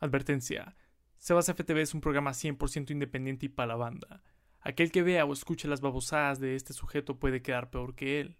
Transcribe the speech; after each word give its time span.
Advertencia. 0.00 0.76
Sebas 1.18 1.46
FTV 1.48 1.80
es 1.80 1.94
un 1.94 2.00
programa 2.00 2.30
100% 2.30 2.92
independiente 2.92 3.46
y 3.46 3.48
para 3.48 3.68
la 3.68 3.76
banda. 3.76 4.22
Aquel 4.60 4.92
que 4.92 5.02
vea 5.02 5.24
o 5.24 5.32
escuche 5.32 5.66
las 5.66 5.80
babosadas 5.80 6.38
de 6.38 6.54
este 6.54 6.72
sujeto 6.72 7.18
puede 7.18 7.42
quedar 7.42 7.70
peor 7.70 7.96
que 7.96 8.20
él. 8.20 8.36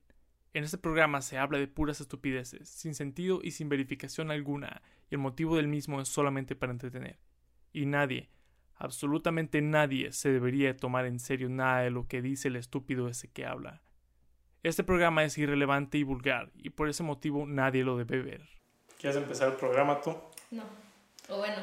En 0.55 0.63
este 0.63 0.79
programa 0.79 1.21
se 1.21 1.37
habla 1.37 1.59
de 1.59 1.67
puras 1.67 2.01
estupideces, 2.01 2.69
sin 2.69 2.95
sentido 2.95 3.41
y 3.43 3.51
sin 3.51 3.69
verificación 3.69 4.31
alguna, 4.31 4.83
y 5.11 5.17
el 5.17 5.21
motivo 5.21 5.57
del 5.57 5.69
mismo 5.69 6.01
es 6.01 6.09
solamente 6.09 6.55
para 6.55 6.73
entretener. 6.73 7.19
Y 7.73 7.87
nadie, 7.87 8.31
absolutamente 8.77 9.61
nadie, 9.61 10.13
se 10.13 10.31
debería 10.31 10.77
tomar 10.77 11.07
en 11.07 11.19
serio 11.19 11.49
nada 11.49 11.81
de 11.81 11.91
lo 11.91 12.07
que 12.07 12.23
dice 12.23 12.49
el 12.49 12.57
estúpido 12.57 13.09
ese 13.09 13.31
que 13.31 13.47
habla. 13.47 13.83
Este 14.63 14.85
programa 14.85 15.25
es 15.25 15.37
irrelevante 15.39 15.99
y 15.99 16.05
vulgar, 16.05 16.53
y 16.55 16.71
por 16.71 16.89
ese 16.89 17.03
motivo 17.03 17.47
nadie 17.47 17.85
lo 17.85 17.97
debe 17.97 18.23
ver. 18.23 18.49
¿Quieres 18.99 19.17
empezar 19.17 19.51
el 19.51 19.57
programa 19.57 20.01
tú? 20.01 20.17
No. 20.51 20.88
O 21.31 21.37
bueno, 21.37 21.57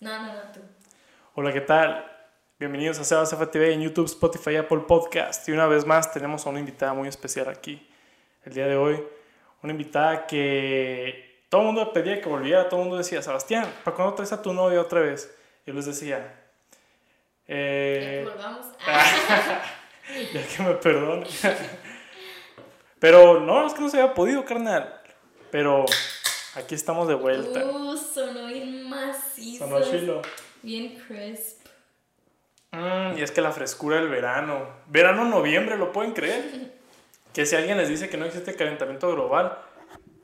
no, 0.00 0.18
no, 0.18 0.32
no, 0.32 0.40
tú. 0.50 0.60
Hola, 1.34 1.52
¿qué 1.52 1.60
tal? 1.60 2.10
Bienvenidos 2.58 2.98
a 3.00 3.04
Sebas 3.04 3.34
FTV 3.34 3.72
en 3.72 3.82
YouTube, 3.82 4.06
Spotify, 4.06 4.56
Apple 4.56 4.84
Podcast. 4.88 5.46
Y 5.46 5.52
una 5.52 5.66
vez 5.66 5.84
más 5.84 6.10
tenemos 6.10 6.46
a 6.46 6.48
una 6.48 6.58
invitada 6.58 6.94
muy 6.94 7.06
especial 7.06 7.50
aquí. 7.50 7.86
El 8.46 8.54
día 8.54 8.66
de 8.66 8.76
hoy, 8.76 9.04
una 9.62 9.74
invitada 9.74 10.26
que 10.26 11.44
todo 11.50 11.60
el 11.60 11.66
mundo 11.66 11.92
pedía 11.92 12.18
que 12.18 12.30
volviera, 12.30 12.66
todo 12.70 12.80
el 12.80 12.86
mundo 12.86 12.96
decía, 12.96 13.20
Sebastián, 13.20 13.70
¿para 13.84 13.94
cuándo 13.94 14.14
traes 14.14 14.32
a 14.32 14.40
tu 14.40 14.54
novia 14.54 14.80
otra 14.80 15.00
vez? 15.00 15.36
Yo 15.66 15.74
les 15.74 15.84
decía, 15.84 16.40
eh, 17.46 18.26
volvamos. 18.26 18.68
ya 20.32 20.46
que 20.46 20.62
me 20.62 20.74
perdone. 20.76 21.26
Pero 22.98 23.38
no, 23.38 23.66
es 23.66 23.74
que 23.74 23.82
no 23.82 23.90
se 23.90 24.00
había 24.00 24.14
podido, 24.14 24.46
carnal. 24.46 24.98
Pero 25.50 25.84
aquí 26.54 26.74
estamos 26.74 27.06
de 27.06 27.14
vuelta. 27.16 27.66
Uh, 27.66 27.98
sonó 27.98 28.46
bien 28.46 28.79
macizo. 29.24 29.64
Sonó 29.68 29.80
chilo. 29.82 30.22
Bien 30.62 30.96
crisp. 31.06 31.66
Mm, 32.72 33.18
y 33.18 33.22
es 33.22 33.30
que 33.30 33.40
la 33.40 33.52
frescura 33.52 33.96
del 33.96 34.08
verano. 34.08 34.68
Verano, 34.86 35.24
noviembre, 35.24 35.76
¿lo 35.76 35.92
pueden 35.92 36.12
creer? 36.12 36.72
Que 37.32 37.46
si 37.46 37.54
alguien 37.54 37.78
les 37.78 37.88
dice 37.88 38.08
que 38.08 38.16
no 38.16 38.26
existe 38.26 38.56
calentamiento 38.56 39.08
global, 39.12 39.56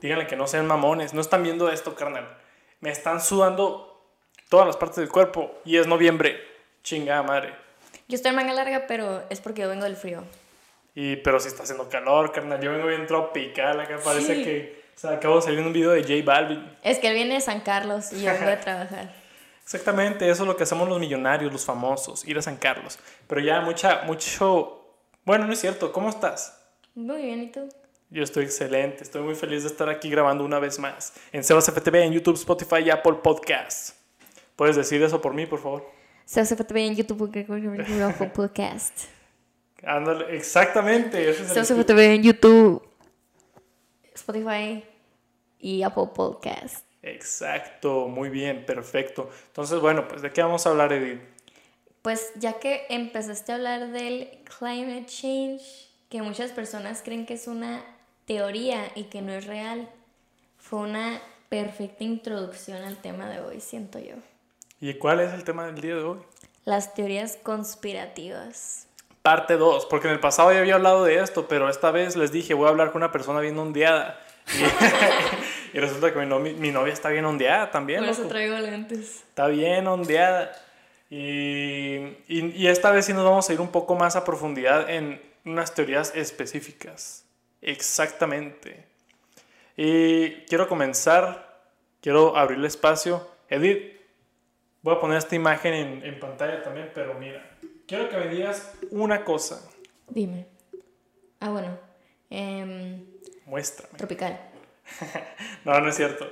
díganle 0.01 0.27
que 0.27 0.35
no 0.35 0.49
sean 0.49 0.67
mamones. 0.67 1.15
No 1.15 1.21
están 1.21 1.45
viendo 1.45 1.71
esto, 1.71 1.95
carnal. 1.95 2.27
Me 2.81 2.91
están 2.91 3.21
sudando 3.21 4.05
todas 4.49 4.67
las 4.67 4.77
partes 4.77 4.97
del 4.97 5.09
cuerpo 5.09 5.55
y 5.65 5.77
es 5.77 5.87
noviembre. 5.87 6.41
Chingada 6.83 7.23
madre. 7.23 7.55
Yo 8.09 8.17
estoy 8.17 8.31
en 8.31 8.35
manga 8.37 8.53
larga, 8.55 8.87
pero 8.89 9.23
es 9.31 9.41
porque 9.41 9.63
yo 9.63 9.69
vengo 9.69 9.85
del 9.85 9.95
frío. 9.95 10.25
Y, 10.97 11.15
pero 11.17 11.39
si 11.39 11.47
está 11.47 11.63
haciendo 11.63 11.89
calor, 11.89 12.33
carnal. 12.33 12.61
Yo 12.61 12.73
vengo 12.73 12.89
bien 12.89 13.07
tropical. 13.07 13.79
Acá 13.79 13.99
parece 14.03 14.35
Sí. 14.35 14.43
que 14.43 14.83
o 14.97 14.99
sea, 14.99 15.11
acabo 15.11 15.37
de 15.37 15.43
salir 15.43 15.61
un 15.61 15.75
video 15.75 15.91
de 15.91 16.01
J 16.01 16.15
Balvin. 16.25 16.65
Es 16.83 16.99
que 16.99 17.09
él 17.09 17.15
viene 17.15 17.35
de 17.35 17.41
San 17.43 17.61
Carlos 17.61 18.15
y 18.15 18.23
yo 18.23 18.33
vengo 18.33 18.47
de 18.47 18.57
trabajar. 18.57 19.13
Exactamente, 19.63 20.31
eso 20.31 20.45
es 20.45 20.49
lo 20.49 20.57
que 20.57 20.63
hacemos 20.63 20.89
los 20.89 20.99
millonarios, 20.99 21.53
los 21.53 21.65
famosos, 21.67 22.27
ir 22.27 22.39
a 22.39 22.43
San 22.43 22.57
Carlos. 22.57 22.99
Pero 23.27 23.43
ya 23.43 23.61
mucha, 23.61 24.03
mucho... 24.05 24.85
Bueno, 25.25 25.47
no 25.47 25.53
es 25.53 25.61
cierto, 25.61 25.93
¿cómo 25.93 26.09
estás? 26.09 26.59
Muy 26.95 27.23
bien, 27.23 27.43
¿y 27.43 27.53
tú? 27.53 27.69
Yo 28.09 28.23
estoy 28.23 28.45
excelente, 28.45 29.03
estoy 29.03 29.21
muy 29.23 29.35
feliz 29.35 29.65
de 29.65 29.69
estar 29.69 29.89
aquí 29.91 30.09
grabando 30.09 30.45
una 30.45 30.61
vez 30.61 30.79
más. 30.79 31.13
En 31.33 31.45
Sebas 31.45 31.67
FTV, 31.67 31.97
en 32.05 32.13
YouTube, 32.13 32.37
Spotify 32.37 32.83
y 32.87 32.91
Apple 32.91 33.17
Podcasts. 33.23 33.95
¿Puedes 34.55 34.77
decir 34.77 35.03
eso 35.03 35.21
por 35.21 35.35
mí, 35.35 35.45
por 35.45 35.61
favor? 35.61 35.91
CFTV 36.25 36.77
en 36.77 36.97
YouTube, 36.97 37.31
Apple 38.05 38.31
Podcast. 38.35 39.09
Ándale, 39.85 40.35
exactamente. 40.35 41.29
El 41.29 41.35
CFTV 41.35 41.99
en 41.99 42.23
YouTube, 42.23 42.83
Spotify 44.17 44.85
y 45.59 45.83
Apple 45.83 46.11
Podcast. 46.15 46.85
Exacto, 47.03 48.09
muy 48.09 48.29
bien, 48.31 48.67
perfecto. 48.67 49.31
Entonces, 49.47 49.81
bueno, 49.81 50.09
pues 50.09 50.23
¿de 50.23 50.33
qué 50.33 50.43
vamos 50.43 50.67
a 50.67 50.71
hablar, 50.71 50.93
Edith? 50.93 51.21
Pues 52.03 52.33
ya 52.37 52.55
que 52.55 52.87
empezaste 52.89 53.53
a 53.53 53.55
hablar 53.57 53.93
del 53.93 54.43
climate 54.59 55.07
change, 55.07 55.89
que 56.09 56.23
muchas 56.23 56.53
personas 56.53 57.03
creen 57.05 57.27
que 57.27 57.35
es 57.35 57.47
una 57.47 57.85
teoría 58.27 58.91
y 58.95 59.05
que 59.05 59.23
no 59.23 59.33
es 59.33 59.47
real, 59.47 59.89
fue 60.59 60.81
una 60.81 61.21
perfecta 61.49 62.05
introducción 62.05 62.83
al 62.83 62.97
tema 62.99 63.29
de 63.29 63.41
hoy, 63.41 63.61
siento 63.61 63.99
yo. 63.99 64.17
¿Y 64.81 64.95
cuál 64.95 65.21
es 65.21 65.33
el 65.33 65.45
tema 65.45 65.67
del 65.67 65.81
día 65.81 65.95
de 65.95 66.03
hoy? 66.03 66.19
Las 66.65 66.95
teorías 66.95 67.37
conspirativas. 67.37 68.86
Parte 69.27 69.57
2, 69.57 69.87
porque 69.87 70.07
en 70.07 70.15
el 70.15 70.21
pasado 70.21 70.53
ya 70.53 70.61
había 70.61 70.77
hablado 70.77 71.05
de 71.05 71.17
esto, 71.21 71.49
pero 71.49 71.69
esta 71.69 71.91
vez 71.91 72.15
les 72.15 72.31
dije, 72.31 72.55
voy 72.55 72.67
a 72.67 72.71
hablar 72.71 72.93
con 72.93 73.03
una 73.03 73.11
persona 73.11 73.41
bien 73.41 73.59
ondeada. 73.59 74.21
Y, 75.73 75.77
y 75.77 75.81
resulta 75.81 76.13
que 76.13 76.19
mi, 76.21 76.27
novi- 76.27 76.55
mi 76.55 76.71
novia 76.71 76.93
está 76.93 77.09
bien 77.09 77.25
ondeada 77.25 77.71
también. 77.73 78.01
Por 78.01 78.09
eso 78.09 78.21
loco. 78.23 78.31
traigo 78.33 78.57
lentes. 78.59 79.25
Está 79.29 79.49
bien 79.49 79.87
ondeada. 79.89 80.53
Y, 81.11 81.97
y, 82.29 82.53
y 82.57 82.67
esta 82.69 82.91
vez 82.93 83.07
sí 83.07 83.13
nos 83.13 83.25
vamos 83.25 83.49
a 83.51 83.53
ir 83.53 83.61
un 83.61 83.69
poco 83.73 83.95
más 83.97 84.15
a 84.15 84.25
profundidad 84.25 84.89
en 84.91 85.21
unas 85.45 85.75
teorías 85.75 86.13
específicas. 86.15 87.25
Exactamente. 87.63 88.85
Y 89.77 90.31
quiero 90.49 90.69
comenzar, 90.69 91.63
quiero 92.01 92.37
abrirle 92.37 92.69
espacio. 92.69 93.29
Edith, 93.49 93.93
voy 94.83 94.95
a 94.95 95.01
poner 95.01 95.19
esta 95.19 95.35
imagen 95.35 95.75
en, 95.75 96.05
en 96.05 96.21
pantalla 96.21 96.63
también, 96.63 96.91
pero 96.95 97.15
mira, 97.15 97.56
quiero 97.87 98.09
que 98.09 98.17
me 98.17 98.29
digas 98.29 98.73
una 98.91 99.25
cosa. 99.25 99.63
Dime. 100.09 100.47
Ah, 101.41 101.51
bueno. 101.51 101.79
em, 102.31 103.05
Muéstrame. 103.47 103.97
tropical. 103.97 104.41
No, 105.65 105.81
no 105.81 105.89
es 105.89 105.97
cierto. 105.97 106.31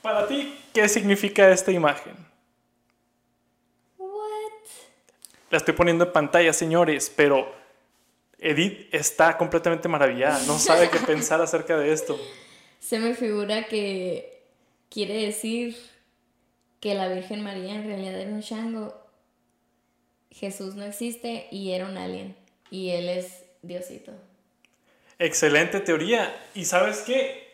Para 0.00 0.26
ti, 0.26 0.58
¿qué 0.72 0.88
significa 0.88 1.50
esta 1.50 1.70
imagen? 1.70 2.14
What? 3.98 4.52
La 5.50 5.58
estoy 5.58 5.74
poniendo 5.74 6.04
en 6.06 6.12
pantalla, 6.12 6.52
señores, 6.52 7.12
pero 7.14 7.52
Edith 8.38 8.88
está 8.92 9.36
completamente 9.36 9.86
maravillada. 9.88 10.40
No 10.46 10.58
sabe 10.58 10.88
qué 10.88 10.98
pensar 11.06 11.40
acerca 11.42 11.76
de 11.76 11.92
esto. 11.92 12.18
Se 12.80 12.98
me 12.98 13.14
figura 13.14 13.66
que 13.66 14.42
quiere 14.88 15.26
decir 15.26 15.76
que 16.80 16.94
la 16.94 17.08
Virgen 17.08 17.42
María 17.42 17.74
en 17.74 17.84
realidad 17.86 18.18
era 18.20 18.30
un 18.30 18.40
chango. 18.42 18.94
Jesús 20.38 20.74
no 20.76 20.84
existe 20.84 21.48
y 21.50 21.72
era 21.72 21.86
un 21.86 21.98
alien. 21.98 22.36
Y 22.70 22.90
él 22.90 23.08
es 23.08 23.44
Diosito. 23.62 24.12
Excelente 25.18 25.80
teoría. 25.80 26.34
¿Y 26.54 26.64
sabes 26.64 26.98
qué? 26.98 27.48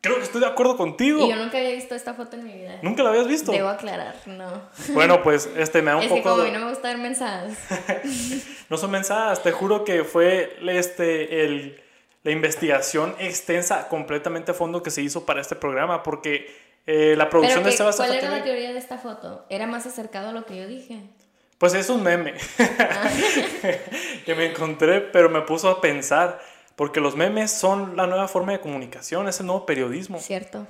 Creo 0.00 0.16
que 0.16 0.22
estoy 0.22 0.40
de 0.40 0.46
acuerdo 0.46 0.76
contigo. 0.76 1.26
Y 1.26 1.30
yo 1.30 1.36
nunca 1.36 1.58
había 1.58 1.72
visto 1.72 1.96
esta 1.96 2.14
foto 2.14 2.36
en 2.36 2.44
mi 2.44 2.52
vida. 2.52 2.78
¿Nunca 2.82 3.02
la 3.02 3.10
habías 3.10 3.26
visto? 3.26 3.50
Debo 3.50 3.68
aclarar, 3.68 4.14
no. 4.26 4.62
Bueno, 4.90 5.24
pues 5.24 5.50
este 5.56 5.82
me 5.82 5.90
da 5.90 5.96
un 5.98 6.04
Es 6.04 6.08
que 6.08 6.18
poco 6.18 6.30
como 6.30 6.42
a 6.42 6.44
mí 6.44 6.52
no 6.52 6.60
me 6.60 6.70
gusta 6.70 6.88
ver 6.88 6.98
mensajes. 6.98 7.58
No 8.68 8.76
son 8.76 8.90
mensajes, 8.90 9.42
te 9.42 9.50
juro 9.50 9.82
que 9.82 10.04
fue 10.04 10.58
este, 10.68 11.46
el, 11.46 11.80
la 12.22 12.30
investigación 12.32 13.16
extensa, 13.18 13.88
completamente 13.88 14.50
a 14.50 14.54
fondo 14.54 14.82
que 14.82 14.90
se 14.90 15.00
hizo 15.00 15.24
para 15.24 15.40
este 15.40 15.56
programa, 15.56 16.02
porque 16.02 16.54
eh, 16.86 17.14
la 17.16 17.30
producción 17.30 17.64
de 17.64 17.72
Sebas 17.72 17.96
¿cuál 17.96 18.14
era 18.14 18.28
la 18.28 18.44
teoría 18.44 18.72
de 18.72 18.78
esta 18.78 18.98
foto? 18.98 19.46
Era 19.48 19.66
más 19.66 19.86
acercado 19.86 20.28
a 20.28 20.32
lo 20.32 20.44
que 20.44 20.58
yo 20.58 20.66
dije. 20.66 21.00
Pues 21.58 21.74
es 21.74 21.90
un 21.90 22.04
meme 22.04 22.34
que 24.24 24.34
me 24.36 24.46
encontré, 24.46 25.00
pero 25.00 25.28
me 25.28 25.42
puso 25.42 25.68
a 25.68 25.80
pensar, 25.80 26.40
porque 26.76 27.00
los 27.00 27.16
memes 27.16 27.50
son 27.50 27.96
la 27.96 28.06
nueva 28.06 28.28
forma 28.28 28.52
de 28.52 28.60
comunicación, 28.60 29.28
es 29.28 29.40
el 29.40 29.46
nuevo 29.46 29.66
periodismo. 29.66 30.20
¿Cierto? 30.20 30.66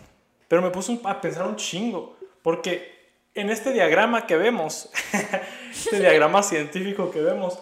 Pero 0.49 0.63
me 0.63 0.71
puso 0.71 0.99
a 1.05 1.21
pensar 1.21 1.47
un 1.47 1.57
chingo, 1.57 2.17
porque 2.43 2.99
en 3.35 3.51
este 3.51 3.73
diagrama 3.73 4.27
que 4.27 4.39
vemos, 4.39 4.91
este 5.71 6.01
diagrama 6.01 6.43
científico 6.43 7.11
que 7.11 7.21
vemos, 7.21 7.59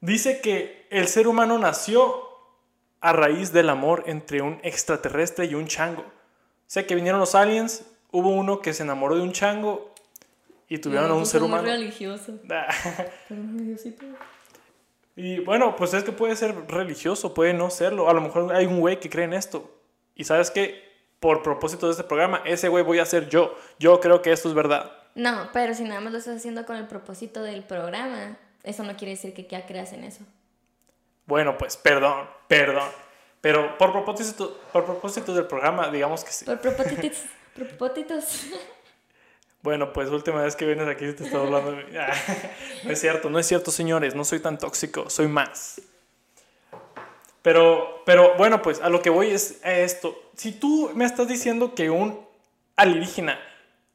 dice 0.00 0.40
que 0.40 0.86
el 0.90 1.08
ser 1.08 1.28
humano 1.28 1.58
nació 1.58 2.22
a 3.00 3.12
raíz 3.12 3.52
del 3.52 3.68
amor 3.68 4.04
entre 4.06 4.40
un 4.40 4.60
extraterrestre 4.62 5.44
y 5.44 5.54
un 5.54 5.66
chango. 5.66 6.02
O 6.02 6.68
sea 6.68 6.86
que 6.86 6.94
vinieron 6.94 7.20
los 7.20 7.34
aliens, 7.34 7.84
hubo 8.10 8.30
uno 8.30 8.60
que 8.60 8.72
se 8.72 8.82
enamoró 8.82 9.16
de 9.16 9.22
un 9.22 9.32
chango 9.32 9.94
y 10.68 10.78
tuvieron 10.78 11.10
a 11.10 11.14
un 11.14 11.26
ser 11.26 11.42
humano. 11.42 11.64
Religioso. 11.64 12.34
Y 15.18 15.38
bueno, 15.38 15.76
pues 15.76 15.94
es 15.94 16.04
que 16.04 16.12
puede 16.12 16.36
ser 16.36 16.54
religioso, 16.68 17.32
puede 17.32 17.54
no 17.54 17.70
serlo. 17.70 18.10
A 18.10 18.12
lo 18.12 18.20
mejor 18.20 18.54
hay 18.54 18.66
un 18.66 18.80
güey 18.80 19.00
que 19.00 19.08
cree 19.08 19.24
en 19.24 19.32
esto. 19.32 19.74
Y 20.14 20.24
sabes 20.24 20.50
que, 20.50 20.92
por 21.20 21.42
propósito 21.42 21.86
de 21.86 21.92
este 21.92 22.04
programa, 22.04 22.42
ese 22.44 22.68
güey 22.68 22.84
voy 22.84 22.98
a 22.98 23.06
ser 23.06 23.30
yo. 23.30 23.56
Yo 23.78 23.98
creo 24.00 24.20
que 24.20 24.30
esto 24.30 24.50
es 24.50 24.54
verdad. 24.54 24.92
No, 25.14 25.48
pero 25.54 25.72
si 25.72 25.84
nada 25.84 26.02
más 26.02 26.12
lo 26.12 26.18
estás 26.18 26.36
haciendo 26.36 26.66
con 26.66 26.76
el 26.76 26.86
propósito 26.86 27.42
del 27.42 27.64
programa, 27.64 28.36
eso 28.62 28.82
no 28.82 28.94
quiere 28.94 29.12
decir 29.12 29.32
que 29.32 29.46
ya 29.46 29.64
creas 29.64 29.94
en 29.94 30.04
eso. 30.04 30.22
Bueno, 31.24 31.56
pues 31.56 31.78
perdón, 31.78 32.28
perdón. 32.46 32.90
Pero 33.40 33.78
por 33.78 33.92
propósito, 33.92 34.60
por 34.70 34.84
propósito 34.84 35.34
del 35.34 35.46
programa, 35.46 35.88
digamos 35.90 36.24
que 36.24 36.30
sí. 36.30 36.44
Por 36.44 36.60
propósitos. 36.60 37.22
propósitos. 37.54 38.46
Bueno, 39.62 39.92
pues 39.92 40.08
última 40.10 40.42
vez 40.42 40.54
que 40.54 40.64
vienes 40.64 40.86
aquí 40.86 41.12
te 41.12 41.24
estoy 41.24 41.40
hablando. 41.40 41.72
de- 41.72 41.98
Ah, 41.98 42.12
no 42.84 42.90
es 42.92 43.00
cierto, 43.00 43.30
no 43.30 43.38
es 43.38 43.46
cierto, 43.46 43.70
señores. 43.70 44.14
No 44.14 44.24
soy 44.24 44.40
tan 44.40 44.58
tóxico, 44.58 45.10
soy 45.10 45.26
más. 45.28 45.80
Pero, 47.42 48.02
pero 48.04 48.36
bueno, 48.36 48.60
pues 48.62 48.80
a 48.80 48.88
lo 48.88 49.02
que 49.02 49.10
voy 49.10 49.30
es 49.30 49.60
a 49.64 49.72
esto. 49.72 50.16
Si 50.36 50.52
tú 50.52 50.90
me 50.94 51.04
estás 51.04 51.28
diciendo 51.28 51.74
que 51.74 51.90
un 51.90 52.24
alienígena 52.76 53.38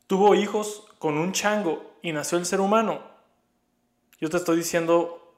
tuvo 0.08 0.36
hijos 0.36 0.88
con 1.00 1.18
un 1.18 1.32
chango 1.34 1.96
y 2.02 2.12
nació 2.14 2.38
el 2.38 2.46
ser 2.46 2.60
humano, 2.62 3.02
yo 4.20 4.30
te 4.30 4.38
estoy 4.38 4.58
diciendo 4.58 5.36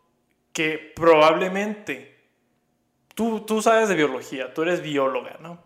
que 0.52 0.94
probablemente 0.96 2.16
tú, 3.16 3.42
tú 3.42 3.62
sabes 3.62 3.90
de 3.90 3.96
biología, 3.96 4.54
tú 4.54 4.62
eres 4.62 4.82
bióloga, 4.82 5.38
¿no? 5.42 5.60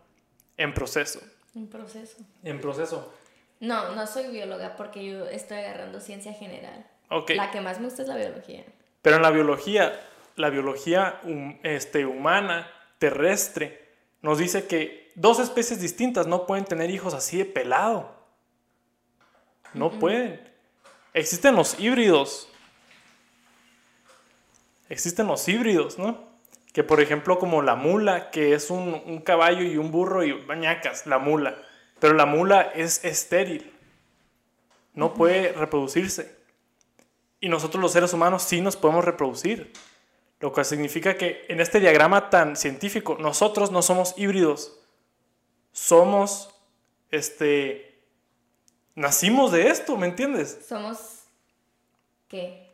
En 0.55 0.73
proceso. 0.73 1.19
En 1.55 1.67
proceso. 1.67 2.17
En 2.43 2.61
proceso. 2.61 3.13
No, 3.59 3.95
no 3.95 4.05
soy 4.07 4.27
bióloga 4.27 4.75
porque 4.75 5.05
yo 5.05 5.25
estoy 5.27 5.57
agarrando 5.57 5.99
ciencia 5.99 6.33
general. 6.33 6.85
La 7.35 7.51
que 7.51 7.61
más 7.61 7.79
me 7.79 7.85
gusta 7.85 8.01
es 8.03 8.07
la 8.07 8.17
biología. 8.17 8.63
Pero 9.01 9.15
en 9.15 9.21
la 9.21 9.31
biología, 9.31 9.99
la 10.35 10.49
biología 10.49 11.19
hum- 11.23 11.57
este, 11.63 12.05
humana, 12.05 12.69
terrestre, 12.99 13.87
nos 14.21 14.37
dice 14.37 14.67
que 14.67 15.11
dos 15.15 15.39
especies 15.39 15.81
distintas 15.81 16.27
no 16.27 16.45
pueden 16.45 16.65
tener 16.65 16.89
hijos 16.91 17.13
así 17.13 17.37
de 17.37 17.45
pelado. 17.45 18.15
No 19.73 19.91
pueden. 19.91 20.41
Existen 21.13 21.55
los 21.55 21.79
híbridos. 21.79 22.49
Existen 24.89 25.27
los 25.27 25.47
híbridos, 25.47 25.97
¿no? 25.97 26.25
Que 26.73 26.83
por 26.83 27.01
ejemplo 27.01 27.39
como 27.39 27.61
la 27.61 27.75
mula, 27.75 28.29
que 28.31 28.53
es 28.53 28.69
un, 28.69 29.01
un 29.05 29.21
caballo 29.21 29.63
y 29.63 29.77
un 29.77 29.91
burro 29.91 30.23
y 30.23 30.31
bañacas, 30.31 31.07
la 31.07 31.17
mula. 31.17 31.57
Pero 31.99 32.13
la 32.13 32.25
mula 32.25 32.61
es 32.61 33.03
estéril. 33.03 33.73
No 34.93 35.13
puede 35.13 35.51
reproducirse. 35.53 36.37
Y 37.39 37.49
nosotros 37.49 37.81
los 37.81 37.91
seres 37.91 38.13
humanos 38.13 38.43
sí 38.43 38.61
nos 38.61 38.75
podemos 38.75 39.05
reproducir. 39.05 39.73
Lo 40.39 40.51
cual 40.51 40.65
significa 40.65 41.17
que 41.17 41.45
en 41.49 41.59
este 41.59 41.79
diagrama 41.79 42.29
tan 42.29 42.55
científico, 42.55 43.17
nosotros 43.19 43.71
no 43.71 43.81
somos 43.81 44.13
híbridos. 44.17 44.79
Somos, 45.71 46.53
este, 47.11 47.99
nacimos 48.95 49.51
de 49.51 49.69
esto, 49.69 49.97
¿me 49.97 50.07
entiendes? 50.07 50.65
Somos. 50.67 51.23
¿Qué? 52.27 52.67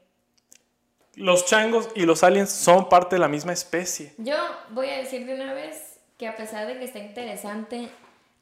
Los 1.16 1.46
changos 1.46 1.90
y 1.96 2.06
los 2.06 2.24
aliens 2.24 2.50
son 2.50 2.90
parte 2.90 3.16
de 3.16 3.20
la 3.20 3.28
misma 3.28 3.54
especie. 3.54 4.14
Yo 4.18 4.36
voy 4.72 4.90
a 4.90 4.98
decir 4.98 5.26
de 5.26 5.36
una 5.36 5.54
vez 5.54 6.00
que 6.18 6.28
a 6.28 6.36
pesar 6.36 6.66
de 6.66 6.80
que 6.80 6.86
está 6.86 7.00
interesante 7.00 7.90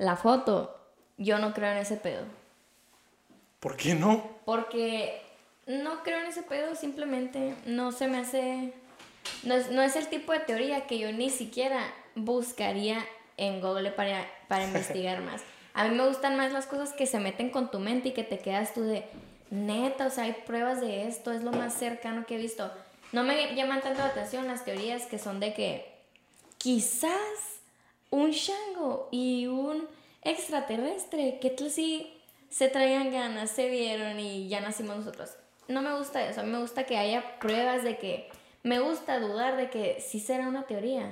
la 0.02 0.16
foto, 0.16 0.76
yo 1.18 1.38
no 1.38 1.54
creo 1.54 1.72
en 1.72 1.78
ese 1.78 1.96
pedo. 1.96 2.24
¿Por 3.60 3.78
qué 3.78 3.94
no? 3.94 4.24
Porque 4.46 5.22
no 5.68 6.02
creo 6.02 6.22
en 6.22 6.26
ese 6.26 6.42
pedo, 6.42 6.76
simplemente 6.76 7.56
no 7.68 7.92
se 7.92 8.08
me 8.08 8.18
hace... 8.18 8.74
No 9.44 9.54
es, 9.54 9.70
no 9.70 9.84
es 9.84 9.96
el 9.96 10.08
tipo 10.08 10.32
de 10.32 10.40
teoría 10.40 10.88
que 10.88 10.98
yo 10.98 11.12
ni 11.12 11.30
siquiera 11.30 11.94
buscaría 12.16 13.06
en 13.38 13.62
Google 13.62 13.92
para, 13.92 14.26
para 14.48 14.64
investigar 14.66 15.22
más. 15.22 15.44
A 15.76 15.88
mí 15.88 15.96
me 15.96 16.08
gustan 16.08 16.36
más 16.36 16.52
las 16.52 16.66
cosas 16.66 16.94
que 16.94 17.06
se 17.06 17.20
meten 17.20 17.52
con 17.52 17.70
tu 17.70 17.78
mente 17.78 18.10
y 18.10 18.14
que 18.14 18.24
te 18.24 18.40
quedas 18.40 18.74
tú 18.74 18.82
de, 18.82 19.06
neta, 19.52 20.08
o 20.08 20.10
sea, 20.10 20.24
hay 20.24 20.34
pruebas 20.48 20.82
de 20.82 21.08
esto, 21.08 21.32
es 21.32 21.44
lo 21.44 21.52
más 21.52 21.76
cercano 21.76 22.26
que 22.26 22.36
he 22.36 22.40
visto. 22.40 22.72
No 23.12 23.24
me 23.24 23.54
llaman 23.54 23.82
tanto 23.82 24.00
la 24.00 24.08
atención 24.08 24.48
las 24.48 24.66
teorías 24.66 25.04
que 25.04 25.20
son 25.20 25.40
de 25.40 25.54
que 25.54 25.94
quizás 26.58 27.61
un 28.12 28.32
shango 28.32 29.10
y 29.12 29.48
un 29.48 29.88
extraterrestre, 30.22 31.40
¿qué 31.42 31.50
tal 31.50 31.72
si 31.72 32.22
se 32.50 32.68
traían 32.68 33.12
ganas, 33.12 33.50
se 33.50 33.70
vieron 33.70 34.20
y 34.20 34.48
ya 34.48 34.62
nacimos 34.62 34.98
nosotros? 34.98 35.36
No 35.68 35.82
me 35.82 35.98
gusta 35.98 36.24
eso, 36.28 36.42
a 36.42 36.44
mí 36.44 36.52
me 36.52 36.60
gusta 36.60 36.86
que 36.86 36.98
haya 36.98 37.40
pruebas 37.40 37.84
de 37.84 37.98
que, 37.98 38.30
me 38.64 38.80
gusta 38.80 39.20
dudar 39.20 39.58
de 39.58 39.70
que 39.70 40.00
sí 40.02 40.20
será 40.20 40.48
una 40.48 40.68
teoría. 40.68 41.10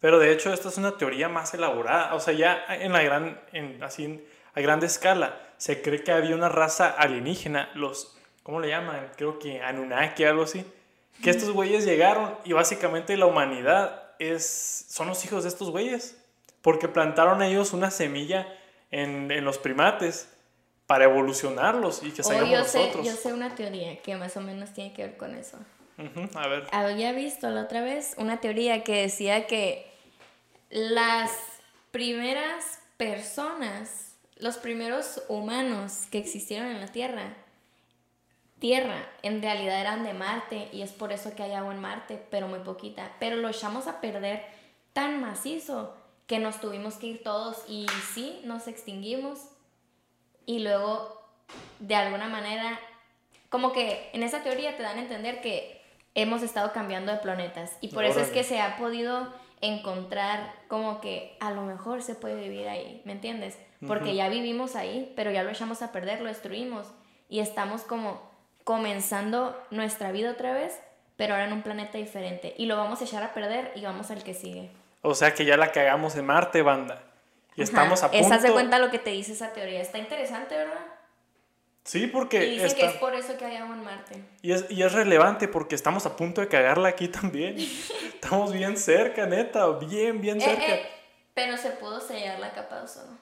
Pero 0.00 0.18
de 0.18 0.32
hecho 0.32 0.52
esta 0.52 0.68
es 0.68 0.78
una 0.78 0.96
teoría 0.96 1.28
más 1.28 1.52
elaborada. 1.52 2.14
O 2.14 2.20
sea, 2.20 2.32
ya 2.32 2.64
en 2.68 2.92
la 2.92 3.02
gran, 3.02 3.40
en, 3.52 3.82
así 3.82 4.24
a 4.54 4.60
grande 4.60 4.86
escala, 4.86 5.38
se 5.58 5.82
cree 5.82 6.02
que 6.02 6.12
había 6.12 6.34
una 6.34 6.48
raza 6.48 6.88
alienígena, 6.88 7.70
los, 7.74 8.16
¿cómo 8.42 8.60
le 8.60 8.68
llaman? 8.68 9.10
Creo 9.16 9.38
que 9.38 9.60
Anunnaki, 9.60 10.24
algo 10.24 10.44
así. 10.44 10.64
Que 11.22 11.30
estos 11.30 11.50
güeyes 11.50 11.84
llegaron 11.84 12.36
y 12.44 12.52
básicamente 12.52 13.16
la 13.16 13.26
humanidad 13.26 14.05
es, 14.18 14.86
son 14.88 15.08
los 15.08 15.24
hijos 15.24 15.42
de 15.42 15.48
estos 15.48 15.70
güeyes. 15.70 16.16
Porque 16.62 16.88
plantaron 16.88 17.42
ellos 17.42 17.72
una 17.72 17.90
semilla 17.90 18.46
en, 18.90 19.30
en 19.30 19.44
los 19.44 19.58
primates 19.58 20.28
para 20.86 21.04
evolucionarlos 21.04 22.02
y 22.02 22.10
que 22.10 22.22
O 22.22 22.24
salgamos 22.24 22.50
yo 22.50 22.64
sé, 22.64 22.78
nosotros. 22.78 23.06
yo 23.06 23.12
sé 23.12 23.32
una 23.32 23.54
teoría 23.54 24.00
que 24.02 24.16
más 24.16 24.36
o 24.36 24.40
menos 24.40 24.72
tiene 24.72 24.92
que 24.92 25.02
ver 25.04 25.16
con 25.16 25.34
eso. 25.34 25.58
A 26.34 26.48
ver. 26.48 26.66
Había 26.72 27.12
visto 27.12 27.48
la 27.50 27.62
otra 27.62 27.82
vez 27.82 28.14
una 28.18 28.40
teoría 28.40 28.84
que 28.84 29.02
decía 29.02 29.46
que 29.46 29.90
las 30.70 31.30
primeras 31.90 32.80
personas, 32.96 34.16
los 34.36 34.58
primeros 34.58 35.22
humanos 35.28 36.02
que 36.10 36.18
existieron 36.18 36.68
en 36.68 36.80
la 36.80 36.88
Tierra, 36.88 37.34
Tierra, 38.58 39.06
en 39.22 39.42
realidad 39.42 39.80
eran 39.80 40.02
de 40.02 40.14
Marte 40.14 40.68
y 40.72 40.82
es 40.82 40.92
por 40.92 41.12
eso 41.12 41.34
que 41.34 41.42
hay 41.42 41.52
agua 41.52 41.74
en 41.74 41.80
Marte, 41.80 42.24
pero 42.30 42.48
muy 42.48 42.60
poquita. 42.60 43.12
Pero 43.20 43.36
lo 43.36 43.48
echamos 43.48 43.86
a 43.86 44.00
perder 44.00 44.44
tan 44.94 45.20
macizo 45.20 45.94
que 46.26 46.38
nos 46.38 46.60
tuvimos 46.60 46.94
que 46.94 47.06
ir 47.06 47.22
todos 47.22 47.64
y 47.68 47.86
sí, 48.14 48.40
nos 48.44 48.66
extinguimos 48.66 49.40
y 50.46 50.60
luego 50.60 51.22
de 51.78 51.94
alguna 51.94 52.28
manera 52.28 52.80
como 53.50 53.72
que 53.72 54.10
en 54.12 54.22
esa 54.22 54.42
teoría 54.42 54.76
te 54.76 54.82
dan 54.82 54.98
a 54.98 55.02
entender 55.02 55.40
que 55.40 55.82
hemos 56.14 56.42
estado 56.42 56.72
cambiando 56.72 57.12
de 57.12 57.18
planetas 57.18 57.76
y 57.80 57.88
por 57.88 58.04
eso 58.04 58.20
es 58.20 58.30
que 58.30 58.42
se 58.42 58.60
ha 58.60 58.76
podido 58.76 59.32
encontrar 59.60 60.52
como 60.68 61.00
que 61.00 61.36
a 61.40 61.50
lo 61.50 61.62
mejor 61.62 62.02
se 62.02 62.14
puede 62.14 62.40
vivir 62.40 62.68
ahí, 62.68 63.02
¿me 63.04 63.12
entiendes? 63.12 63.58
Porque 63.86 64.14
ya 64.14 64.28
vivimos 64.28 64.74
ahí, 64.74 65.12
pero 65.14 65.30
ya 65.30 65.42
lo 65.42 65.50
echamos 65.50 65.82
a 65.82 65.92
perder, 65.92 66.20
lo 66.20 66.28
destruimos 66.28 66.88
y 67.28 67.40
estamos 67.40 67.82
como 67.82 68.35
comenzando 68.66 69.56
nuestra 69.70 70.10
vida 70.10 70.32
otra 70.32 70.52
vez, 70.52 70.76
pero 71.16 71.34
ahora 71.34 71.46
en 71.46 71.52
un 71.52 71.62
planeta 71.62 71.98
diferente 71.98 72.52
y 72.58 72.66
lo 72.66 72.76
vamos 72.76 73.00
a 73.00 73.04
echar 73.04 73.22
a 73.22 73.32
perder 73.32 73.70
y 73.76 73.82
vamos 73.82 74.10
al 74.10 74.24
que 74.24 74.34
sigue. 74.34 74.70
O 75.02 75.14
sea 75.14 75.32
que 75.34 75.44
ya 75.44 75.56
la 75.56 75.70
cagamos 75.70 76.16
en 76.16 76.26
Marte, 76.26 76.62
banda. 76.62 77.00
Y 77.54 77.62
estamos 77.62 78.02
a 78.02 78.10
punto. 78.10 78.26
Esa 78.26 78.38
de 78.38 78.52
cuenta 78.52 78.80
lo 78.80 78.90
que 78.90 78.98
te 78.98 79.10
dice 79.10 79.34
esa 79.34 79.52
teoría. 79.52 79.80
Está 79.80 79.98
interesante, 79.98 80.56
¿verdad? 80.56 80.84
Sí, 81.84 82.08
porque 82.08 82.44
Y 82.44 82.58
dicen 82.58 82.76
que 82.76 82.86
es 82.86 82.92
por 82.94 83.14
eso 83.14 83.38
que 83.38 83.44
hay 83.44 83.54
agua 83.56 83.76
en 83.76 83.84
Marte. 83.84 84.24
y, 84.42 84.50
es, 84.50 84.68
y 84.68 84.82
es 84.82 84.92
relevante 84.92 85.46
porque 85.46 85.76
estamos 85.76 86.04
a 86.04 86.16
punto 86.16 86.40
de 86.40 86.48
cagarla 86.48 86.88
aquí 86.88 87.06
también. 87.06 87.54
estamos 88.14 88.52
bien 88.52 88.76
cerca, 88.76 89.26
neta, 89.26 89.68
bien, 89.78 90.20
bien 90.20 90.38
Eh, 90.40 90.44
cerca. 90.44 90.74
eh, 90.74 90.86
pero 91.34 91.56
se 91.56 91.70
pudo 91.70 92.00
sellar 92.00 92.40
la 92.40 92.52
capa 92.52 92.78
de 92.78 92.82
ozono. 92.86 93.16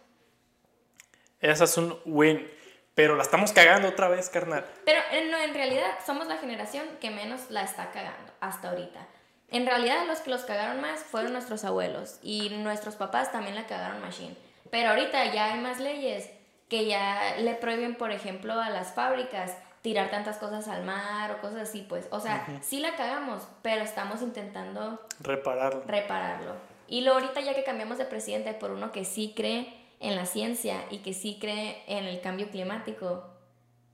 Esa 1.41 1.65
es 1.65 1.77
un 1.77 1.99
win. 2.07 2.49
Pero 2.95 3.17
la 3.17 3.23
estamos 3.23 3.53
cagando 3.53 3.89
otra 3.89 4.09
vez, 4.09 4.31
carnal. 4.31 4.65
Pero 4.85 5.01
no, 5.31 5.39
en 5.39 5.55
realidad 5.55 5.87
somos 6.07 6.27
la 6.29 6.37
generación 6.37 6.85
que 7.01 7.11
menos 7.11 7.51
la 7.51 7.63
está 7.63 7.91
cagando 7.91 8.33
hasta 8.41 8.71
ahorita. 8.71 9.07
En 9.51 9.67
realidad 9.67 10.07
los 10.07 10.21
que 10.21 10.31
los 10.31 10.43
cagaron 10.43 10.81
más 10.81 11.01
fueron 11.01 11.33
nuestros 11.33 11.65
abuelos 11.65 12.19
y 12.23 12.51
nuestros 12.51 12.97
papás 12.97 13.33
también 13.33 13.55
la 13.55 13.67
cagaron 13.67 14.01
machine. 14.01 14.37
Pero 14.71 14.91
ahorita 14.91 15.33
ya 15.33 15.53
hay 15.53 15.61
más 15.61 15.81
leyes 15.81 16.31
que 16.69 16.87
ya 16.87 17.37
le 17.39 17.55
prohíben, 17.55 17.97
por 17.97 18.11
ejemplo, 18.11 18.61
a 18.61 18.71
las 18.71 18.95
fábricas 18.95 19.53
tirar 19.83 20.11
tantas 20.11 20.39
cosas 20.39 20.67
al 20.69 20.83
mar 20.83 21.31
o 21.33 21.41
cosas 21.41 21.69
así, 21.69 21.83
pues. 21.89 22.07
O 22.11 22.21
sea, 22.21 22.47
sí 22.63 22.81
la 22.81 22.97
cagamos, 22.97 23.47
pero 23.63 23.83
estamos 23.83 24.23
intentando 24.23 25.05
Repararlo. 25.21 25.83
repararlo. 25.87 26.55
Y 26.89 27.03
lo 27.03 27.13
ahorita 27.13 27.41
ya 27.41 27.55
que 27.55 27.65
cambiamos 27.65 27.99
de 27.99 28.07
presidente 28.07 28.55
por 28.55 28.71
uno 28.71 28.93
que 28.93 29.05
sí 29.05 29.35
cree 29.37 29.84
en 30.09 30.17
la 30.17 30.27
ciencia 30.27 30.85
y 30.91 30.99
que 30.99 31.13
sí 31.15 31.39
cree 31.41 31.83
en 31.87 32.05
el 32.05 32.21
cambio 32.21 32.49
climático, 32.51 33.25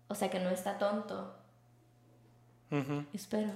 o 0.09 0.15
sea 0.15 0.29
que 0.31 0.39
no 0.41 0.51
está 0.51 0.79
tonto, 0.79 1.35
Ujú. 2.71 3.05
espero. 3.13 3.51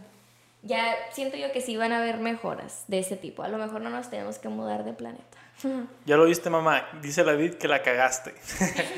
Ya 0.63 0.95
siento 1.13 1.37
yo 1.37 1.53
que 1.53 1.61
sí 1.61 1.77
van 1.77 1.93
a 1.93 1.99
haber 1.99 2.19
mejoras 2.19 2.85
de 2.89 2.99
ese 3.01 3.17
tipo. 3.17 3.43
A 3.43 3.49
lo 3.49 3.59
mejor 3.59 3.83
no 3.83 3.91
nos 3.91 4.09
tenemos 4.09 4.39
que 4.39 4.49
mudar 4.49 4.85
de 4.85 4.93
planeta. 4.95 5.39
Ya 6.07 6.17
lo 6.17 6.25
viste, 6.25 6.49
mamá. 6.51 6.87
Dice 7.03 7.23
la 7.25 7.33
Edith 7.33 7.59
que 7.59 7.69
la 7.69 7.83
cagaste. 7.83 8.35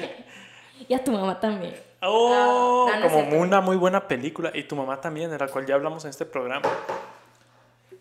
y 0.88 0.94
a 0.94 1.02
tu 1.02 1.10
mamá 1.12 1.40
también. 1.40 1.74
Oh, 2.02 2.86
No, 2.88 2.94
no, 2.94 3.00
no 3.00 3.06
es 3.06 3.12
como 3.12 3.40
una 3.40 3.60
muy 3.60 3.76
buena 3.76 4.06
película. 4.06 4.50
Y 4.54 4.62
tu 4.64 4.76
mamá 4.76 5.00
también, 5.00 5.30
de 5.30 5.38
la 5.38 5.48
cual 5.48 5.66
ya 5.66 5.74
hablamos 5.74 6.04
en 6.04 6.10
este 6.10 6.24
programa. 6.24 6.68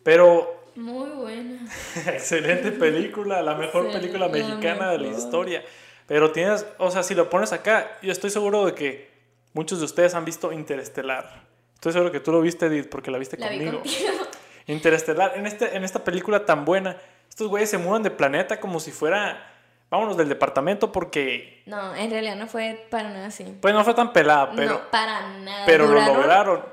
Pero 0.04 0.64
Muy 0.76 1.10
buena. 1.12 1.66
Excelente 2.08 2.72
película, 2.72 3.42
la 3.42 3.56
mejor 3.56 3.92
película 3.92 4.28
la 4.28 4.32
mexicana 4.34 4.92
de 4.92 4.98
la 5.00 5.08
historia. 5.08 5.64
Pero 6.08 6.32
tienes, 6.32 6.66
o 6.78 6.92
sea, 6.92 7.02
si 7.04 7.16
lo 7.16 7.30
pones 7.30 7.52
acá, 7.54 7.98
yo 8.02 8.12
estoy 8.12 8.30
seguro 8.30 8.66
de 8.66 8.76
que 8.76 9.10
muchos 9.54 9.80
de 9.80 9.86
ustedes 9.86 10.14
han 10.16 10.26
visto 10.26 10.52
Interestelar. 10.52 11.44
Estoy 11.76 11.94
seguro 11.94 12.12
que 12.12 12.20
tú 12.20 12.32
lo 12.32 12.42
viste, 12.42 12.66
Edith, 12.68 12.90
porque 12.90 13.10
la 13.12 13.18
viste 13.18 13.38
La 13.38 13.50
vi 13.50 13.58
conmigo. 13.58 13.80
contigo. 13.80 14.14
Interestelar, 14.68 15.34
en, 15.36 15.46
este, 15.46 15.76
en 15.76 15.84
esta 15.84 16.04
película 16.04 16.46
tan 16.46 16.66
buena, 16.66 16.98
estos 17.30 17.48
güeyes 17.48 17.70
se 17.70 17.78
mudan 17.78 18.02
de 18.04 18.12
planeta 18.12 18.60
como 18.60 18.80
si 18.80 18.92
fuera, 18.92 19.52
vámonos 19.92 20.18
del 20.18 20.28
departamento 20.30 20.92
porque, 20.92 21.62
No, 21.68 21.96
en 21.96 22.10
realidad 22.10 22.36
no 22.36 22.48
fue 22.48 22.88
para 22.90 23.10
nada 23.10 23.28
así. 23.28 23.44
pues 23.62 23.74
no 23.74 23.84
fue 23.84 23.94
tan 23.94 24.12
pelada, 24.14 24.52
pero, 24.56 24.72
no, 24.74 24.92
para 24.92 25.28
nada. 25.40 25.66
pero 25.68 25.88
lo 25.88 26.02
lograron. 26.02 26.66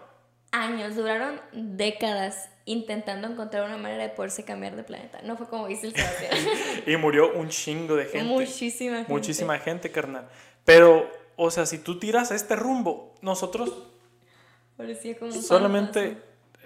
años, 0.53 0.97
duraron 0.97 1.41
décadas 1.53 2.49
intentando 2.65 3.29
encontrar 3.29 3.65
una 3.65 3.79
manera 3.79 4.03
de 4.05 4.11
poderse 4.11 4.45
cambiar 4.45 4.77
de 4.77 4.85
planeta. 4.85 5.21
No 5.23 5.37
fue 5.37 5.49
como 5.49 5.67
dice 5.67 5.87
el 5.89 5.95
Sebastián. 5.95 6.33
Y 6.87 6.97
murió 6.97 7.33
un 7.35 7.49
chingo 7.49 7.97
de 7.97 8.05
gente. 8.05 8.25
Muchísima 8.25 8.97
gente. 8.97 9.13
Muchísima 9.13 9.59
gente, 9.59 9.91
carnal. 9.91 10.29
Pero 10.65 11.11
o 11.37 11.51
sea, 11.51 11.67
si 11.67 11.79
tú 11.79 11.99
tiras 11.99 12.31
a 12.31 12.35
este 12.35 12.57
rumbo, 12.57 13.15
nosotros 13.21 13.73
Parecía 14.77 15.19
como 15.19 15.33
un 15.33 15.43
solamente 15.43 16.17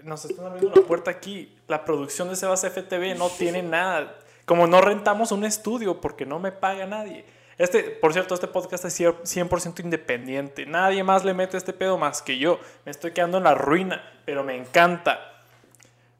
nos 0.04 0.24
están 0.24 0.46
abriendo 0.46 0.80
la 0.80 0.86
puerta 0.86 1.10
aquí. 1.10 1.54
La 1.66 1.84
producción 1.84 2.28
de 2.28 2.36
Sebas 2.36 2.64
FTV 2.64 3.16
no 3.16 3.28
tiene 3.28 3.62
nada. 3.62 4.18
Como 4.44 4.66
no 4.66 4.80
rentamos 4.80 5.32
un 5.32 5.44
estudio 5.44 6.00
porque 6.00 6.24
no 6.24 6.38
me 6.38 6.52
paga 6.52 6.86
nadie. 6.86 7.24
Este, 7.58 7.82
por 7.82 8.12
cierto, 8.12 8.34
este 8.34 8.46
podcast 8.46 8.84
es 8.84 9.00
100% 9.00 9.80
independiente. 9.80 10.66
Nadie 10.66 11.02
más 11.02 11.24
le 11.24 11.34
mete 11.34 11.56
este 11.56 11.72
pedo 11.72 11.98
más 11.98 12.22
que 12.22 12.38
yo. 12.38 12.60
Me 12.84 12.90
estoy 12.90 13.12
quedando 13.12 13.38
en 13.38 13.44
la 13.44 13.54
ruina, 13.54 14.20
pero 14.24 14.44
me 14.44 14.56
encanta. 14.56 15.35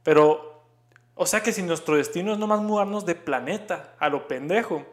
Pero, 0.07 0.63
o 1.17 1.27
sea 1.27 1.43
que 1.43 1.53
si 1.53 1.65
nuestro 1.65 1.97
destino 1.97 2.33
es 2.33 2.39
nomás 2.39 2.61
mudarnos 2.61 3.05
de 3.05 3.17
planeta 3.17 3.97
a 3.99 4.09
lo 4.09 4.29
pendejo, 4.29 4.87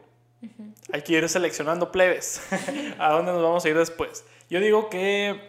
hay 0.92 1.04
que 1.04 1.14
ir 1.14 1.30
seleccionando 1.30 1.92
plebes. 1.92 2.42
¿A 2.98 3.12
dónde 3.12 3.32
nos 3.32 3.44
vamos 3.44 3.64
a 3.64 3.70
ir 3.70 3.78
después? 3.78 4.26
Yo 4.50 4.60
digo 4.60 4.90
que 4.90 5.40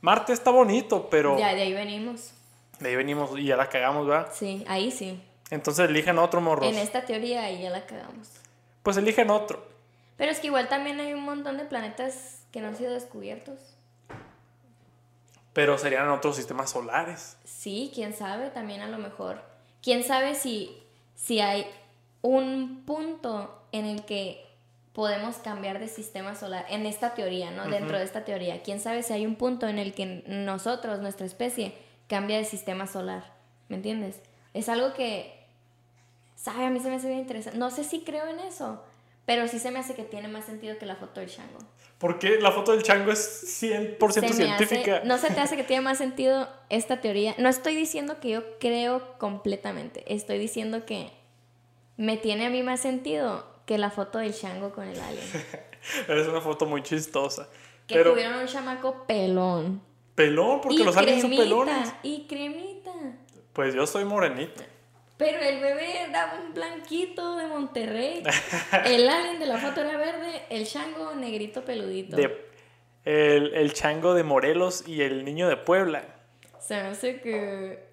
Marte 0.00 0.32
está 0.32 0.50
bonito, 0.50 1.08
pero... 1.08 1.38
Ya, 1.38 1.54
de 1.54 1.62
ahí 1.62 1.72
venimos. 1.72 2.32
De 2.80 2.88
ahí 2.88 2.96
venimos 2.96 3.30
y 3.38 3.44
ya 3.44 3.56
la 3.56 3.68
cagamos, 3.68 4.08
¿verdad? 4.08 4.32
Sí, 4.34 4.64
ahí 4.66 4.90
sí. 4.90 5.22
Entonces 5.50 5.88
eligen 5.88 6.18
otro 6.18 6.40
morro. 6.40 6.64
En 6.64 6.74
esta 6.74 7.06
teoría 7.06 7.44
ahí 7.44 7.62
ya 7.62 7.70
la 7.70 7.86
cagamos. 7.86 8.28
Pues 8.82 8.96
eligen 8.96 9.30
otro. 9.30 9.64
Pero 10.16 10.32
es 10.32 10.40
que 10.40 10.48
igual 10.48 10.68
también 10.68 10.98
hay 10.98 11.12
un 11.12 11.22
montón 11.22 11.58
de 11.58 11.64
planetas 11.64 12.42
que 12.50 12.60
no 12.60 12.66
han 12.66 12.76
sido 12.76 12.92
descubiertos. 12.92 13.75
Pero 15.56 15.78
serían 15.78 16.10
otros 16.10 16.36
sistemas 16.36 16.68
solares. 16.68 17.38
Sí, 17.44 17.90
quién 17.94 18.12
sabe, 18.12 18.50
también 18.50 18.82
a 18.82 18.88
lo 18.88 18.98
mejor. 18.98 19.40
Quién 19.82 20.04
sabe 20.04 20.34
si, 20.34 20.76
si 21.14 21.40
hay 21.40 21.66
un 22.20 22.82
punto 22.84 23.66
en 23.72 23.86
el 23.86 24.04
que 24.04 24.44
podemos 24.92 25.36
cambiar 25.36 25.78
de 25.78 25.88
sistema 25.88 26.34
solar, 26.34 26.66
en 26.68 26.84
esta 26.84 27.14
teoría, 27.14 27.52
¿no? 27.52 27.70
Dentro 27.70 27.96
de 27.96 28.04
esta 28.04 28.22
teoría. 28.22 28.62
Quién 28.62 28.80
sabe 28.80 29.02
si 29.02 29.14
hay 29.14 29.24
un 29.24 29.36
punto 29.36 29.66
en 29.66 29.78
el 29.78 29.94
que 29.94 30.24
nosotros, 30.26 31.00
nuestra 31.00 31.24
especie, 31.24 31.72
cambia 32.06 32.36
de 32.36 32.44
sistema 32.44 32.86
solar. 32.86 33.24
¿Me 33.70 33.76
entiendes? 33.76 34.20
Es 34.52 34.68
algo 34.68 34.92
que, 34.92 35.42
¿sabe? 36.34 36.66
A 36.66 36.70
mí 36.70 36.80
se 36.80 36.90
me 36.90 36.96
hace 36.96 37.08
bien 37.08 37.20
interesante. 37.20 37.58
No 37.58 37.70
sé 37.70 37.82
si 37.82 38.02
creo 38.02 38.26
en 38.26 38.40
eso, 38.40 38.84
pero 39.24 39.48
sí 39.48 39.58
se 39.58 39.70
me 39.70 39.78
hace 39.78 39.94
que 39.94 40.04
tiene 40.04 40.28
más 40.28 40.44
sentido 40.44 40.76
que 40.76 40.84
la 40.84 40.96
foto 40.96 41.20
del 41.20 41.30
chango. 41.30 41.60
Porque 41.98 42.38
la 42.40 42.52
foto 42.52 42.72
del 42.72 42.82
chango 42.82 43.10
es 43.10 43.62
100% 43.62 44.32
científica. 44.32 45.00
no 45.04 45.16
se 45.16 45.30
te 45.30 45.40
hace 45.40 45.56
que 45.56 45.64
tiene 45.64 45.80
más 45.80 45.98
sentido 45.98 46.48
esta 46.68 47.00
teoría. 47.00 47.34
No 47.38 47.48
estoy 47.48 47.74
diciendo 47.74 48.20
que 48.20 48.28
yo 48.30 48.58
creo 48.58 49.16
completamente. 49.18 50.04
Estoy 50.06 50.38
diciendo 50.38 50.84
que 50.84 51.10
me 51.96 52.18
tiene 52.18 52.46
a 52.46 52.50
mí 52.50 52.62
más 52.62 52.80
sentido 52.80 53.46
que 53.64 53.78
la 53.78 53.90
foto 53.90 54.18
del 54.18 54.34
chango 54.34 54.72
con 54.72 54.86
el 54.86 55.00
alien. 55.00 55.24
es 56.08 56.28
una 56.28 56.42
foto 56.42 56.66
muy 56.66 56.82
chistosa. 56.82 57.48
Que 57.86 58.02
tuvieron 58.02 58.40
un 58.40 58.46
chamaco 58.46 59.06
pelón. 59.06 59.80
Pelón, 60.14 60.60
porque 60.60 60.84
los 60.84 60.96
aliens 60.96 61.22
son 61.22 61.30
pelones. 61.30 61.94
Y 62.02 62.26
cremita. 62.26 62.92
Pues 63.52 63.74
yo 63.74 63.86
soy 63.86 64.04
morenito. 64.04 64.62
Pero 65.16 65.40
el 65.40 65.60
bebé 65.60 66.02
era 66.02 66.38
un 66.40 66.52
blanquito 66.52 67.36
de 67.36 67.46
Monterrey. 67.46 68.22
el 68.84 69.08
alien 69.08 69.38
de 69.38 69.46
la 69.46 69.58
foto 69.58 69.80
era 69.80 69.96
verde, 69.96 70.42
el 70.50 70.66
chango 70.66 71.14
negrito 71.14 71.64
peludito. 71.64 72.16
el, 73.04 73.54
el, 73.54 73.72
chango 73.72 74.14
de 74.14 74.24
Morelos 74.24 74.86
y 74.86 75.02
el 75.02 75.24
niño 75.24 75.48
de 75.48 75.56
Puebla. 75.56 76.04
Se 76.60 76.74
me 76.74 76.88
hace 76.88 77.20
que 77.20 77.86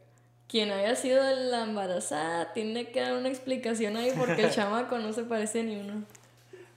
quien 0.54 0.72
haya 0.72 0.96
sido 0.96 1.24
la 1.24 1.64
embarazada 1.64 2.54
tiene 2.54 2.92
que 2.92 3.02
dar 3.02 3.14
una 3.14 3.30
explicación 3.30 3.98
ahí 3.98 4.14
porque 4.16 4.44
el 4.44 4.52
chamaco 4.52 5.00
no 5.00 5.12
se 5.12 5.24
parece 5.24 5.64
ni 5.64 5.78
uno. 5.78 6.04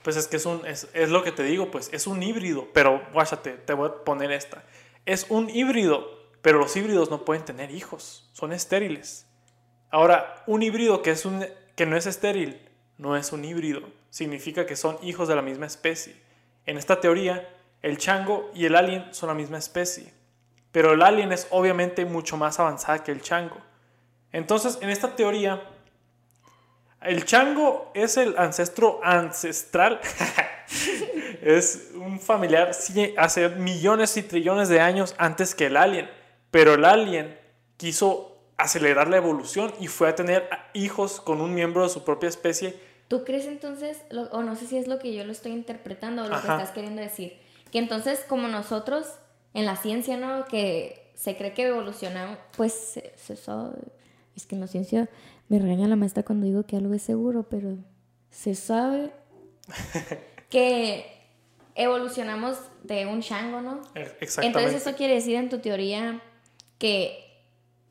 Pues 0.01 0.15
es 0.15 0.27
que 0.27 0.37
es 0.37 0.45
un, 0.47 0.65
es, 0.65 0.87
es 0.93 1.09
lo 1.09 1.23
que 1.23 1.31
te 1.31 1.43
digo, 1.43 1.69
pues 1.69 1.89
es 1.91 2.07
un 2.07 2.23
híbrido, 2.23 2.69
pero 2.73 3.05
guáchate, 3.13 3.51
te 3.51 3.73
voy 3.73 3.89
a 3.89 4.03
poner 4.03 4.31
esta. 4.31 4.63
Es 5.05 5.27
un 5.29 5.49
híbrido, 5.49 6.09
pero 6.41 6.57
los 6.57 6.75
híbridos 6.75 7.11
no 7.11 7.23
pueden 7.23 7.45
tener 7.45 7.69
hijos, 7.69 8.27
son 8.33 8.51
estériles. 8.51 9.26
Ahora, 9.89 10.43
un 10.47 10.63
híbrido 10.63 11.01
que, 11.01 11.11
es 11.11 11.25
un, 11.25 11.45
que 11.75 11.85
no 11.85 11.95
es 11.95 12.05
estéril 12.05 12.59
no 12.97 13.15
es 13.15 13.31
un 13.31 13.45
híbrido, 13.45 13.81
significa 14.09 14.65
que 14.65 14.75
son 14.75 14.97
hijos 15.03 15.27
de 15.27 15.35
la 15.35 15.41
misma 15.41 15.67
especie. 15.67 16.15
En 16.65 16.77
esta 16.77 16.99
teoría, 16.99 17.47
el 17.81 17.97
chango 17.97 18.49
y 18.53 18.65
el 18.65 18.75
alien 18.75 19.13
son 19.13 19.27
la 19.27 19.35
misma 19.35 19.57
especie, 19.57 20.11
pero 20.71 20.93
el 20.93 21.01
alien 21.01 21.31
es 21.31 21.47
obviamente 21.51 22.05
mucho 22.05 22.37
más 22.37 22.59
avanzada 22.59 23.03
que 23.03 23.11
el 23.11 23.21
chango. 23.21 23.57
Entonces, 24.31 24.79
en 24.81 24.89
esta 24.89 25.15
teoría, 25.15 25.63
el 27.01 27.23
chango 27.25 27.91
es 27.93 28.17
el 28.17 28.37
ancestro 28.37 28.99
ancestral, 29.03 30.01
es 31.41 31.91
un 31.93 32.19
familiar 32.19 32.71
hace 33.17 33.49
millones 33.49 34.17
y 34.17 34.23
trillones 34.23 34.69
de 34.69 34.81
años 34.81 35.15
antes 35.19 35.53
que 35.53 35.67
el 35.67 35.77
alien, 35.77 36.09
pero 36.49 36.73
el 36.73 36.83
alien 36.83 37.39
quiso 37.77 38.36
acelerar 38.57 39.07
la 39.07 39.17
evolución 39.17 39.71
y 39.79 39.87
fue 39.87 40.09
a 40.09 40.15
tener 40.15 40.49
hijos 40.73 41.21
con 41.21 41.41
un 41.41 41.53
miembro 41.53 41.83
de 41.83 41.89
su 41.89 42.03
propia 42.03 42.29
especie. 42.29 42.75
¿Tú 43.07 43.23
crees 43.23 43.45
entonces, 43.45 43.99
o 44.31 44.41
no 44.41 44.55
sé 44.55 44.67
si 44.67 44.77
es 44.77 44.87
lo 44.87 44.99
que 44.99 45.13
yo 45.13 45.23
lo 45.23 45.31
estoy 45.31 45.51
interpretando 45.51 46.23
o 46.23 46.27
lo 46.27 46.41
que 46.41 46.47
estás 46.47 46.71
queriendo 46.71 47.01
decir, 47.01 47.37
que 47.71 47.79
entonces 47.79 48.25
como 48.27 48.47
nosotros 48.47 49.07
en 49.53 49.65
la 49.65 49.75
ciencia, 49.75 50.17
¿no? 50.17 50.45
Que 50.45 51.11
se 51.15 51.37
cree 51.37 51.53
que 51.53 51.67
evolucionamos, 51.67 52.37
pues 52.57 52.99
se, 53.15 53.35
sabe, 53.35 53.77
es 54.35 54.45
que 54.45 54.55
en 54.55 54.61
la 54.61 54.67
ciencia 54.67 55.09
me 55.47 55.59
regaña 55.59 55.87
la 55.87 55.95
maestra 55.95 56.23
cuando 56.23 56.45
digo 56.45 56.63
que 56.63 56.75
algo 56.75 56.93
es 56.93 57.01
seguro, 57.01 57.43
pero 57.43 57.77
se 58.29 58.55
sabe 58.55 59.11
que 60.49 61.05
evolucionamos 61.75 62.57
de 62.83 63.05
un 63.05 63.21
chango, 63.21 63.61
¿no? 63.61 63.81
Exactamente. 63.95 64.45
Entonces 64.45 64.81
eso 64.81 64.97
quiere 64.97 65.13
decir 65.13 65.35
en 65.35 65.49
tu 65.49 65.59
teoría 65.59 66.21
que 66.77 67.26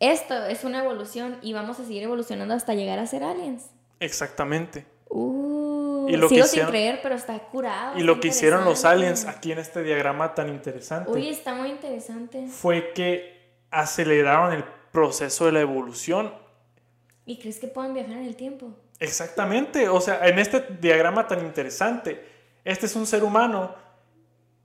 esto 0.00 0.47
es 0.47 0.65
una 0.65 0.85
evolución 0.85 1.38
y 1.43 1.53
vamos 1.53 1.81
a 1.81 1.85
seguir 1.85 2.03
evolucionando 2.03 2.55
hasta 2.55 2.75
llegar 2.75 2.99
a 2.99 3.07
ser 3.07 3.25
aliens. 3.25 3.71
Exactamente. 4.00 4.87
Uh, 5.09 6.07
y 6.09 6.17
lo 6.17 6.29
sigo 6.29 6.47
sin 6.47 6.67
creer, 6.67 7.00
pero 7.03 7.15
está 7.15 7.38
curado. 7.38 7.99
Y 7.99 8.03
lo 8.03 8.21
que 8.21 8.29
hicieron 8.29 8.65
los 8.65 8.85
aliens 8.85 9.25
aquí 9.25 9.53
en 9.53 9.59
este 9.59 9.83
diagrama 9.83 10.35
tan 10.35 10.49
interesante. 10.49 11.11
Uy, 11.11 11.29
está 11.29 11.55
muy 11.55 11.71
interesante. 11.71 12.47
Fue 12.49 12.93
que 12.93 13.55
aceleraron 13.71 14.53
el 14.53 14.65
proceso 14.93 15.47
de 15.47 15.53
la 15.53 15.61
evolución. 15.61 16.33
¿Y 17.25 17.38
crees 17.38 17.59
que 17.59 17.69
puedan 17.69 17.95
viajar 17.95 18.19
en 18.19 18.25
el 18.25 18.37
tiempo? 18.37 18.73
Exactamente. 18.99 19.88
O 19.88 20.00
sea, 20.00 20.26
en 20.26 20.38
este 20.38 20.61
diagrama 20.81 21.26
tan 21.26 21.41
interesante, 21.41 22.25
este 22.65 22.87
es 22.87 22.97
un 22.97 23.07
ser 23.07 23.25
humano. 23.25 23.75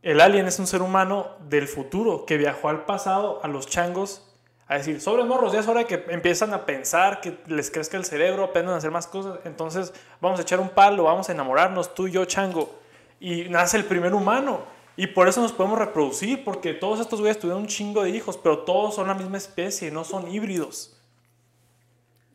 El 0.01 0.19
alien 0.19 0.47
es 0.47 0.59
un 0.59 0.67
ser 0.67 0.81
humano 0.81 1.37
del 1.47 1.67
futuro 1.67 2.25
que 2.25 2.37
viajó 2.37 2.69
al 2.69 2.85
pasado 2.85 3.39
a 3.43 3.47
los 3.47 3.67
changos 3.67 4.30
a 4.71 4.77
decir, 4.77 5.01
sobre 5.01 5.25
morros, 5.25 5.51
ya 5.51 5.59
es 5.59 5.67
hora 5.67 5.81
de 5.81 5.85
que 5.85 6.05
empiezan 6.07 6.53
a 6.53 6.65
pensar, 6.65 7.19
que 7.19 7.37
les 7.47 7.69
crezca 7.69 7.97
el 7.97 8.05
cerebro, 8.05 8.45
aprendan 8.45 8.73
a 8.73 8.77
hacer 8.77 8.89
más 8.89 9.05
cosas, 9.05 9.39
entonces 9.43 9.93
vamos 10.21 10.39
a 10.39 10.43
echar 10.43 10.61
un 10.61 10.69
palo, 10.69 11.03
vamos 11.03 11.27
a 11.27 11.33
enamorarnos, 11.33 11.93
tú 11.93 12.07
y 12.07 12.11
yo, 12.11 12.23
chango. 12.23 12.73
Y 13.19 13.49
nace 13.49 13.75
el 13.75 13.83
primer 13.83 14.13
humano. 14.13 14.61
Y 14.95 15.07
por 15.07 15.27
eso 15.27 15.41
nos 15.41 15.51
podemos 15.51 15.77
reproducir, 15.77 16.45
porque 16.45 16.73
todos 16.73 17.01
estos 17.01 17.19
güeyes 17.19 17.37
tuvieron 17.37 17.63
un 17.63 17.67
chingo 17.67 18.01
de 18.03 18.11
hijos, 18.11 18.37
pero 18.37 18.59
todos 18.59 18.95
son 18.95 19.09
la 19.09 19.13
misma 19.13 19.35
especie, 19.35 19.91
no 19.91 20.05
son 20.05 20.31
híbridos. 20.31 20.97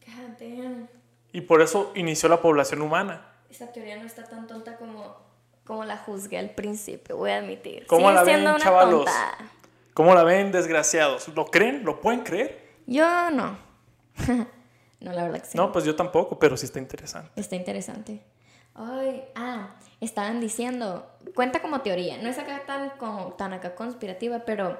God 0.06 0.38
damn. 0.38 0.88
Y 1.32 1.40
por 1.40 1.62
eso 1.62 1.90
inició 1.94 2.28
la 2.28 2.42
población 2.42 2.82
humana. 2.82 3.32
Esta 3.48 3.72
teoría 3.72 3.96
no 3.96 4.04
está 4.04 4.24
tan 4.24 4.46
tonta 4.46 4.76
como, 4.76 5.16
como 5.64 5.86
la 5.86 5.96
juzgué 5.96 6.36
al 6.36 6.50
principio, 6.50 7.16
voy 7.16 7.30
a 7.30 7.38
admitir. 7.38 7.86
¿Cómo 7.86 8.10
la 8.10 8.24
ven, 8.24 8.44
chavalos? 8.58 9.08
¿Cómo 9.96 10.14
la 10.14 10.24
ven, 10.24 10.52
desgraciados? 10.52 11.26
¿Lo 11.28 11.46
creen? 11.46 11.82
¿Lo 11.82 12.02
pueden 12.02 12.20
creer? 12.20 12.68
Yo 12.86 13.30
no. 13.30 13.56
no, 15.00 15.12
la 15.12 15.22
verdad 15.22 15.40
que 15.40 15.46
sí. 15.46 15.56
No, 15.56 15.72
pues 15.72 15.86
yo 15.86 15.96
tampoco, 15.96 16.38
pero 16.38 16.54
sí 16.58 16.66
está 16.66 16.78
interesante. 16.78 17.30
Está 17.34 17.56
interesante. 17.56 18.22
Ay, 18.74 19.24
ah, 19.34 19.74
estaban 20.02 20.38
diciendo, 20.38 21.10
cuenta 21.34 21.62
como 21.62 21.80
teoría, 21.80 22.18
no 22.18 22.28
es 22.28 22.38
acá 22.38 22.64
tan, 22.66 22.90
como, 22.98 23.32
tan 23.38 23.54
acá 23.54 23.74
conspirativa, 23.74 24.40
pero 24.40 24.78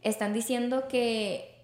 están 0.00 0.32
diciendo 0.32 0.86
que... 0.86 1.60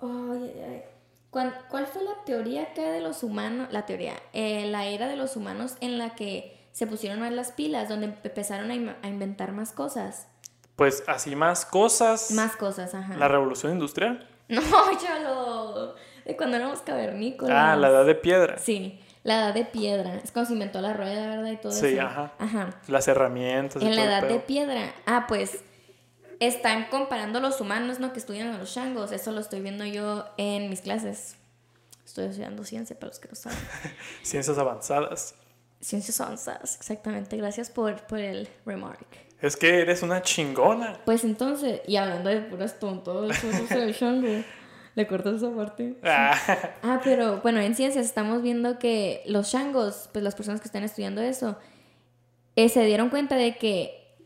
Ay, 0.00 0.52
ay, 0.68 0.82
¿Cuál, 1.30 1.86
fue 1.86 2.04
la 2.04 2.24
teoría 2.26 2.64
acá 2.64 2.82
de 2.92 3.00
los 3.00 3.22
humanos? 3.22 3.68
La 3.70 3.86
teoría, 3.86 4.16
eh, 4.34 4.66
la 4.66 4.84
era 4.84 5.08
de 5.08 5.16
los 5.16 5.34
humanos 5.34 5.76
en 5.80 5.96
la 5.96 6.14
que 6.14 6.68
se 6.72 6.86
pusieron 6.86 7.20
más 7.20 7.32
las 7.32 7.52
pilas, 7.52 7.88
donde 7.88 8.04
empezaron 8.22 8.70
a 8.70 9.08
inventar 9.08 9.52
más 9.52 9.72
cosas 9.72 10.28
pues 10.78 11.02
así 11.08 11.34
más 11.34 11.66
cosas. 11.66 12.30
Más 12.30 12.54
cosas, 12.54 12.94
ajá. 12.94 13.16
La 13.16 13.26
revolución 13.26 13.72
industrial. 13.72 14.26
No, 14.48 14.62
chalo. 14.98 15.94
De 16.24 16.34
cuando 16.34 16.56
éramos 16.56 16.80
cavernícolas. 16.80 17.54
Ah, 17.54 17.76
la 17.76 17.88
edad 17.88 18.06
de 18.06 18.14
piedra. 18.14 18.56
Sí, 18.56 18.98
la 19.24 19.40
edad 19.40 19.52
de 19.52 19.66
piedra. 19.66 20.14
Es 20.24 20.32
cuando 20.32 20.46
se 20.46 20.54
inventó 20.54 20.80
la 20.80 20.94
rueda, 20.94 21.28
¿verdad? 21.28 21.50
Y 21.50 21.56
todo 21.56 21.70
eso. 21.72 21.84
Sí, 21.84 21.98
ajá. 21.98 22.32
Ajá. 22.38 22.80
Las 22.86 23.08
herramientas. 23.08 23.82
En 23.82 23.94
la 23.94 24.04
edad 24.04 24.26
de 24.26 24.38
piedra. 24.38 24.94
Ah, 25.04 25.26
pues 25.28 25.58
están 26.40 26.86
comparando 26.88 27.40
los 27.40 27.60
humanos, 27.60 27.98
¿no? 27.98 28.14
Que 28.14 28.20
estudian 28.20 28.54
a 28.54 28.56
los 28.56 28.72
changos. 28.72 29.12
Eso 29.12 29.32
lo 29.32 29.40
estoy 29.40 29.60
viendo 29.60 29.84
yo 29.84 30.24
en 30.38 30.70
mis 30.70 30.80
clases. 30.80 31.36
Estoy 32.06 32.26
estudiando 32.26 32.64
ciencia 32.64 32.98
para 32.98 33.08
los 33.08 33.18
que 33.18 33.28
no 33.28 33.34
saben. 33.34 33.58
Ciencias 34.22 34.56
avanzadas. 34.56 35.34
Ciencias 35.80 36.20
avanzadas, 36.22 36.76
exactamente. 36.76 37.36
Gracias 37.36 37.68
por, 37.68 38.06
por 38.06 38.20
el 38.20 38.48
remark. 38.64 39.27
Es 39.40 39.56
que 39.56 39.80
eres 39.80 40.02
una 40.02 40.22
chingona. 40.22 41.00
Pues 41.04 41.24
entonces, 41.24 41.80
y 41.86 41.96
hablando 41.96 42.28
de 42.28 42.40
puras 42.40 42.76
el 42.82 43.92
Shango. 43.92 44.44
¿Le 44.94 45.06
cortas 45.06 45.34
esa 45.34 45.54
parte? 45.54 45.96
Ah. 46.02 46.34
ah. 46.82 47.00
pero 47.04 47.40
bueno, 47.40 47.60
en 47.60 47.76
ciencias 47.76 48.04
estamos 48.04 48.42
viendo 48.42 48.80
que 48.80 49.22
los 49.26 49.48
changos, 49.48 50.08
pues 50.12 50.24
las 50.24 50.34
personas 50.34 50.60
que 50.60 50.66
están 50.66 50.82
estudiando 50.82 51.20
eso, 51.20 51.56
eh, 52.56 52.68
se 52.68 52.84
dieron 52.84 53.08
cuenta 53.08 53.36
de 53.36 53.56
que 53.56 54.16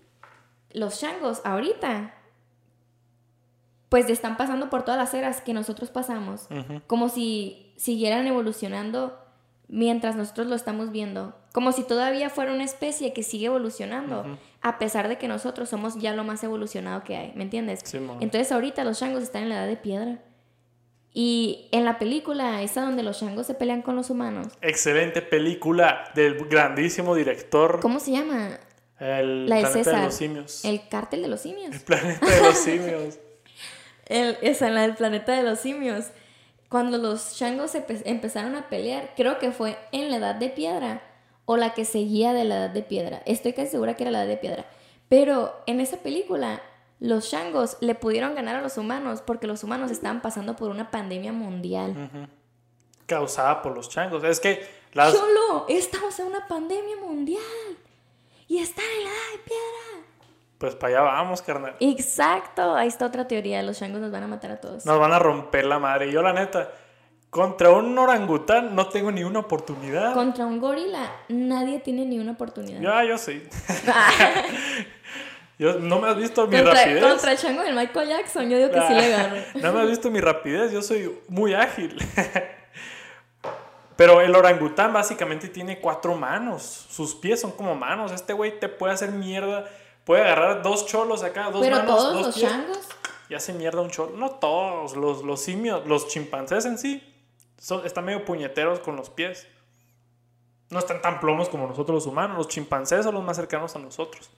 los 0.71 0.99
changos 0.99 1.43
ahorita, 1.45 2.15
pues 3.91 4.09
están 4.09 4.39
pasando 4.39 4.71
por 4.71 4.85
todas 4.85 4.99
las 4.99 5.13
eras 5.13 5.43
que 5.43 5.53
nosotros 5.53 5.91
pasamos, 5.91 6.49
como 6.87 7.11
si 7.11 7.75
siguieran 7.77 8.27
evolucionando 8.27 9.19
mientras 9.69 10.17
nosotros 10.17 10.47
lo 10.47 10.55
estamos 10.55 10.91
viendo, 10.91 11.37
como 11.53 11.73
si 11.73 11.85
todavía 11.85 12.31
fuera 12.31 12.53
una 12.53 12.65
especie 12.65 13.13
que 13.13 13.23
sigue 13.23 13.47
evolucionando, 13.47 14.39
a 14.63 14.79
pesar 14.79 15.09
de 15.09 15.19
que 15.19 15.29
nosotros 15.29 15.69
somos 15.69 15.99
ya 15.99 16.15
lo 16.15 16.25
más 16.25 16.43
evolucionado 16.43 17.05
que 17.05 17.17
hay, 17.17 17.33
¿me 17.35 17.43
entiendes? 17.43 17.83
Entonces 17.95 18.51
ahorita 18.51 18.85
los 18.85 18.99
changos 18.99 19.23
están 19.23 19.45
en 19.45 19.49
la 19.51 19.57
edad 19.57 19.67
de 19.67 19.77
piedra. 19.77 20.19
Y 21.15 21.69
en 21.73 21.85
la 21.85 21.99
película, 21.99 22.63
esa 22.63 22.81
donde 22.81 23.03
los 23.03 23.21
changos 23.21 23.47
se 23.47 23.53
pelean 23.53 23.83
con 23.83 23.97
los 23.97 24.09
humanos. 24.09 24.49
Excelente 24.63 25.21
película 25.21 26.11
del 26.15 26.49
grandísimo 26.49 27.15
director. 27.15 27.81
¿Cómo 27.81 28.01
se 28.01 28.13
llama? 28.13 28.59
El 28.99 29.45
planeta 29.45 29.91
de 29.99 30.05
los 30.05 30.15
simios. 30.15 30.65
El 30.65 30.89
cártel 30.89 31.21
de 31.21 31.29
los 31.29 31.41
simios. 31.43 31.75
El 31.75 31.81
planeta 31.83 32.27
de 32.27 32.41
los 32.41 32.57
simios. 32.57 33.19
el, 34.07 34.39
esa, 34.41 34.71
la 34.71 34.83
del 34.83 34.95
planeta 34.95 35.33
de 35.33 35.43
los 35.43 35.59
simios. 35.59 36.07
Cuando 36.71 36.97
los 36.97 37.37
changos 37.37 37.75
empezaron 37.75 38.57
a 38.57 38.71
pelear, 38.71 39.13
creo 39.15 39.39
que 39.39 39.53
fue 39.53 39.77
en 39.93 40.11
la 40.11 40.17
edad 40.17 40.35
de 40.35 40.49
piedra 40.49 41.03
o 41.45 41.57
la 41.57 41.75
que 41.75 41.85
seguía 41.85 42.33
de 42.33 42.45
la 42.45 42.57
edad 42.57 42.71
de 42.71 42.83
piedra. 42.83 43.23
Estoy 43.27 43.53
casi 43.53 43.69
segura 43.69 43.95
que 43.95 44.05
era 44.05 44.11
la 44.11 44.21
edad 44.21 44.29
de 44.29 44.37
piedra. 44.37 44.67
Pero 45.09 45.55
en 45.67 45.81
esa 45.81 45.99
película 45.99 46.63
los 47.01 47.29
changos 47.29 47.77
le 47.81 47.95
pudieron 47.95 48.35
ganar 48.35 48.57
a 48.57 48.61
los 48.61 48.79
humanos 48.79 49.23
porque 49.23 49.47
los 49.47 49.65
humanos 49.65 49.91
estaban 49.91 50.23
pasando 50.23 50.55
por 50.57 50.71
una 50.71 50.91
pandemia 50.91 51.33
mundial. 51.33 52.29
Causada 53.07 53.61
por 53.61 53.75
los 53.75 53.89
changos. 53.89 54.23
Es 54.25 54.41
que 54.41 54.65
las... 54.93 55.13
Solo 55.13 55.67
estamos 55.69 56.19
en 56.21 56.27
una 56.27 56.47
pandemia 56.47 56.97
mundial 56.97 57.43
y 58.47 58.59
están 58.59 58.85
en 58.99 59.05
la 59.05 59.11
edad 59.11 59.33
de 59.33 59.39
piedra. 59.45 60.07
Pues 60.59 60.77
para 60.77 61.01
allá 61.01 61.03
vamos, 61.03 61.43
carnal. 61.43 61.75
Exacto, 61.81 62.77
ahí 62.77 62.87
está 62.87 63.07
otra 63.07 63.27
teoría. 63.27 63.61
Los 63.65 63.81
changos 63.81 64.01
nos 64.01 64.13
van 64.13 64.23
a 64.23 64.29
matar 64.29 64.53
a 64.53 64.61
todos. 64.61 64.87
Nos 64.87 64.99
van 65.01 65.13
a 65.13 65.19
romper 65.19 65.65
la 65.65 65.81
madre. 65.81 66.07
Y 66.07 66.13
yo, 66.13 66.23
la 66.23 66.33
neta, 66.33 66.71
contra 67.33 67.71
un 67.71 67.99
orangután 67.99 68.77
no 68.77 68.91
tengo 68.91 69.11
ni 69.11 69.25
una 69.25 69.39
oportunidad. 69.39 70.13
Contra 70.13 70.45
un 70.45 70.61
gorila 70.61 71.11
nadie 71.31 71.79
tiene 71.79 72.05
ni 72.05 72.19
una 72.19 72.33
oportunidad. 72.33 72.79
Ya, 72.79 73.05
yo 73.05 73.17
sí. 73.17 73.43
Yo, 75.59 75.79
no 75.79 76.01
me 76.01 76.09
has 76.09 76.17
visto 76.17 76.47
mi 76.47 76.61
rapidez. 76.61 77.03
Contra 77.03 77.33
el 77.33 77.39
chango 77.39 77.63
del 77.63 77.77
Michael 77.77 78.09
Jackson, 78.09 78.51
yo 78.51 78.57
digo 78.57 78.71
que 78.71 78.81
sí 78.81 78.95
le 78.95 79.11
gano. 79.11 79.37
no 79.55 79.73
me 79.73 79.81
has 79.81 79.89
visto 79.89 80.11
mi 80.11 80.21
rapidez, 80.21 80.73
yo 80.73 80.83
soy 80.83 81.21
muy 81.29 81.55
ágil. 81.55 81.97
Pero 83.97 84.21
el 84.21 84.35
orangután 84.35 84.93
básicamente 84.93 85.49
tiene 85.49 85.79
cuatro 85.79 86.17
manos. 86.17 86.87
Sus 86.91 87.15
pies 87.15 87.41
son 87.41 87.53
como 87.53 87.77
manos. 87.77 88.11
Este 88.11 88.33
güey 88.33 88.59
te 88.59 88.69
puede 88.69 88.93
hacer 88.93 89.13
mierda. 89.13 89.67
Puede 90.05 90.23
agarrar 90.23 90.63
dos 90.63 90.87
cholos 90.87 91.23
acá, 91.23 91.51
dos 91.51 91.63
Pero 91.63 91.77
manos. 91.77 91.97
todos 91.97 92.27
los 92.27 92.35
changos. 92.35 92.81
Y 93.29 93.35
hace 93.35 93.53
mierda 93.53 93.83
un 93.83 93.91
cholo. 93.91 94.17
No 94.17 94.31
todos. 94.31 94.97
Los, 94.97 95.23
los 95.23 95.41
simios, 95.41 95.87
los 95.87 96.09
chimpancés 96.09 96.65
en 96.65 96.77
sí, 96.77 97.12
son, 97.63 97.87
están 97.87 98.05
medio 98.05 98.25
puñeteros 98.25 98.81
con 98.81 98.97
los 98.97 99.09
pies. 99.09 99.47
No 100.69 100.81
están 100.81 101.01
tan 101.01 101.21
plomos 101.21 101.49
como 101.49 101.69
nosotros 101.69 101.95
los 101.95 102.07
humanos. 102.07 102.37
Los 102.37 102.49
chimpancés 102.49 103.05
son 103.05 103.15
los 103.15 103.23
más 103.23 103.37
cercanos 103.37 103.77
a 103.77 103.79
nosotros. 103.79 104.29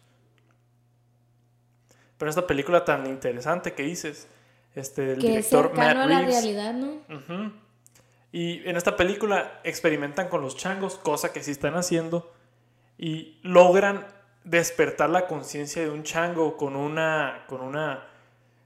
Pero 2.18 2.28
esta 2.28 2.46
película 2.46 2.84
tan 2.84 3.06
interesante 3.06 3.72
que 3.72 3.82
dices, 3.84 4.28
este, 4.74 5.12
el 5.12 5.20
director 5.20 5.70
es 5.72 5.78
Matt 5.78 5.96
a 5.96 6.06
la 6.06 6.20
realidad, 6.20 6.74
¿no? 6.74 7.00
Y 8.30 8.68
en 8.68 8.76
esta 8.76 8.94
película 8.94 9.60
experimentan 9.64 10.28
con 10.28 10.42
los 10.42 10.56
changos, 10.56 10.96
cosa 10.96 11.32
que 11.32 11.42
sí 11.42 11.52
están 11.52 11.76
haciendo, 11.76 12.30
y 12.98 13.38
logran 13.42 14.06
despertar 14.42 15.08
la 15.08 15.26
conciencia 15.26 15.80
de 15.80 15.88
un 15.88 16.02
chango 16.02 16.58
con 16.58 16.76
una, 16.76 17.44
con 17.46 17.62
una, 17.62 18.06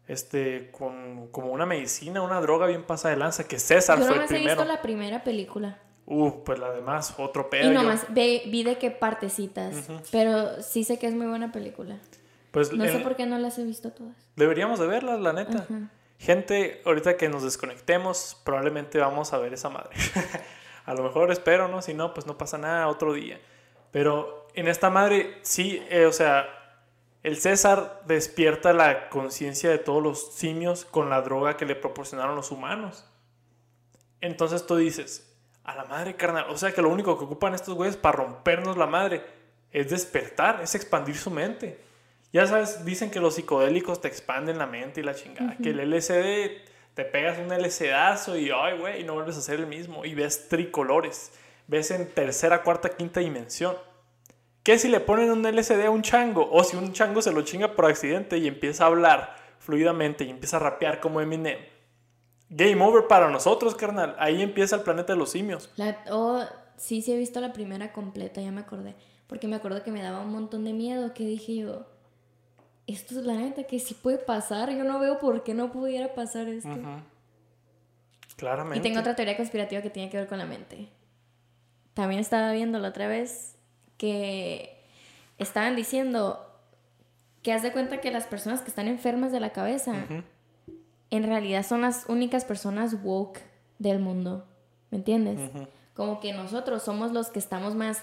este, 0.08 0.70
con 0.72 1.28
como 1.28 1.52
una 1.52 1.66
medicina, 1.66 2.22
una 2.22 2.40
droga 2.40 2.66
bien 2.66 2.82
pasada 2.82 3.14
de 3.14 3.20
lanza, 3.20 3.46
que 3.46 3.58
César 3.58 3.98
fue 3.98 4.06
el 4.06 4.24
primero. 4.24 4.28
Yo 4.30 4.36
he 4.36 4.54
visto 4.54 4.64
la 4.64 4.82
primera 4.82 5.22
película. 5.22 5.78
Uh, 6.06 6.42
pues 6.42 6.58
la 6.58 6.72
demás, 6.72 7.14
otro 7.18 7.50
pedo. 7.50 7.70
Y 7.70 7.74
nomás 7.74 8.06
vi 8.12 8.62
de 8.64 8.78
qué 8.78 8.90
partecitas, 8.90 9.88
pero 10.10 10.62
sí 10.62 10.82
sé 10.82 10.98
que 10.98 11.06
es 11.06 11.14
muy 11.14 11.26
buena 11.26 11.52
película. 11.52 11.98
Pues 12.50 12.72
no 12.72 12.86
sé 12.86 12.98
por 13.00 13.14
qué 13.14 13.26
no 13.26 13.38
las 13.38 13.58
he 13.58 13.64
visto 13.64 13.92
todas. 13.92 14.16
Deberíamos 14.34 14.80
de 14.80 14.86
verlas, 14.86 15.20
la 15.20 15.34
neta. 15.34 15.66
Gente, 16.18 16.80
ahorita 16.86 17.16
que 17.16 17.28
nos 17.28 17.44
desconectemos, 17.44 18.40
probablemente 18.42 18.98
vamos 18.98 19.32
a 19.34 19.38
ver 19.38 19.52
esa 19.52 19.68
madre. 19.68 19.90
a 20.86 20.94
lo 20.94 21.02
mejor 21.04 21.30
espero, 21.30 21.68
¿no? 21.68 21.82
Si 21.82 21.92
no, 21.92 22.14
pues 22.14 22.26
no 22.26 22.38
pasa 22.38 22.56
nada, 22.56 22.88
otro 22.88 23.12
día. 23.12 23.38
Pero 23.92 24.48
en 24.54 24.66
esta 24.66 24.90
madre, 24.90 25.38
sí, 25.42 25.80
eh, 25.90 26.06
o 26.06 26.12
sea, 26.12 26.57
el 27.22 27.37
César 27.37 28.02
despierta 28.07 28.72
la 28.72 29.09
conciencia 29.09 29.70
de 29.70 29.78
todos 29.78 30.02
los 30.02 30.35
simios 30.35 30.85
con 30.85 31.11
la 31.11 31.22
droga 31.22 31.57
que 31.57 31.66
le 31.66 31.74
proporcionaron 31.74 32.37
los 32.37 32.50
humanos. 32.50 33.04
Entonces 34.20 34.66
tú 34.66 34.76
dices, 34.76 35.37
a 35.64 35.74
la 35.74 35.85
madre 35.85 36.16
carnal, 36.16 36.46
o 36.48 36.57
sea 36.57 36.72
que 36.72 36.83
lo 36.83 36.88
único 36.88 37.18
que 37.18 37.24
ocupan 37.24 37.54
estos 37.54 37.74
güeyes 37.74 37.96
para 37.96 38.16
rompernos 38.16 38.76
la 38.76 38.87
madre 38.87 39.22
es 39.70 39.90
despertar, 39.90 40.61
es 40.62 40.74
expandir 40.74 41.16
su 41.16 41.31
mente. 41.31 41.78
Ya 42.33 42.46
sabes, 42.46 42.85
dicen 42.85 43.11
que 43.11 43.20
los 43.20 43.35
psicodélicos 43.35 44.00
te 44.00 44.09
expanden 44.09 44.59
la 44.59 44.66
mente 44.66 45.00
y 45.00 45.04
la 45.04 45.14
chingada. 45.14 45.57
Que 45.62 45.70
el 45.70 45.81
LCD 45.81 46.62
te 46.94 47.04
pegas 47.04 47.38
un 47.38 47.52
LCDazo 47.52 48.37
y, 48.37 48.50
ay, 48.50 48.78
güey, 48.78 49.04
no 49.04 49.14
vuelves 49.14 49.37
a 49.37 49.40
ser 49.40 49.61
el 49.61 49.66
mismo. 49.66 50.04
Y 50.04 50.14
ves 50.14 50.48
tricolores. 50.48 51.33
Ves 51.66 51.90
en 51.90 52.09
tercera, 52.09 52.62
cuarta, 52.62 52.90
quinta 52.90 53.20
dimensión. 53.20 53.76
¿Qué 54.68 54.78
si 54.78 54.88
le 54.90 55.00
ponen 55.00 55.31
un 55.31 55.46
LCD 55.46 55.87
a 55.87 55.90
un 55.90 56.02
chango? 56.02 56.46
O 56.52 56.62
si 56.62 56.76
un 56.76 56.92
chango 56.92 57.22
se 57.22 57.33
lo 57.33 57.40
chinga 57.40 57.74
por 57.74 57.87
accidente 57.87 58.37
y 58.37 58.46
empieza 58.46 58.85
a 58.85 58.88
hablar 58.88 59.35
fluidamente 59.59 60.24
y 60.24 60.28
empieza 60.28 60.59
a 60.59 60.61
rapear 60.61 61.00
como 61.00 61.22
Eminem. 61.22 61.57
Game 62.50 62.85
over 62.85 63.07
para 63.07 63.31
nosotros, 63.31 63.74
carnal. 63.74 64.14
Ahí 64.18 64.42
empieza 64.42 64.76
el 64.76 64.83
planeta 64.83 65.14
de 65.14 65.18
los 65.18 65.31
simios. 65.31 65.70
La, 65.76 65.96
oh, 66.11 66.44
sí, 66.76 67.00
sí 67.00 67.14
he 67.14 67.16
visto 67.16 67.40
la 67.40 67.54
primera 67.54 67.94
completa, 67.94 68.42
ya 68.42 68.52
me 68.52 68.61
acordé. 68.61 68.94
Porque 69.26 69.48
me 69.48 69.57
acuerdo 69.57 69.83
que 69.83 69.90
me 69.90 70.02
daba 70.02 70.20
un 70.20 70.33
montón 70.33 70.64
de 70.64 70.74
miedo, 70.74 71.14
que 71.14 71.24
dije 71.24 71.57
yo, 71.57 71.87
esto 72.87 73.18
es 73.18 73.24
la 73.24 73.37
neta 73.37 73.62
que 73.62 73.78
sí 73.78 73.94
puede 73.94 74.18
pasar. 74.18 74.70
Yo 74.70 74.85
no 74.85 74.98
veo 74.98 75.18
por 75.18 75.44
qué 75.44 75.54
no 75.54 75.72
pudiera 75.72 76.12
pasar 76.12 76.46
esto. 76.46 76.76
Claramente. 78.37 78.81
Y 78.81 78.83
tengo 78.83 79.00
otra 79.00 79.16
teoría 79.16 79.35
conspirativa 79.35 79.81
que 79.81 79.88
tiene 79.88 80.11
que 80.11 80.18
ver 80.18 80.26
con 80.26 80.37
la 80.37 80.44
mente. 80.44 80.90
También 81.94 82.20
estaba 82.20 82.52
viendo 82.52 82.78
la 82.78 82.88
otra 82.88 83.09
vez 83.09 83.57
que 83.98 84.82
estaban 85.37 85.76
diciendo 85.76 86.44
que 87.42 87.52
haz 87.52 87.62
de 87.62 87.72
cuenta 87.72 88.00
que 88.00 88.11
las 88.11 88.26
personas 88.26 88.62
que 88.62 88.68
están 88.68 88.88
enfermas 88.88 89.32
de 89.32 89.40
la 89.40 89.50
cabeza 89.50 89.94
en 91.11 91.22
realidad 91.24 91.64
son 91.66 91.82
las 91.82 92.06
únicas 92.08 92.44
personas 92.44 92.96
woke 93.02 93.40
del 93.78 93.98
mundo. 93.98 94.46
¿Me 94.90 94.98
entiendes? 94.98 95.50
Como 95.94 96.20
que 96.20 96.32
nosotros 96.32 96.82
somos 96.82 97.12
los 97.12 97.28
que 97.28 97.38
estamos 97.38 97.74
más 97.74 98.02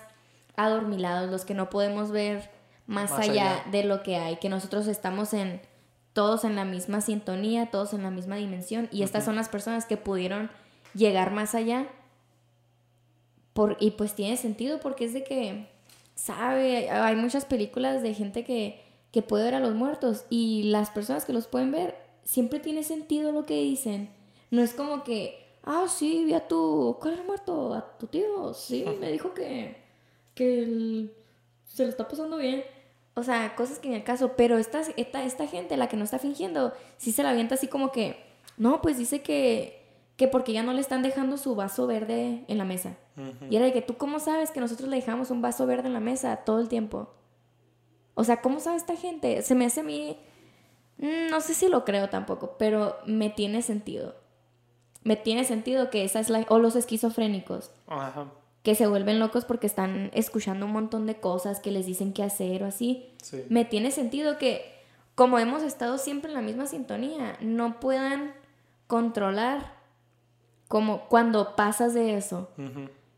adormilados, 0.55 1.29
los 1.31 1.45
que 1.45 1.53
no 1.53 1.69
podemos 1.69 2.11
ver 2.11 2.49
más, 2.87 3.11
allá, 3.13 3.63
de 3.71 3.83
lo 3.83 4.03
que 4.03 4.17
hay, 4.17 4.37
que 4.37 4.49
nosotros 4.49 4.87
estamos 4.87 5.33
en 5.33 5.61
todos 6.13 6.45
en 6.45 6.55
la 6.55 6.65
misma 6.65 7.01
sintonía, 7.01 7.71
todos 7.71 7.93
en 7.93 8.03
la 8.03 8.11
misma 8.11 8.35
dimensión 8.37 8.87
y 8.91 9.03
estas 9.03 9.25
son 9.25 9.35
las 9.35 9.49
personas 9.49 9.85
que 9.85 9.97
pudieron 9.97 10.49
llegar 10.93 11.31
más 11.31 11.55
allá 11.55 11.87
por, 13.53 13.75
y 13.79 13.91
pues 13.91 14.13
tiene 14.13 14.37
sentido 14.37 14.79
porque 14.79 15.05
es 15.05 15.13
de 15.13 15.23
que 15.23 15.67
sabe, 16.15 16.89
hay 16.89 17.15
muchas 17.15 17.45
películas 17.45 18.01
de 18.01 18.13
gente 18.13 18.43
que, 18.43 18.81
que 19.11 19.21
puede 19.21 19.45
ver 19.45 19.55
a 19.55 19.59
los 19.59 19.75
muertos 19.75 20.25
y 20.29 20.63
las 20.63 20.89
personas 20.89 21.25
que 21.25 21.33
los 21.33 21.47
pueden 21.47 21.71
ver 21.71 21.95
siempre 22.23 22.59
tiene 22.59 22.83
sentido 22.83 23.31
lo 23.31 23.45
que 23.45 23.61
dicen. 23.61 24.09
No 24.51 24.61
es 24.61 24.73
como 24.73 25.03
que, 25.03 25.45
ah, 25.63 25.85
sí, 25.87 26.23
vi 26.25 26.33
a 26.33 26.47
tu, 26.47 26.97
¿cuál 26.99 27.15
era 27.15 27.23
muerto? 27.23 27.73
A 27.73 27.97
tu 27.97 28.07
tío, 28.07 28.53
sí, 28.53 28.85
me 28.99 29.11
dijo 29.11 29.33
que, 29.33 29.77
que 30.33 31.09
se 31.65 31.83
lo 31.83 31.89
está 31.89 32.07
pasando 32.07 32.37
bien. 32.37 32.63
O 33.13 33.23
sea, 33.23 33.55
cosas 33.55 33.79
que 33.79 33.87
en 33.87 33.93
el 33.93 34.03
caso, 34.03 34.33
pero 34.35 34.57
esta, 34.57 34.81
esta, 34.97 35.23
esta 35.23 35.47
gente, 35.47 35.77
la 35.77 35.87
que 35.87 35.95
no 35.95 36.03
está 36.03 36.19
fingiendo, 36.19 36.73
sí 36.97 37.13
se 37.13 37.23
la 37.23 37.29
avienta 37.29 37.55
así 37.55 37.67
como 37.67 37.91
que, 37.91 38.17
no, 38.57 38.81
pues 38.81 38.97
dice 38.97 39.21
que, 39.21 39.84
que 40.17 40.27
porque 40.27 40.53
ya 40.53 40.63
no 40.63 40.73
le 40.73 40.81
están 40.81 41.01
dejando 41.03 41.37
su 41.37 41.55
vaso 41.55 41.87
verde 41.87 42.45
en 42.47 42.57
la 42.57 42.65
mesa. 42.65 42.95
Y 43.49 43.55
era 43.55 43.65
de 43.65 43.73
que 43.73 43.81
tú, 43.81 43.97
¿cómo 43.97 44.19
sabes 44.19 44.51
que 44.51 44.59
nosotros 44.59 44.89
le 44.89 44.97
dejamos 44.97 45.29
un 45.31 45.41
vaso 45.41 45.65
verde 45.65 45.87
en 45.87 45.93
la 45.93 45.99
mesa 45.99 46.37
todo 46.37 46.59
el 46.59 46.69
tiempo? 46.69 47.13
O 48.13 48.23
sea, 48.23 48.41
¿cómo 48.41 48.59
sabe 48.59 48.77
esta 48.77 48.95
gente? 48.95 49.41
Se 49.41 49.55
me 49.55 49.65
hace 49.65 49.81
a 49.81 49.83
mí, 49.83 50.17
mm, 50.97 51.29
no 51.29 51.41
sé 51.41 51.53
si 51.53 51.67
lo 51.67 51.83
creo 51.83 52.09
tampoco, 52.09 52.55
pero 52.57 52.97
me 53.05 53.29
tiene 53.29 53.61
sentido. 53.61 54.15
Me 55.03 55.17
tiene 55.17 55.43
sentido 55.43 55.89
que 55.89 56.03
esa 56.03 56.19
es 56.19 56.29
la, 56.29 56.45
o 56.49 56.59
los 56.59 56.75
esquizofrénicos. 56.75 57.71
Ajá. 57.87 58.27
que 58.63 58.73
se 58.73 58.87
vuelven 58.87 59.19
locos 59.19 59.45
porque 59.45 59.67
están 59.67 60.09
escuchando 60.15 60.65
un 60.65 60.71
montón 60.71 61.05
de 61.05 61.19
cosas 61.19 61.59
que 61.59 61.69
les 61.69 61.85
dicen 61.85 62.13
qué 62.13 62.23
hacer 62.23 62.63
o 62.63 62.65
así. 62.65 63.13
Sí. 63.21 63.43
Me 63.47 63.63
tiene 63.63 63.91
sentido 63.91 64.39
que, 64.39 64.65
como 65.13 65.37
hemos 65.37 65.61
estado 65.61 65.99
siempre 65.99 66.31
en 66.31 66.35
la 66.35 66.41
misma 66.41 66.65
sintonía, 66.65 67.37
no 67.41 67.79
puedan 67.79 68.33
controlar 68.87 69.74
como 70.67 71.07
cuando 71.07 71.55
pasas 71.55 71.93
de 71.93 72.15
eso. 72.17 72.49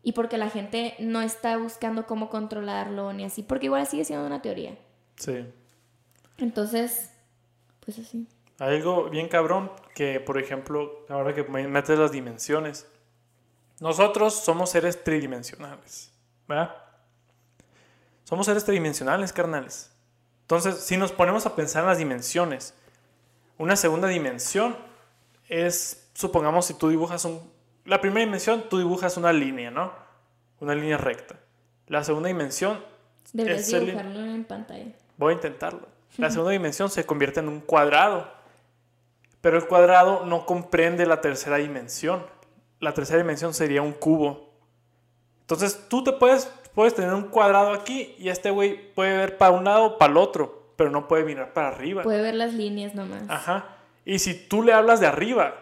Y 0.02 0.12
porque 0.12 0.38
la 0.38 0.48
gente 0.50 0.94
no 0.98 1.20
está 1.22 1.56
buscando 1.58 2.06
cómo 2.06 2.30
controlarlo 2.30 3.12
ni 3.12 3.24
así, 3.24 3.42
porque 3.42 3.66
igual 3.66 3.86
sigue 3.86 4.04
siendo 4.04 4.26
una 4.26 4.40
teoría. 4.42 4.76
Sí. 5.16 5.44
Entonces, 6.38 7.10
pues 7.84 7.98
así. 7.98 8.26
Hay 8.58 8.76
algo 8.76 9.08
bien 9.10 9.28
cabrón 9.28 9.70
que, 9.94 10.20
por 10.20 10.38
ejemplo, 10.38 11.04
ahora 11.08 11.34
que 11.34 11.44
me- 11.44 11.68
metes 11.68 11.98
las 11.98 12.12
dimensiones, 12.12 12.86
nosotros 13.80 14.34
somos 14.34 14.70
seres 14.70 15.02
tridimensionales, 15.04 16.10
¿verdad? 16.48 16.74
Somos 18.24 18.46
seres 18.46 18.64
tridimensionales, 18.64 19.32
carnales. 19.32 19.90
Entonces, 20.42 20.76
si 20.80 20.96
nos 20.96 21.12
ponemos 21.12 21.46
a 21.46 21.54
pensar 21.54 21.82
en 21.82 21.88
las 21.88 21.98
dimensiones, 21.98 22.74
una 23.58 23.76
segunda 23.76 24.08
dimensión 24.08 24.76
es, 25.48 26.07
supongamos, 26.18 26.66
si 26.66 26.74
tú 26.74 26.88
dibujas 26.88 27.24
un... 27.24 27.40
La 27.84 28.00
primera 28.00 28.24
dimensión, 28.24 28.64
tú 28.68 28.78
dibujas 28.78 29.16
una 29.16 29.32
línea, 29.32 29.70
¿no? 29.70 29.92
Una 30.60 30.74
línea 30.74 30.96
recta. 30.98 31.36
La 31.86 32.02
segunda 32.04 32.26
dimensión 32.28 32.82
Deberías 33.32 33.60
Es 33.68 33.72
el- 33.72 33.86
dibujarlo 33.86 34.20
en 34.24 34.44
pantalla. 34.44 34.92
Voy 35.16 35.32
a 35.32 35.36
intentarlo. 35.36 35.86
La 36.16 36.30
segunda 36.30 36.50
dimensión 36.52 36.90
se 36.90 37.06
convierte 37.06 37.40
en 37.40 37.48
un 37.48 37.60
cuadrado. 37.60 38.26
Pero 39.40 39.58
el 39.58 39.66
cuadrado 39.66 40.26
no 40.26 40.44
comprende 40.44 41.06
la 41.06 41.20
tercera 41.20 41.56
dimensión. 41.58 42.24
La 42.80 42.92
tercera 42.94 43.18
dimensión 43.18 43.54
sería 43.54 43.82
un 43.82 43.92
cubo. 43.92 44.50
Entonces 45.42 45.86
tú 45.88 46.02
te 46.02 46.12
puedes, 46.12 46.46
puedes 46.74 46.94
tener 46.94 47.14
un 47.14 47.28
cuadrado 47.28 47.72
aquí 47.72 48.14
y 48.18 48.28
este 48.28 48.50
güey 48.50 48.92
puede 48.94 49.16
ver 49.16 49.38
para 49.38 49.52
un 49.52 49.64
lado 49.64 49.84
o 49.84 49.98
para 49.98 50.10
el 50.10 50.16
otro, 50.18 50.72
pero 50.76 50.90
no 50.90 51.06
puede 51.06 51.24
mirar 51.24 51.52
para 51.52 51.68
arriba. 51.68 52.02
Puede 52.02 52.22
ver 52.22 52.34
las 52.34 52.52
líneas 52.54 52.94
nomás. 52.94 53.22
Ajá. 53.28 53.66
Y 54.04 54.18
si 54.18 54.34
tú 54.34 54.62
le 54.62 54.72
hablas 54.72 55.00
de 55.00 55.06
arriba, 55.06 55.54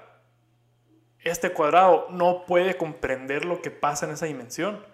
este 1.29 1.51
cuadrado 1.53 2.07
no 2.11 2.45
puede 2.47 2.77
comprender 2.77 3.45
lo 3.45 3.61
que 3.63 3.71
pasa 3.71 4.07
en 4.07 4.13
esa 4.13 4.27
dimensión. 4.27 4.85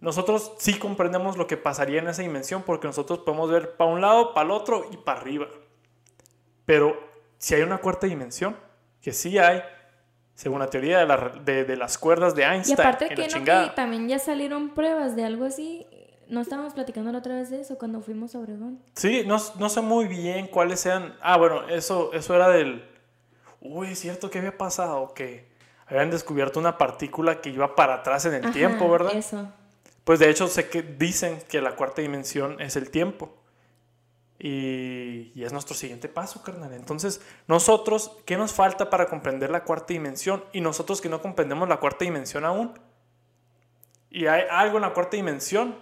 Nosotros 0.00 0.52
sí 0.58 0.78
comprendemos 0.78 1.36
lo 1.36 1.46
que 1.46 1.56
pasaría 1.56 2.00
en 2.00 2.08
esa 2.08 2.22
dimensión 2.22 2.62
porque 2.62 2.86
nosotros 2.86 3.18
podemos 3.20 3.50
ver 3.50 3.76
para 3.76 3.90
un 3.90 4.00
lado, 4.00 4.32
para 4.34 4.46
el 4.46 4.50
otro 4.52 4.86
y 4.90 4.96
para 4.96 5.20
arriba. 5.20 5.46
Pero 6.64 6.98
si 7.38 7.54
hay 7.54 7.62
una 7.62 7.78
cuarta 7.78 8.06
dimensión, 8.06 8.56
que 9.02 9.12
sí 9.12 9.38
hay, 9.38 9.62
según 10.34 10.60
la 10.60 10.68
teoría 10.68 10.98
de, 11.00 11.06
la- 11.06 11.32
de- 11.44 11.64
de 11.64 11.76
las 11.76 11.98
cuerdas 11.98 12.34
de 12.34 12.42
Y 12.42 12.44
Einstein, 12.46 12.80
aparte 12.80 13.06
en 13.06 13.14
que 13.14 13.22
la 13.22 13.26
no, 13.28 13.32
chingada. 13.34 13.68
que 13.70 13.76
también 13.76 14.08
ya 14.08 14.18
salieron 14.18 14.70
pruebas 14.70 15.16
de 15.16 15.24
algo 15.24 15.44
así. 15.44 15.86
No 16.28 16.40
estábamos 16.40 16.74
platicando 16.74 17.10
la 17.10 17.18
otra 17.18 17.34
vez 17.34 17.50
de 17.50 17.60
eso 17.60 17.76
cuando 17.76 18.00
fuimos 18.02 18.34
a 18.34 18.38
Obregón. 18.38 18.80
Sí, 18.94 19.24
no, 19.26 19.36
no 19.58 19.68
sé 19.68 19.80
muy 19.80 20.06
bien 20.06 20.46
cuáles 20.46 20.80
sean. 20.80 21.16
Ah, 21.20 21.36
bueno, 21.36 21.68
eso, 21.68 22.12
eso 22.12 22.34
era 22.36 22.48
del. 22.48 22.88
Uy, 23.60 23.88
es 23.88 23.98
cierto 23.98 24.30
que 24.30 24.38
había 24.38 24.56
pasado 24.56 25.12
que 25.12 25.49
habían 25.90 26.10
descubierto 26.10 26.58
una 26.60 26.78
partícula 26.78 27.40
que 27.40 27.50
iba 27.50 27.74
para 27.74 27.94
atrás 27.94 28.24
en 28.24 28.34
el 28.34 28.44
Ajá, 28.44 28.52
tiempo, 28.52 28.88
¿verdad? 28.90 29.14
Eso. 29.14 29.52
Pues 30.04 30.18
de 30.18 30.30
hecho 30.30 30.48
sé 30.48 30.68
que 30.68 30.82
dicen 30.82 31.42
que 31.48 31.60
la 31.60 31.76
cuarta 31.76 32.00
dimensión 32.02 32.60
es 32.60 32.76
el 32.76 32.90
tiempo. 32.90 33.36
Y, 34.38 35.32
y 35.34 35.44
es 35.44 35.52
nuestro 35.52 35.74
siguiente 35.74 36.08
paso, 36.08 36.42
carnal. 36.42 36.72
Entonces, 36.72 37.20
nosotros, 37.46 38.16
¿qué 38.24 38.38
nos 38.38 38.52
falta 38.52 38.88
para 38.88 39.06
comprender 39.06 39.50
la 39.50 39.64
cuarta 39.64 39.92
dimensión? 39.92 40.42
Y 40.52 40.62
nosotros 40.62 41.02
que 41.02 41.10
no 41.10 41.20
comprendemos 41.20 41.68
la 41.68 41.76
cuarta 41.76 42.06
dimensión 42.06 42.46
aún. 42.46 42.72
Y 44.08 44.26
hay 44.26 44.44
algo 44.50 44.78
en 44.78 44.82
la 44.82 44.94
cuarta 44.94 45.16
dimensión, 45.16 45.76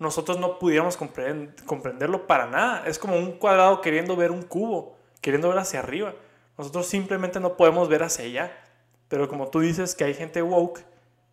nosotros 0.00 0.40
no 0.40 0.58
pudiéramos 0.58 0.98
comprend- 0.98 1.64
comprenderlo 1.66 2.26
para 2.26 2.46
nada. 2.46 2.84
Es 2.86 2.98
como 2.98 3.16
un 3.16 3.38
cuadrado 3.38 3.80
queriendo 3.80 4.16
ver 4.16 4.32
un 4.32 4.42
cubo, 4.42 4.98
queriendo 5.20 5.48
ver 5.48 5.58
hacia 5.58 5.78
arriba. 5.78 6.14
Nosotros 6.58 6.86
simplemente 6.86 7.38
no 7.38 7.56
podemos 7.56 7.88
ver 7.88 8.02
hacia 8.02 8.24
allá. 8.24 8.63
Pero 9.08 9.28
como 9.28 9.48
tú 9.48 9.60
dices 9.60 9.94
que 9.94 10.04
hay 10.04 10.14
gente 10.14 10.42
woke, 10.42 10.80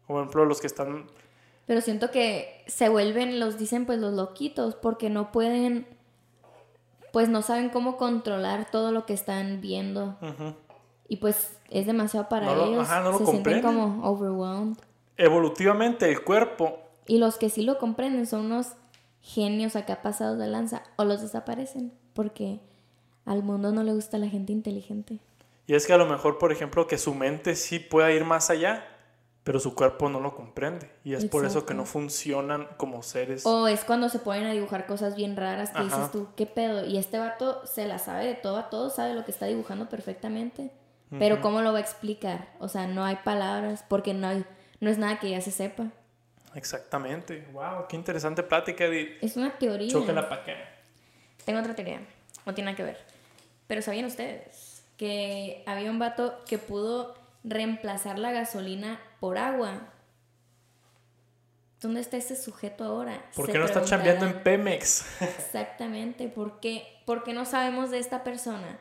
como 0.07 0.19
por 0.19 0.21
ejemplo 0.23 0.45
los 0.45 0.61
que 0.61 0.67
están 0.67 1.07
Pero 1.65 1.81
siento 1.81 2.11
que 2.11 2.63
se 2.67 2.89
vuelven, 2.89 3.39
los 3.39 3.57
dicen 3.57 3.85
pues 3.85 3.99
los 3.99 4.13
loquitos, 4.13 4.75
porque 4.75 5.09
no 5.09 5.31
pueden, 5.31 5.87
pues 7.13 7.29
no 7.29 7.41
saben 7.41 7.69
cómo 7.69 7.97
controlar 7.97 8.69
todo 8.71 8.91
lo 8.91 9.05
que 9.05 9.13
están 9.13 9.61
viendo. 9.61 10.17
Ujú. 10.21 10.53
Y 11.07 11.17
pues 11.17 11.57
es 11.69 11.85
demasiado 11.85 12.29
para 12.29 12.45
No 12.47 12.55
lo- 12.55 12.65
ellos. 12.65 12.83
ajá, 12.89 13.01
no 13.01 13.11
lo 13.11 13.17
se 13.19 13.25
sienten 13.25 13.61
comprenden. 13.61 13.63
como 13.89 14.07
overwhelmed. 14.09 14.77
Evolutivamente 15.17 16.09
el 16.09 16.23
cuerpo, 16.23 16.77
Y 17.07 17.17
los 17.17 17.37
que 17.37 17.49
sí 17.49 17.63
lo 17.63 17.77
comprenden 17.79 18.25
son 18.27 18.45
unos 18.45 18.73
genios 19.21 19.75
acá 19.75 20.01
pasados 20.01 20.37
de 20.37 20.47
lanza 20.47 20.83
o 20.97 21.03
los 21.03 21.21
desaparecen 21.21 21.91
porque 22.13 22.59
al 23.25 23.43
mundo 23.43 23.71
no 23.71 23.83
le 23.83 23.93
gusta 23.93 24.17
la 24.17 24.27
gente 24.29 24.51
inteligente. 24.53 25.19
Y 25.67 25.75
es 25.75 25.85
que 25.87 25.93
a 25.93 25.97
lo 25.97 26.05
mejor, 26.05 26.37
por 26.37 26.51
ejemplo, 26.51 26.87
que 26.87 26.97
su 26.97 27.13
mente 27.13 27.55
sí 27.55 27.79
pueda 27.79 28.11
ir 28.11 28.25
más 28.25 28.49
allá, 28.49 28.87
pero 29.43 29.59
su 29.59 29.73
cuerpo 29.73 30.07
no 30.09 30.19
lo 30.19 30.35
comprende. 30.35 30.91
Y 31.03 31.13
es 31.15 31.25
por 31.25 31.45
eso 31.45 31.65
que 31.65 31.73
no 31.73 31.85
funcionan 31.85 32.67
como 32.77 33.01
seres. 33.01 33.45
O 33.45 33.67
es 33.67 33.83
cuando 33.83 34.07
se 34.09 34.19
ponen 34.19 34.45
a 34.45 34.51
dibujar 34.51 34.85
cosas 34.85 35.15
bien 35.15 35.35
raras 35.35 35.71
que 35.71 35.79
Ajá. 35.79 35.83
dices 35.97 36.11
tú, 36.11 36.27
¿qué 36.35 36.45
pedo? 36.45 36.85
Y 36.85 36.97
este 36.97 37.17
vato 37.17 37.65
se 37.65 37.87
la 37.87 37.97
sabe 37.97 38.25
de 38.27 38.35
todo 38.35 38.57
a 38.57 38.69
todo, 38.69 38.89
sabe 38.89 39.13
lo 39.15 39.25
que 39.25 39.31
está 39.31 39.47
dibujando 39.47 39.89
perfectamente. 39.89 40.71
Pero 41.19 41.41
¿cómo 41.41 41.61
lo 41.61 41.73
va 41.73 41.79
a 41.79 41.81
explicar? 41.81 42.47
O 42.59 42.69
sea, 42.69 42.87
no 42.87 43.03
hay 43.03 43.17
palabras 43.17 43.83
porque 43.89 44.13
no, 44.13 44.27
hay- 44.27 44.45
no 44.79 44.89
es 44.89 44.97
nada 44.97 45.19
que 45.19 45.29
ya 45.29 45.41
se 45.41 45.51
sepa. 45.51 45.87
Exactamente. 46.55 47.47
Wow, 47.51 47.87
qué 47.89 47.95
interesante 47.95 48.43
plática, 48.43 48.85
Edith. 48.85 49.17
Es 49.21 49.35
una 49.35 49.51
teoría. 49.57 49.89
Chóquenla 49.91 50.29
para 50.29 50.41
acá. 50.41 50.53
Tengo 51.45 51.59
otra 51.59 51.75
teoría, 51.75 51.99
no 52.45 52.53
tiene 52.53 52.71
nada 52.71 52.77
que 52.77 52.83
ver. 52.83 52.97
Pero 53.67 53.81
¿sabían 53.81 54.05
ustedes 54.05 54.70
que 55.01 55.63
había 55.65 55.89
un 55.89 55.97
vato 55.97 56.37
que 56.45 56.59
pudo 56.59 57.15
reemplazar 57.43 58.19
la 58.19 58.31
gasolina 58.31 58.99
por 59.19 59.39
agua? 59.39 59.91
¿Dónde 61.81 62.01
está 62.01 62.17
ese 62.17 62.35
sujeto 62.35 62.83
ahora? 62.83 63.25
¿Por 63.35 63.47
Se 63.47 63.51
qué 63.51 63.57
no 63.57 63.65
está 63.65 63.83
chambeando 63.83 64.27
en. 64.27 64.43
Pemex? 64.43 65.03
Exactamente, 65.21 66.27
¿por 66.27 66.59
qué? 66.59 67.01
¿por 67.07 67.23
qué 67.23 67.33
no 67.33 67.45
sabemos 67.45 67.89
de 67.89 67.97
esta 67.97 68.23
persona? 68.23 68.79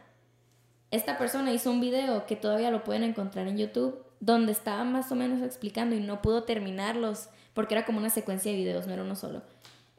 Esta 0.91 1.17
persona 1.17 1.55
hizo 1.55 1.71
un 1.71 1.81
video 1.81 2.27
que 2.27 2.37
todavía 2.37 2.71
lo 2.71 2.85
pueden 2.85 3.03
encontrar 3.03 3.49
en 3.49 3.57
YouTube, 3.57 4.05
donde 4.21 4.53
estaba 4.53 4.85
más 4.85 5.11
o 5.11 5.15
menos 5.15 5.41
explicando 5.41 5.97
y 5.97 6.01
no 6.01 6.21
pudo 6.21 6.43
terminarlos, 6.43 7.31
porque 7.55 7.77
era 7.77 7.87
como 7.87 7.97
una 7.97 8.11
secuencia 8.11 8.53
de 8.53 8.59
videos, 8.59 8.87
no 8.87 8.93
era 8.93 9.05
uno 9.05 9.17
solo. 9.17 9.41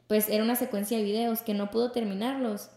Pues 0.06 0.28
era 0.28 0.44
una 0.44 0.54
secuencia 0.54 0.98
de 0.98 1.02
videos 1.02 1.42
que 1.42 1.54
no 1.54 1.72
pudo 1.72 1.90
terminarlos, 1.90 2.70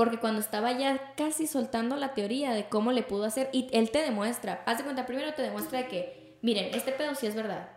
porque 0.00 0.16
cuando 0.16 0.40
estaba 0.40 0.72
ya 0.72 1.12
casi 1.14 1.46
soltando 1.46 1.94
la 1.94 2.14
teoría 2.14 2.54
de 2.54 2.70
cómo 2.70 2.90
le 2.90 3.02
pudo 3.02 3.26
hacer, 3.26 3.50
y 3.52 3.68
él 3.70 3.90
te 3.90 3.98
demuestra, 4.00 4.62
haz 4.64 4.78
de 4.78 4.84
cuenta, 4.84 5.04
primero 5.04 5.34
te 5.34 5.42
demuestra 5.42 5.80
de 5.80 5.88
que, 5.88 6.38
miren, 6.40 6.74
este 6.74 6.92
pedo 6.92 7.14
sí 7.14 7.26
es 7.26 7.34
verdad, 7.34 7.68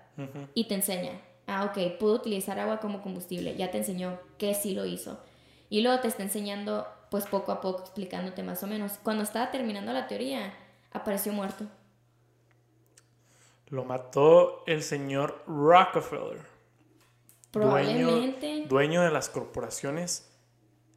y 0.53 0.69
te 0.69 0.75
enseña. 0.75 1.19
Ah, 1.47 1.65
ok, 1.65 1.97
pudo 1.99 2.13
utilizar 2.13 2.59
agua 2.59 2.79
como 2.79 3.01
combustible. 3.01 3.57
Ya 3.57 3.71
te 3.71 3.79
enseñó 3.79 4.17
que 4.37 4.53
sí 4.53 4.73
lo 4.73 4.85
hizo. 4.85 5.19
Y 5.69 5.81
luego 5.81 5.99
te 5.99 6.07
está 6.07 6.23
enseñando, 6.23 6.87
pues 7.11 7.25
poco 7.25 7.51
a 7.51 7.59
poco, 7.59 7.81
explicándote 7.81 8.41
más 8.41 8.63
o 8.63 8.67
menos. 8.67 8.93
Cuando 9.03 9.23
estaba 9.23 9.51
terminando 9.51 9.91
la 9.91 10.07
teoría, 10.07 10.53
apareció 10.93 11.33
muerto. 11.33 11.65
Lo 13.67 13.83
mató 13.83 14.63
el 14.65 14.81
señor 14.81 15.43
Rockefeller. 15.45 16.39
Probablemente. 17.51 18.47
Dueño, 18.47 18.67
dueño 18.69 19.01
de 19.01 19.11
las 19.11 19.27
corporaciones 19.27 20.32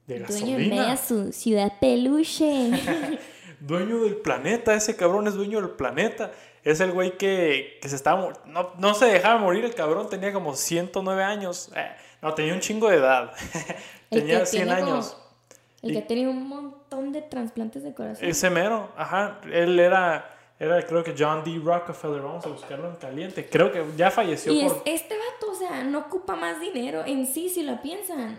de 0.06 0.20
Dueño 0.20 0.58
de 0.58 0.66
media 0.68 0.96
su 0.96 1.32
ciudad 1.32 1.72
peluche. 1.80 2.70
Dueño 3.60 4.02
del 4.04 4.16
planeta, 4.16 4.74
ese 4.74 4.96
cabrón 4.96 5.26
es 5.26 5.34
dueño 5.34 5.60
del 5.60 5.70
planeta. 5.70 6.30
Es 6.62 6.80
el 6.80 6.92
güey 6.92 7.16
que, 7.16 7.78
que 7.80 7.88
se 7.88 7.96
estaba... 7.96 8.32
No, 8.44 8.72
no 8.78 8.94
se 8.94 9.06
dejaba 9.06 9.38
morir 9.40 9.64
el 9.64 9.74
cabrón, 9.74 10.08
tenía 10.10 10.32
como 10.32 10.54
109 10.54 11.22
años. 11.22 11.70
Eh, 11.74 11.86
no, 12.22 12.34
tenía 12.34 12.52
un 12.54 12.60
chingo 12.60 12.88
de 12.88 12.96
edad. 12.96 13.32
Tenía 14.10 14.40
que 14.40 14.46
100 14.46 14.64
tiene 14.66 14.80
como- 14.80 14.92
años. 14.94 15.16
El 15.82 15.90
Y- 15.90 15.94
que 15.94 16.02
tenía 16.02 16.28
un 16.30 16.48
montón 16.48 17.12
de 17.12 17.22
trasplantes 17.22 17.82
de 17.82 17.92
corazón. 17.94 18.24
Ese 18.28 18.50
mero, 18.50 18.90
ajá. 18.96 19.40
Él 19.52 19.78
era, 19.78 20.32
era 20.58 20.80
creo 20.86 21.02
que 21.04 21.14
John 21.18 21.42
D. 21.44 21.60
Rockefeller. 21.62 22.20
Vamos 22.22 22.44
a 22.46 22.48
buscarlo 22.50 22.88
en 22.90 22.96
caliente. 22.96 23.48
Creo 23.48 23.70
que 23.72 23.84
ya 23.96 24.10
falleció 24.10 24.52
Y 24.52 24.60
es, 24.64 24.72
por... 24.72 24.82
este 24.86 25.14
vato, 25.16 25.52
o 25.52 25.54
sea, 25.54 25.82
no 25.84 25.98
ocupa 26.00 26.34
más 26.36 26.60
dinero 26.60 27.04
en 27.04 27.26
sí, 27.26 27.48
si 27.48 27.62
lo 27.62 27.80
piensan. 27.82 28.38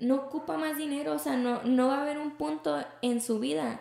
No 0.00 0.16
ocupa 0.16 0.56
más 0.56 0.76
dinero, 0.76 1.14
o 1.14 1.18
sea, 1.18 1.36
no, 1.36 1.62
no 1.64 1.88
va 1.88 1.98
a 1.98 2.02
haber 2.02 2.18
un 2.18 2.36
punto 2.36 2.76
en 3.02 3.20
su 3.20 3.38
vida 3.38 3.80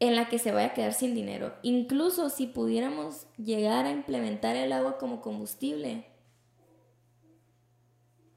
en 0.00 0.16
la 0.16 0.28
que 0.28 0.38
se 0.38 0.52
vaya 0.52 0.68
a 0.68 0.74
quedar 0.74 0.92
sin 0.92 1.14
dinero. 1.14 1.54
Incluso 1.62 2.30
si 2.30 2.46
pudiéramos 2.46 3.26
llegar 3.36 3.86
a 3.86 3.90
implementar 3.90 4.56
el 4.56 4.72
agua 4.72 4.98
como 4.98 5.20
combustible 5.20 6.06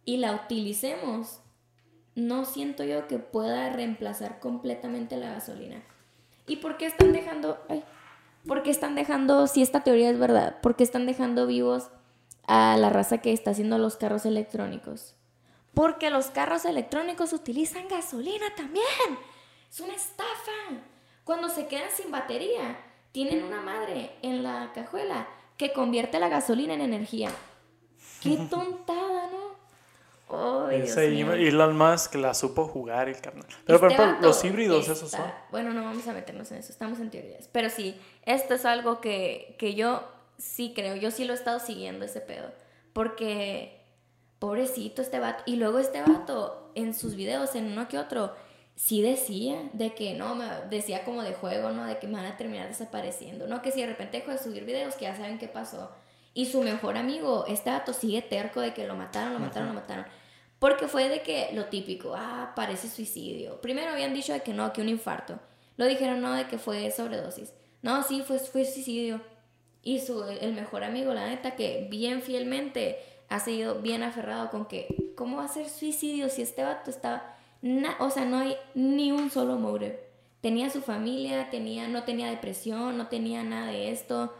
y 0.05 0.17
la 0.17 0.33
utilicemos, 0.33 1.41
no 2.15 2.45
siento 2.45 2.83
yo 2.83 3.07
que 3.07 3.19
pueda 3.19 3.69
reemplazar 3.69 4.39
completamente 4.39 5.17
la 5.17 5.31
gasolina. 5.31 5.83
¿Y 6.47 6.57
por 6.57 6.77
qué 6.77 6.85
están 6.85 7.11
dejando, 7.11 7.59
ay, 7.67 7.83
por 8.47 8.63
qué 8.63 8.71
están 8.71 8.95
dejando, 8.95 9.47
si 9.47 9.61
esta 9.61 9.83
teoría 9.83 10.09
es 10.09 10.17
verdad, 10.17 10.61
por 10.61 10.75
qué 10.75 10.83
están 10.83 11.05
dejando 11.05 11.45
vivos 11.45 11.89
a 12.47 12.77
la 12.77 12.89
raza 12.89 13.19
que 13.19 13.33
está 13.33 13.51
haciendo 13.51 13.77
los 13.77 13.97
carros 13.97 14.25
electrónicos. 14.25 15.15
Porque 15.77 16.09
los 16.09 16.31
carros 16.31 16.65
electrónicos 16.65 17.33
utilizan 17.33 17.87
gasolina 17.87 18.47
también. 18.55 18.83
Es 19.69 19.79
una 19.79 19.93
estafa. 19.93 20.81
Cuando 21.23 21.49
se 21.49 21.67
quedan 21.67 21.91
sin 21.95 22.09
batería, 22.09 22.79
tienen 23.11 23.43
una 23.43 23.61
madre 23.61 24.09
en 24.23 24.41
la 24.41 24.71
cajuela 24.73 25.27
que 25.55 25.73
convierte 25.73 26.19
la 26.19 26.29
gasolina 26.29 26.73
en 26.73 26.81
energía. 26.81 27.29
Qué 28.23 28.37
tontada, 28.49 29.29
¿no? 29.29 30.35
Oh, 30.35 30.67
Dios 30.67 30.89
Ese 30.89 31.09
mío. 31.09 31.33
Elon 31.33 31.77
Musk 31.77 32.15
la 32.15 32.33
supo 32.33 32.65
jugar 32.65 33.07
el 33.07 33.21
carnal. 33.21 33.45
Pero, 33.63 33.79
por 33.79 33.91
Este 33.91 34.01
ejemplo, 34.01 34.15
vato 34.15 34.27
los 34.29 34.43
híbridos, 34.43 34.89
esos 34.89 35.11
son. 35.11 35.31
Bueno, 35.51 35.73
no 35.73 35.83
vamos 35.83 36.07
a 36.07 36.13
meternos 36.13 36.51
en 36.53 36.57
eso, 36.57 36.71
estamos 36.71 36.99
en 36.99 37.11
teorías. 37.11 37.47
Pero 37.51 37.69
sí, 37.69 37.95
esto 38.25 38.55
es 38.55 38.65
algo 38.65 38.99
que, 38.99 39.55
que 39.59 39.75
yo 39.75 40.03
sí 40.39 40.73
creo, 40.75 40.95
yo 40.95 41.11
sí 41.11 41.23
lo 41.23 41.33
he 41.33 41.35
estado 41.35 41.59
siguiendo 41.59 42.03
ese 42.03 42.19
pedo. 42.19 42.51
Porque, 42.93 43.76
pobrecito 44.39 45.01
este 45.01 45.19
vato. 45.19 45.43
Y 45.45 45.55
luego 45.55 45.79
este 45.79 46.01
vato, 46.01 46.71
en 46.75 46.93
sus 46.93 47.15
videos, 47.15 47.55
en 47.55 47.71
uno 47.71 47.87
que 47.87 47.97
otro, 47.97 48.33
sí 48.75 49.01
decía 49.01 49.69
de 49.73 49.93
que 49.93 50.13
no, 50.13 50.35
me, 50.35 50.45
decía 50.69 51.03
como 51.03 51.23
de 51.23 51.33
juego, 51.33 51.71
¿no? 51.71 51.85
De 51.85 51.97
que 51.97 52.07
me 52.07 52.13
van 52.13 52.25
a 52.25 52.37
terminar 52.37 52.67
desapareciendo. 52.67 53.47
No, 53.47 53.61
que 53.61 53.71
si 53.71 53.81
de 53.81 53.87
repente 53.87 54.19
dejo 54.19 54.31
de 54.31 54.37
subir 54.37 54.65
videos, 54.65 54.95
que 54.95 55.05
ya 55.05 55.15
saben 55.15 55.39
qué 55.39 55.47
pasó. 55.47 55.91
Y 56.33 56.45
su 56.45 56.61
mejor 56.61 56.97
amigo, 56.97 57.45
este 57.47 57.71
vato, 57.71 57.93
sigue 57.93 58.21
terco 58.21 58.61
de 58.61 58.73
que 58.73 58.85
lo 58.85 58.95
mataron, 58.95 59.33
lo 59.33 59.39
mataron, 59.39 59.69
lo 59.69 59.73
mataron. 59.73 60.05
Porque 60.59 60.87
fue 60.87 61.09
de 61.09 61.21
que 61.21 61.49
lo 61.53 61.65
típico, 61.65 62.13
ah, 62.15 62.53
parece 62.55 62.87
suicidio. 62.87 63.59
Primero 63.61 63.91
habían 63.91 64.13
dicho 64.13 64.33
de 64.33 64.41
que 64.41 64.53
no, 64.53 64.71
que 64.73 64.81
un 64.81 64.89
infarto. 64.89 65.39
Lo 65.77 65.85
dijeron 65.85 66.21
no, 66.21 66.33
de 66.33 66.47
que 66.47 66.57
fue 66.57 66.89
sobredosis. 66.91 67.53
No, 67.81 68.03
sí, 68.03 68.23
fue, 68.25 68.39
fue 68.39 68.65
suicidio. 68.65 69.21
Y 69.81 69.99
su, 69.99 70.23
el 70.23 70.53
mejor 70.53 70.83
amigo, 70.83 71.13
la 71.13 71.27
neta, 71.27 71.55
que 71.55 71.87
bien 71.89 72.21
fielmente 72.21 72.99
ha 73.29 73.39
seguido 73.39 73.81
bien 73.81 74.03
aferrado 74.03 74.49
con 74.49 74.65
que, 74.65 75.11
¿cómo 75.15 75.37
va 75.37 75.45
a 75.45 75.49
ser 75.49 75.69
suicidio 75.69 76.29
si 76.29 76.41
este 76.41 76.63
vato 76.63 76.89
está... 76.89 77.35
o 77.99 78.09
sea, 78.09 78.25
no 78.25 78.39
hay 78.39 78.55
ni 78.73 79.11
un 79.11 79.29
solo 79.29 79.57
motive. 79.57 79.99
Tenía 80.41 80.69
su 80.69 80.81
familia, 80.81 81.49
tenía, 81.49 81.87
no 81.87 82.03
tenía 82.03 82.29
depresión, 82.29 82.97
no 82.97 83.07
tenía 83.07 83.43
nada 83.43 83.67
de 83.71 83.91
esto. 83.91 84.33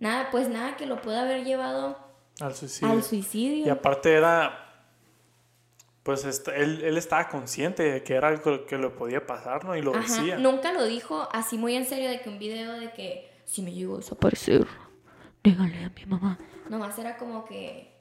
Nada, 0.00 0.28
pues 0.30 0.48
nada 0.48 0.76
que 0.76 0.86
lo 0.86 1.02
pueda 1.02 1.22
haber 1.22 1.44
llevado 1.44 1.98
Al 2.40 2.54
suicidio. 2.54 2.92
al 2.92 3.02
suicidio. 3.02 3.66
Y 3.66 3.68
aparte 3.68 4.12
era. 4.12 4.58
Pues 6.02 6.24
él, 6.56 6.82
él 6.82 6.96
estaba 6.98 7.28
consciente 7.28 7.84
de 7.84 8.02
que 8.02 8.14
era 8.14 8.28
algo 8.28 8.66
que 8.66 8.76
le 8.76 8.88
podía 8.90 9.24
pasar, 9.24 9.64
¿no? 9.64 9.76
Y 9.76 9.82
lo 9.82 9.92
Ajá, 9.94 10.00
decía. 10.00 10.36
Nunca 10.38 10.72
lo 10.72 10.84
dijo 10.84 11.28
así 11.32 11.58
muy 11.58 11.76
en 11.76 11.84
serio 11.84 12.08
de 12.10 12.20
que 12.20 12.28
un 12.28 12.38
video 12.40 12.72
de 12.72 12.90
que 12.92 13.30
si 13.44 13.62
me 13.62 13.72
llego 13.72 13.94
a 13.94 13.98
desaparecer, 13.98 14.66
dígale 15.44 15.84
a 15.84 15.90
mi 15.90 16.06
mamá. 16.06 16.38
Nomás 16.68 16.98
era 16.98 17.16
como 17.16 17.44
que 17.44 17.91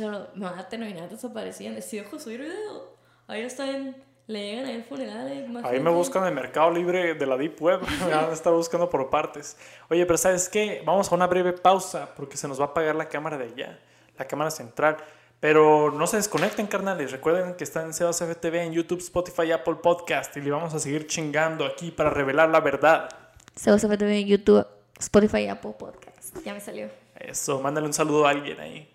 lo- 0.00 0.28
me 0.34 0.46
van 0.46 0.58
a 0.58 0.68
terminar 0.68 1.08
desapareciendo. 1.08 1.80
Si 1.82 1.96
dejo 1.98 2.18
subir 2.18 2.40
video, 2.40 2.96
ahí 3.26 3.42
están, 3.42 3.96
le 4.26 4.40
llegan 4.50 4.66
ahí 4.66 4.76
el 4.76 4.84
funeral. 4.84 5.28
eh, 5.28 5.46
Ahí 5.64 5.80
me 5.80 5.90
buscan 5.90 6.22
en 6.22 6.28
el 6.30 6.34
Mercado 6.34 6.70
Libre 6.70 7.14
de 7.14 7.26
la 7.26 7.36
Deep 7.36 7.60
Web. 7.60 7.80
Me 8.06 8.14
van 8.14 8.30
a 8.30 8.32
estar 8.32 8.52
buscando 8.52 8.88
por 8.88 9.10
partes. 9.10 9.56
Oye, 9.90 10.04
pero 10.06 10.16
¿sabes 10.18 10.48
qué? 10.48 10.82
Vamos 10.84 11.10
a 11.10 11.14
una 11.14 11.26
breve 11.26 11.52
pausa 11.52 12.14
porque 12.16 12.36
se 12.36 12.46
nos 12.48 12.60
va 12.60 12.64
a 12.64 12.68
apagar 12.68 12.94
la 12.96 13.08
cámara 13.08 13.36
de 13.38 13.44
allá, 13.46 13.78
la 14.18 14.26
cámara 14.26 14.50
central. 14.50 14.96
Pero 15.40 15.90
no 15.90 16.06
se 16.06 16.18
desconecten, 16.18 16.68
carnales. 16.68 17.10
Recuerden 17.10 17.54
que 17.54 17.64
están 17.64 17.86
en 17.86 17.94
Sebas 17.94 18.20
FTV, 18.22 18.62
en 18.62 18.72
YouTube, 18.74 19.00
Spotify, 19.00 19.50
Apple 19.50 19.74
Podcast. 19.82 20.36
Y 20.36 20.40
le 20.40 20.52
vamos 20.52 20.72
a 20.72 20.78
seguir 20.78 21.08
chingando 21.08 21.64
aquí 21.66 21.90
para 21.90 22.10
revelar 22.10 22.48
la 22.48 22.60
verdad. 22.60 23.08
Sebas 23.56 23.82
FTV 23.82 24.20
en 24.20 24.26
YouTube, 24.28 24.64
Spotify, 25.00 25.48
Apple 25.48 25.72
Podcast. 25.76 26.36
Ya 26.44 26.54
me 26.54 26.60
salió. 26.60 26.88
Eso, 27.18 27.60
mándale 27.60 27.88
un 27.88 27.92
saludo 27.92 28.24
a 28.26 28.30
alguien 28.30 28.60
ahí. 28.60 28.88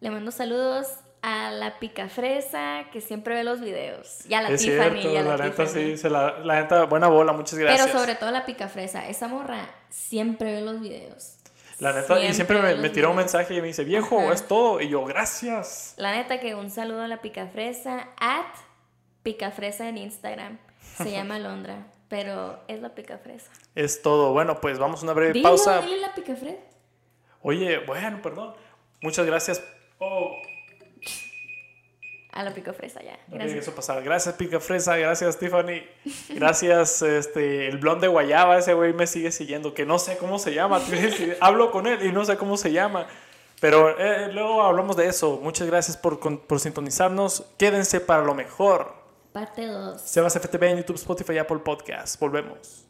Le 0.00 0.10
mando 0.10 0.30
saludos 0.30 0.88
a 1.22 1.50
la 1.50 1.78
picafresa 1.78 2.86
que 2.92 3.00
siempre 3.00 3.34
ve 3.34 3.44
los 3.44 3.60
videos. 3.60 4.24
Y 4.26 4.34
a 4.34 4.42
la 4.42 4.48
es 4.50 4.62
Tiffany. 4.62 5.00
cierto, 5.00 5.12
y 5.12 5.16
a 5.16 5.22
la, 5.22 5.36
la, 5.36 5.44
neta 5.44 5.66
sí, 5.66 5.96
se 5.96 6.08
la, 6.08 6.38
la 6.38 6.62
neta, 6.62 6.84
buena 6.84 7.08
bola, 7.08 7.32
muchas 7.32 7.58
gracias. 7.58 7.86
Pero 7.86 7.98
sobre 7.98 8.14
todo 8.14 8.30
la 8.30 8.46
picafresa. 8.46 9.06
Esa 9.08 9.28
morra 9.28 9.68
siempre 9.90 10.54
ve 10.54 10.60
los 10.62 10.80
videos. 10.80 11.36
La 11.78 11.92
neta, 11.92 12.22
y 12.22 12.32
siempre 12.34 12.60
me, 12.76 12.90
tira 12.90 13.08
un 13.08 13.16
mensaje 13.16 13.54
y 13.54 13.60
me 13.60 13.68
dice, 13.68 13.84
viejo, 13.84 14.20
Ajá. 14.20 14.32
es 14.34 14.46
todo. 14.46 14.80
Y 14.80 14.88
yo, 14.88 15.04
gracias. 15.04 15.94
La 15.96 16.12
neta 16.12 16.38
que 16.40 16.54
un 16.54 16.70
saludo 16.70 17.02
a 17.02 17.08
la 17.08 17.20
picafresa. 17.22 18.08
At 18.18 18.54
picafresa 19.22 19.88
en 19.88 19.98
Instagram. 19.98 20.58
Se 20.96 21.10
llama 21.12 21.38
Londra. 21.38 21.86
Pero 22.08 22.60
es 22.68 22.80
la 22.82 22.94
picafresa. 22.94 23.50
Es 23.74 24.02
todo. 24.02 24.32
Bueno, 24.32 24.60
pues 24.60 24.78
vamos 24.78 25.00
a 25.00 25.04
una 25.04 25.12
breve 25.12 25.32
Dile, 25.32 25.42
pausa. 25.42 25.80
dile 25.80 25.98
la 25.98 26.14
picafresa. 26.14 26.58
Oye, 27.42 27.78
bueno, 27.86 28.20
perdón. 28.20 28.54
Muchas 29.00 29.24
gracias. 29.24 29.62
Oh, 30.00 30.36
A 32.32 32.42
la 32.42 32.54
ya. 32.54 32.56
no 32.56 32.62
quería 32.62 33.18
que 33.28 33.34
Gracias. 33.36 33.58
eso 33.64 33.74
pasara. 33.74 34.00
Gracias, 34.00 34.34
Pica 34.36 34.60
Fresa. 34.60 34.96
Gracias, 34.96 35.38
Tiffany. 35.38 35.82
Gracias, 36.30 37.02
este, 37.02 37.68
el 37.68 37.78
blond 37.78 38.00
de 38.00 38.08
Guayaba. 38.08 38.58
Ese 38.58 38.72
güey 38.72 38.92
me 38.92 39.06
sigue 39.06 39.30
siguiendo. 39.30 39.74
Que 39.74 39.84
no 39.84 39.98
sé 39.98 40.16
cómo 40.16 40.38
se 40.38 40.54
llama. 40.54 40.80
Hablo 41.40 41.70
con 41.70 41.86
él 41.86 42.04
y 42.06 42.12
no 42.12 42.24
sé 42.24 42.36
cómo 42.36 42.56
se 42.56 42.72
llama. 42.72 43.06
Pero 43.60 43.98
eh, 43.98 44.32
luego 44.32 44.62
hablamos 44.62 44.96
de 44.96 45.06
eso. 45.06 45.38
Muchas 45.42 45.66
gracias 45.66 45.96
por, 45.96 46.18
por 46.18 46.60
sintonizarnos. 46.60 47.44
Quédense 47.58 48.00
para 48.00 48.22
lo 48.22 48.34
mejor. 48.34 48.94
Parte 49.32 49.66
2. 49.66 50.00
Sebas 50.00 50.32
FTV 50.34 50.62
en 50.70 50.76
YouTube, 50.78 50.96
Spotify 50.96 51.38
Apple 51.38 51.58
Podcast. 51.58 52.18
Volvemos. 52.18 52.89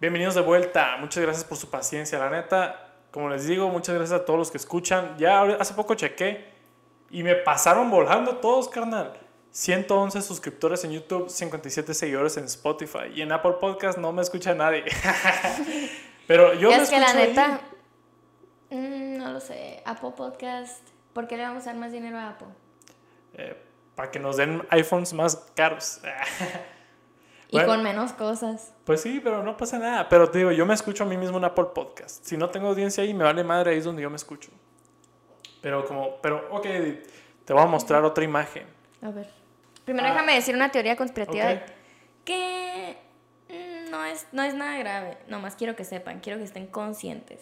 Bienvenidos 0.00 0.34
de 0.34 0.42
vuelta. 0.42 0.96
Muchas 0.98 1.22
gracias 1.22 1.44
por 1.44 1.58
su 1.58 1.70
paciencia. 1.70 2.18
La 2.18 2.30
neta, 2.30 2.94
como 3.10 3.28
les 3.28 3.46
digo, 3.46 3.68
muchas 3.68 3.96
gracias 3.96 4.20
a 4.20 4.24
todos 4.24 4.38
los 4.38 4.50
que 4.50 4.58
escuchan. 4.58 5.16
Ya 5.18 5.42
hace 5.42 5.74
poco 5.74 5.94
chequé 5.94 6.52
y 7.10 7.22
me 7.22 7.34
pasaron 7.34 7.90
volando 7.90 8.36
todos, 8.36 8.68
carnal. 8.68 9.18
111 9.50 10.22
suscriptores 10.22 10.84
en 10.84 10.92
YouTube, 10.92 11.28
57 11.28 11.94
seguidores 11.94 12.36
en 12.36 12.44
Spotify 12.44 13.10
y 13.14 13.22
en 13.22 13.32
Apple 13.32 13.54
Podcast 13.60 13.98
no 13.98 14.12
me 14.12 14.22
escucha 14.22 14.54
nadie. 14.54 14.84
Pero 16.28 16.54
yo 16.54 16.70
Y 16.70 16.76
me 16.76 16.82
es 16.82 16.90
que 16.90 17.00
la 17.00 17.12
neta. 17.14 17.60
mm, 18.70 19.16
no 19.16 19.32
lo 19.32 19.40
sé. 19.40 19.82
Apple 19.84 20.12
Podcast. 20.16 20.86
¿Por 21.12 21.26
qué 21.26 21.36
le 21.36 21.42
vamos 21.42 21.64
a 21.64 21.70
dar 21.70 21.76
más 21.76 21.90
dinero 21.90 22.18
a 22.18 22.28
Apple? 22.28 22.48
Eh, 23.34 23.56
para 23.96 24.10
que 24.12 24.20
nos 24.20 24.36
den 24.36 24.64
iPhones 24.70 25.12
más 25.12 25.36
caros. 25.56 26.00
Y 27.48 27.56
Bueno. 27.56 27.68
con 27.68 27.82
menos 27.82 28.12
cosas. 28.12 28.74
Pues 28.84 29.00
sí, 29.00 29.20
pero 29.24 29.42
no 29.42 29.56
pasa 29.56 29.78
nada. 29.78 30.08
Pero 30.08 30.30
te 30.30 30.38
digo, 30.38 30.52
yo 30.52 30.66
me 30.66 30.74
escucho 30.74 31.04
a 31.04 31.06
mí 31.06 31.16
mismo 31.16 31.38
en 31.38 31.44
Apple 31.44 31.66
Podcast. 31.74 32.24
Si 32.24 32.36
no 32.36 32.50
tengo 32.50 32.68
audiencia 32.68 33.02
ahí, 33.02 33.14
me 33.14 33.24
vale 33.24 33.42
madre, 33.42 33.70
ahí 33.72 33.78
es 33.78 33.84
donde 33.84 34.02
yo 34.02 34.10
me 34.10 34.16
escucho. 34.16 34.50
Pero 35.62 35.84
como, 35.86 36.16
pero, 36.20 36.46
ok, 36.50 36.66
te 37.44 37.52
voy 37.52 37.62
a 37.62 37.66
mostrar 37.66 38.04
otra 38.04 38.22
imagen. 38.24 38.66
A 39.02 39.10
ver. 39.10 39.30
Primero 39.84 40.08
Ah. 40.08 40.10
déjame 40.12 40.34
decir 40.34 40.54
una 40.54 40.70
teoría 40.70 40.96
conspirativa 40.96 41.62
que 42.24 42.98
mm, 43.48 43.90
no 43.90 44.04
es, 44.04 44.26
no 44.32 44.42
es 44.42 44.54
nada 44.54 44.76
grave. 44.78 45.16
Nomás 45.28 45.56
quiero 45.56 45.74
que 45.74 45.84
sepan, 45.84 46.20
quiero 46.20 46.38
que 46.38 46.44
estén 46.44 46.66
conscientes. 46.66 47.40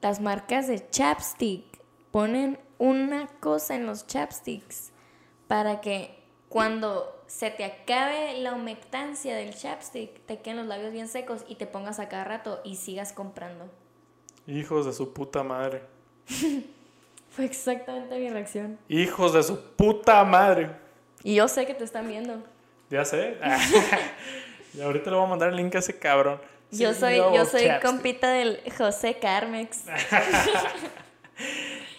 Las 0.00 0.20
marcas 0.20 0.68
de 0.68 0.88
chapstick 0.88 1.64
ponen 2.12 2.60
una 2.78 3.26
cosa 3.40 3.74
en 3.74 3.86
los 3.86 4.06
chapsticks 4.06 4.92
para 5.48 5.80
que 5.80 6.22
cuando 6.48 7.15
se 7.26 7.50
te 7.50 7.64
acabe 7.64 8.38
la 8.38 8.52
humectancia 8.52 9.34
del 9.34 9.54
chapstick, 9.54 10.24
te 10.26 10.38
queden 10.40 10.58
los 10.58 10.66
labios 10.66 10.92
bien 10.92 11.08
secos 11.08 11.44
y 11.48 11.56
te 11.56 11.66
pongas 11.66 11.98
a 11.98 12.08
cada 12.08 12.24
rato 12.24 12.60
y 12.64 12.76
sigas 12.76 13.12
comprando. 13.12 13.68
Hijos 14.46 14.86
de 14.86 14.92
su 14.92 15.12
puta 15.12 15.42
madre. 15.42 15.82
Fue 17.30 17.44
exactamente 17.44 18.18
mi 18.18 18.30
reacción. 18.30 18.78
Hijos 18.88 19.34
de 19.34 19.42
su 19.42 19.60
puta 19.60 20.24
madre. 20.24 20.70
Y 21.22 21.34
yo 21.34 21.48
sé 21.48 21.66
que 21.66 21.74
te 21.74 21.84
están 21.84 22.08
viendo. 22.08 22.42
Ya 22.88 23.04
sé. 23.04 23.36
y 24.74 24.80
ahorita 24.80 25.10
le 25.10 25.16
voy 25.16 25.26
a 25.26 25.28
mandar 25.28 25.48
el 25.50 25.56
link 25.56 25.74
a 25.74 25.80
ese 25.80 25.98
cabrón. 25.98 26.40
Yo 26.70 26.94
soy, 26.94 27.16
yo 27.16 27.44
soy 27.44 27.64
chapstick. 27.64 27.82
compita 27.82 28.30
del 28.30 28.60
José 28.76 29.18
Carmex. 29.20 29.84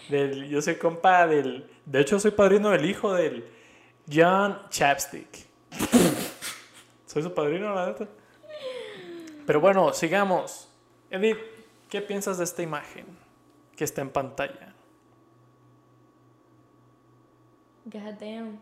Del- 0.09 0.47
yo 0.49 0.61
soy 0.61 0.75
compa 0.75 1.27
del. 1.27 1.69
De 1.85 2.01
hecho, 2.01 2.19
soy 2.19 2.31
padrino 2.31 2.69
del 2.69 2.85
hijo 2.85 3.13
del 3.13 3.45
John 4.11 4.59
Chapstick. 4.69 5.47
soy 7.05 7.23
su 7.23 7.33
padrino, 7.33 7.73
la 7.73 7.87
neta. 7.87 8.07
Pero 9.45 9.61
bueno, 9.61 9.93
sigamos. 9.93 10.67
Edith, 11.09 11.37
¿qué 11.89 12.01
piensas 12.01 12.37
de 12.37 12.43
esta 12.43 12.61
imagen 12.61 13.05
que 13.75 13.83
está 13.83 14.01
en 14.01 14.09
pantalla? 14.09 14.73
God 17.85 18.13
damn. 18.19 18.59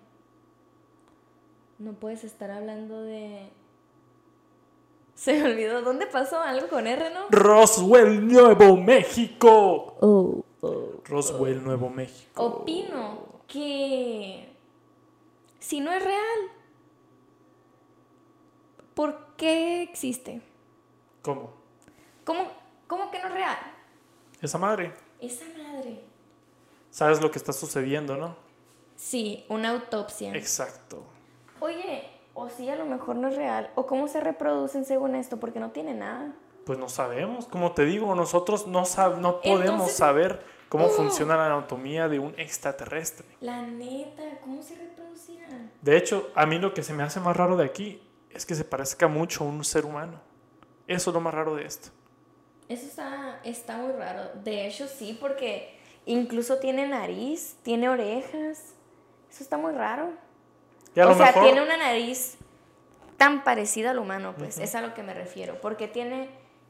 No 1.79 1.93
puedes 1.93 2.23
estar 2.23 2.51
hablando 2.51 3.01
de. 3.01 3.49
Se 5.15 5.33
me 5.33 5.51
olvidó. 5.51 5.81
¿Dónde 5.81 6.05
pasó 6.07 6.41
algo 6.41 6.67
con 6.67 6.87
R, 6.87 7.09
no? 7.09 7.27
Roswell, 7.31 8.25
Nuevo 8.25 8.77
México. 8.77 9.97
Oh, 9.99 10.45
oh. 10.61 11.01
Roswell, 11.05 11.63
Nuevo 11.63 11.89
México. 11.89 12.43
Opino 12.43 13.41
que. 13.47 14.54
Si 15.65 15.79
no 15.79 15.91
es 15.91 16.03
real, 16.03 16.39
¿por 18.93 19.17
qué 19.35 19.81
existe? 19.81 20.39
¿Cómo? 21.23 21.53
¿Cómo, 22.23 22.51
¿Cómo 22.85 23.09
que 23.09 23.17
no 23.17 23.29
es 23.29 23.33
real? 23.33 23.57
Esa 24.43 24.59
madre. 24.59 24.93
Esa 25.19 25.43
madre. 25.57 26.03
Sabes 26.91 27.19
lo 27.19 27.31
que 27.31 27.39
está 27.39 27.51
sucediendo, 27.51 28.15
¿no? 28.15 28.35
Sí, 28.95 29.43
una 29.49 29.71
autopsia. 29.71 30.35
Exacto. 30.35 31.03
Oye, 31.59 32.11
o 32.35 32.47
sí, 32.47 32.69
a 32.69 32.75
lo 32.75 32.85
mejor 32.85 33.15
no 33.15 33.29
es 33.29 33.35
real. 33.35 33.71
¿O 33.73 33.87
cómo 33.87 34.07
se 34.07 34.21
reproducen 34.21 34.85
según 34.85 35.15
esto? 35.15 35.39
Porque 35.39 35.59
no 35.59 35.71
tiene 35.71 35.95
nada. 35.95 36.35
Pues 36.67 36.77
no 36.77 36.89
sabemos. 36.89 37.47
Como 37.47 37.71
te 37.71 37.85
digo, 37.85 38.13
nosotros 38.13 38.67
no, 38.67 38.85
sab 38.85 39.17
no 39.17 39.41
podemos 39.41 39.65
Entonces- 39.71 39.97
saber 39.97 40.45
cómo 40.77 40.87
Oh. 40.87 40.95
funciona 40.95 41.35
la 41.37 41.45
anatomía 41.47 42.07
de 42.07 42.19
un 42.19 42.33
extraterrestre. 42.37 43.25
La 43.41 43.61
neta, 43.61 44.23
¿cómo 44.41 44.61
se 44.61 44.75
reproducirán? 44.75 45.71
De 45.81 45.97
hecho, 45.97 46.29
a 46.35 46.45
mí 46.45 46.59
lo 46.59 46.73
que 46.73 46.83
se 46.83 46.93
me 46.93 47.03
hace 47.03 47.19
más 47.19 47.35
raro 47.35 47.55
de 47.57 47.65
aquí 47.65 48.01
es 48.29 48.45
que 48.45 48.55
se 48.55 48.65
parezca 48.65 49.07
mucho 49.07 49.43
a 49.43 49.47
un 49.47 49.63
ser 49.63 49.85
humano. 49.85 50.19
Eso 50.87 51.09
es 51.09 51.13
lo 51.13 51.21
más 51.21 51.33
raro 51.33 51.55
de 51.55 51.65
esto. 51.65 51.89
Eso 52.67 52.85
está, 52.87 53.39
está 53.43 53.77
muy 53.77 53.93
raro. 53.93 54.29
De 54.43 54.67
hecho, 54.67 54.87
sí, 54.87 55.17
porque 55.19 55.77
incluso 56.05 56.57
tiene 56.57 56.87
nariz, 56.87 57.57
tiene 57.63 57.89
orejas. 57.89 58.73
Eso 59.29 59.43
está 59.43 59.57
muy 59.57 59.73
raro. 59.73 60.09
O 60.91 60.93
sea, 60.95 61.07
mejor, 61.07 61.43
tiene 61.43 61.61
una 61.61 61.77
nariz 61.77 62.37
tan 63.17 63.43
parecida 63.43 63.91
al 63.91 63.99
humano, 63.99 64.33
pues 64.37 64.57
es 64.59 64.75
a 64.75 64.81
lo 64.81 64.93
que 64.93 65.03
me 65.03 65.13
refiero. 65.13 65.59
Porque 65.61 65.87
tiene, 65.87 66.29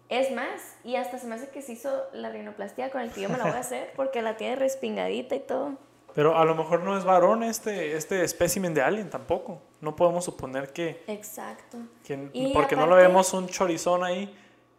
es 0.09 0.31
más, 0.31 0.77
y 0.83 0.95
hasta 0.97 1.17
se 1.17 1.27
me 1.27 1.35
hace 1.35 1.49
que 1.49 1.61
se 1.61 1.73
hizo 1.73 1.89
la 2.13 2.29
rinoplastia 2.29 2.91
con 2.91 3.01
el 3.01 3.11
que 3.11 3.21
yo 3.21 3.29
me 3.29 3.37
la 3.37 3.45
voy 3.45 3.53
a 3.53 3.59
hacer, 3.59 3.91
porque 3.95 4.21
la 4.21 4.37
tiene 4.37 4.55
respingadita 4.55 5.35
y 5.35 5.39
todo. 5.39 5.77
pero 6.13 6.37
a 6.37 6.45
lo 6.45 6.55
mejor 6.55 6.81
no 6.83 6.97
es 6.97 7.03
varón 7.03 7.43
este, 7.43 7.95
este 7.97 8.23
espécimen 8.23 8.73
de 8.73 8.81
alien 8.81 9.09
tampoco. 9.09 9.61
No 9.81 9.95
podemos 9.95 10.23
suponer 10.25 10.71
que, 10.73 11.03
Exacto. 11.07 11.77
que- 12.05 12.29
Y 12.33 12.53
porque 12.53 12.75
no 12.75 12.83
le 12.87 12.93
aparte- 12.93 13.07
vemos 13.07 13.33
un 13.33 13.47
chorizón 13.47 14.03
ahí, 14.03 14.33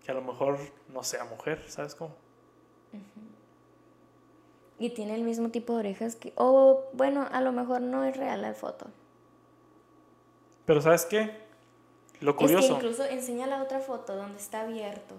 que 0.04 0.10
a 0.12 0.14
lo 0.14 0.22
mejor 0.22 0.58
no 0.92 1.02
sea 1.02 1.24
mujer, 1.24 1.62
¿sabes 1.68 1.94
cómo? 1.94 2.14
Y 4.78 4.90
tiene 4.90 5.14
el 5.14 5.22
mismo 5.22 5.48
tipo 5.50 5.72
de 5.72 5.78
orejas 5.80 6.16
que... 6.16 6.32
O 6.36 6.84
bueno, 6.92 7.26
a 7.32 7.40
lo 7.40 7.50
mejor 7.52 7.80
no 7.80 8.04
es 8.04 8.16
real 8.16 8.42
la 8.42 8.52
foto. 8.54 8.86
Pero 10.66 10.80
¿sabes 10.82 11.06
qué? 11.06 11.45
Lo 12.20 12.30
Es 12.32 12.36
que 12.36 12.44
curioso, 12.44 12.74
incluso 12.74 13.04
enseña 13.04 13.46
la 13.46 13.62
otra 13.62 13.80
foto 13.80 14.16
donde 14.16 14.38
está 14.38 14.62
abierto. 14.62 15.14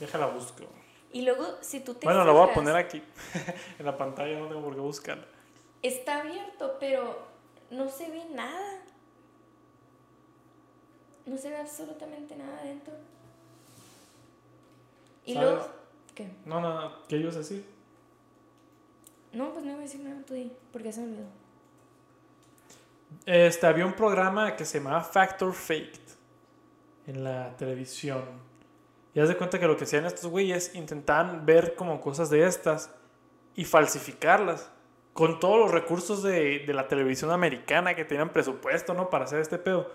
déjala 0.00 0.26
busco. 0.26 0.64
Y 1.12 1.22
luego, 1.22 1.44
si 1.60 1.80
tú 1.80 1.94
te 1.94 2.06
Bueno, 2.06 2.24
la 2.24 2.32
voy 2.32 2.50
a 2.50 2.52
poner 2.52 2.74
aquí 2.76 3.02
en 3.78 3.86
la 3.86 3.96
pantalla, 3.96 4.38
no 4.38 4.48
tengo 4.48 4.62
por 4.62 4.74
qué 4.74 4.80
buscarla. 4.80 5.24
Está 5.82 6.20
abierto, 6.20 6.76
pero 6.80 7.18
no 7.70 7.88
se 7.88 8.10
ve 8.10 8.24
nada. 8.34 8.80
No 11.26 11.36
se 11.38 11.50
ve 11.50 11.56
absolutamente 11.56 12.36
nada 12.36 12.58
adentro. 12.60 12.94
Y 15.24 15.34
¿Sabes? 15.34 15.48
luego... 15.50 15.68
¿Qué? 16.14 16.30
No, 16.44 16.60
no, 16.60 16.80
no, 16.80 16.92
¿qué 17.08 17.16
ibas 17.18 17.36
a 17.36 17.40
decir? 17.40 17.64
No, 19.32 19.52
pues 19.52 19.64
no 19.64 19.72
iba 19.72 19.80
a 19.80 19.82
decir 19.82 20.00
nada, 20.00 20.22
tú 20.26 20.34
di, 20.34 20.50
porque 20.72 20.92
se 20.92 21.00
me 21.00 21.08
olvidó. 21.08 21.26
Este, 23.26 23.66
había 23.66 23.84
un 23.84 23.92
programa 23.92 24.56
que 24.56 24.64
se 24.64 24.78
llamaba 24.78 25.02
Factor 25.02 25.52
Faked 25.52 26.05
en 27.06 27.24
la 27.24 27.56
televisión. 27.56 28.22
Y 29.14 29.20
haz 29.20 29.28
de 29.28 29.36
cuenta 29.36 29.58
que 29.58 29.66
lo 29.66 29.76
que 29.76 29.84
hacían 29.84 30.04
estos 30.04 30.30
güeyes 30.30 30.74
intentaban 30.74 31.46
ver 31.46 31.74
como 31.74 32.00
cosas 32.00 32.30
de 32.30 32.46
estas 32.46 32.90
y 33.54 33.64
falsificarlas. 33.64 34.70
Con 35.12 35.40
todos 35.40 35.58
los 35.58 35.70
recursos 35.70 36.22
de, 36.22 36.58
de 36.66 36.74
la 36.74 36.88
televisión 36.88 37.30
americana 37.30 37.94
que 37.94 38.04
tenían 38.04 38.28
presupuesto, 38.28 38.92
¿no? 38.92 39.08
Para 39.08 39.24
hacer 39.24 39.40
este 39.40 39.56
pedo. 39.56 39.90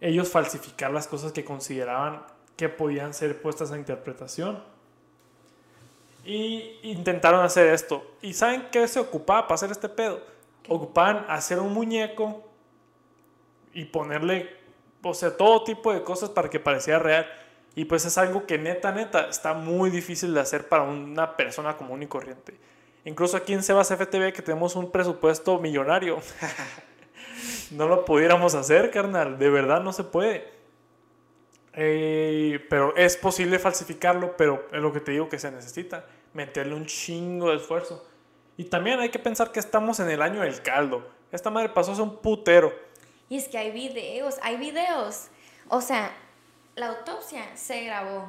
Ellos 0.00 0.28
falsificar 0.28 0.90
las 0.90 1.06
cosas 1.06 1.30
que 1.30 1.44
consideraban 1.44 2.24
que 2.56 2.68
podían 2.68 3.14
ser 3.14 3.40
puestas 3.40 3.72
a 3.72 3.78
interpretación. 3.78 4.62
Y 6.24 6.78
intentaron 6.82 7.44
hacer 7.44 7.68
esto. 7.68 8.04
¿Y 8.22 8.32
saben 8.32 8.68
qué 8.72 8.88
se 8.88 8.98
ocupaba 8.98 9.42
para 9.42 9.56
hacer 9.56 9.70
este 9.70 9.88
pedo? 9.88 10.20
Ocupaban 10.68 11.26
hacer 11.28 11.58
un 11.58 11.72
muñeco 11.72 12.42
y 13.74 13.84
ponerle, 13.84 14.56
o 15.10 15.14
sea, 15.14 15.36
todo 15.36 15.64
tipo 15.64 15.92
de 15.92 16.02
cosas 16.02 16.30
para 16.30 16.50
que 16.50 16.60
pareciera 16.60 16.98
real. 16.98 17.26
Y 17.76 17.86
pues 17.86 18.04
es 18.04 18.16
algo 18.18 18.46
que 18.46 18.56
neta, 18.58 18.92
neta, 18.92 19.28
está 19.28 19.52
muy 19.52 19.90
difícil 19.90 20.32
de 20.32 20.40
hacer 20.40 20.68
para 20.68 20.84
una 20.84 21.36
persona 21.36 21.76
común 21.76 22.02
y 22.02 22.06
corriente. 22.06 22.54
Incluso 23.04 23.36
aquí 23.36 23.52
en 23.52 23.62
Sebas 23.62 23.88
FTV 23.88 24.32
que 24.32 24.42
tenemos 24.42 24.76
un 24.76 24.90
presupuesto 24.90 25.58
millonario. 25.58 26.20
no 27.72 27.88
lo 27.88 28.04
pudiéramos 28.04 28.54
hacer, 28.54 28.90
carnal. 28.90 29.38
De 29.38 29.50
verdad 29.50 29.82
no 29.82 29.92
se 29.92 30.04
puede. 30.04 30.48
Eh, 31.74 32.64
pero 32.70 32.94
es 32.96 33.16
posible 33.16 33.58
falsificarlo, 33.58 34.36
pero 34.36 34.68
es 34.72 34.80
lo 34.80 34.92
que 34.92 35.00
te 35.00 35.12
digo 35.12 35.28
que 35.28 35.38
se 35.38 35.50
necesita. 35.50 36.06
Meterle 36.32 36.74
un 36.74 36.86
chingo 36.86 37.50
de 37.50 37.56
esfuerzo. 37.56 38.06
Y 38.56 38.64
también 38.64 39.00
hay 39.00 39.08
que 39.08 39.18
pensar 39.18 39.50
que 39.50 39.60
estamos 39.60 39.98
en 40.00 40.08
el 40.10 40.22
año 40.22 40.42
del 40.42 40.62
caldo. 40.62 41.06
Esta 41.32 41.50
madre 41.50 41.68
pasó 41.70 41.92
hace 41.92 42.02
un 42.02 42.16
putero. 42.18 42.72
Y 43.28 43.36
es 43.38 43.48
que 43.48 43.58
hay 43.58 43.70
videos, 43.70 44.36
hay 44.42 44.56
videos. 44.56 45.28
O 45.68 45.80
sea, 45.80 46.10
la 46.76 46.88
autopsia 46.88 47.44
se 47.56 47.84
grabó. 47.84 48.26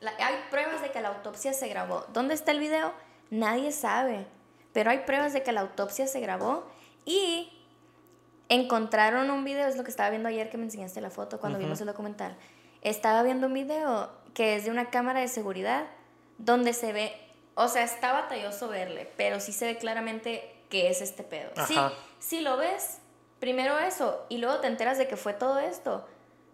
La- 0.00 0.14
hay 0.18 0.34
pruebas 0.50 0.82
de 0.82 0.90
que 0.92 1.00
la 1.00 1.08
autopsia 1.08 1.52
se 1.52 1.68
grabó. 1.68 2.04
¿Dónde 2.12 2.34
está 2.34 2.50
el 2.52 2.60
video? 2.60 2.92
Nadie 3.30 3.72
sabe. 3.72 4.26
Pero 4.72 4.90
hay 4.90 4.98
pruebas 5.00 5.32
de 5.32 5.42
que 5.42 5.52
la 5.52 5.60
autopsia 5.62 6.06
se 6.06 6.20
grabó 6.20 6.66
y 7.04 7.52
encontraron 8.48 9.30
un 9.30 9.44
video, 9.44 9.66
es 9.68 9.76
lo 9.76 9.84
que 9.84 9.90
estaba 9.90 10.10
viendo 10.10 10.28
ayer 10.28 10.50
que 10.50 10.58
me 10.58 10.64
enseñaste 10.64 11.00
la 11.00 11.10
foto 11.10 11.40
cuando 11.40 11.58
vimos 11.58 11.80
el 11.80 11.86
documental. 11.86 12.36
Estaba 12.82 13.22
viendo 13.22 13.46
un 13.46 13.54
video 13.54 14.10
que 14.34 14.56
es 14.56 14.64
de 14.64 14.70
una 14.70 14.90
cámara 14.90 15.20
de 15.20 15.28
seguridad 15.28 15.86
donde 16.38 16.72
se 16.72 16.92
ve, 16.92 17.12
o 17.54 17.68
sea, 17.68 17.84
está 17.84 18.12
batalloso 18.12 18.68
verle, 18.68 19.10
pero 19.16 19.40
sí 19.40 19.52
se 19.52 19.66
ve 19.66 19.78
claramente 19.78 20.54
que 20.68 20.88
es 20.90 21.00
este 21.00 21.22
pedo. 21.22 21.50
Sí, 21.66 21.74
Ajá. 21.76 21.92
si 22.18 22.40
lo 22.40 22.56
ves, 22.56 22.98
primero 23.42 23.76
eso, 23.76 24.24
y 24.28 24.38
luego 24.38 24.60
te 24.60 24.68
enteras 24.68 24.98
de 24.98 25.08
que 25.08 25.16
fue 25.16 25.32
todo 25.32 25.58
esto, 25.58 26.06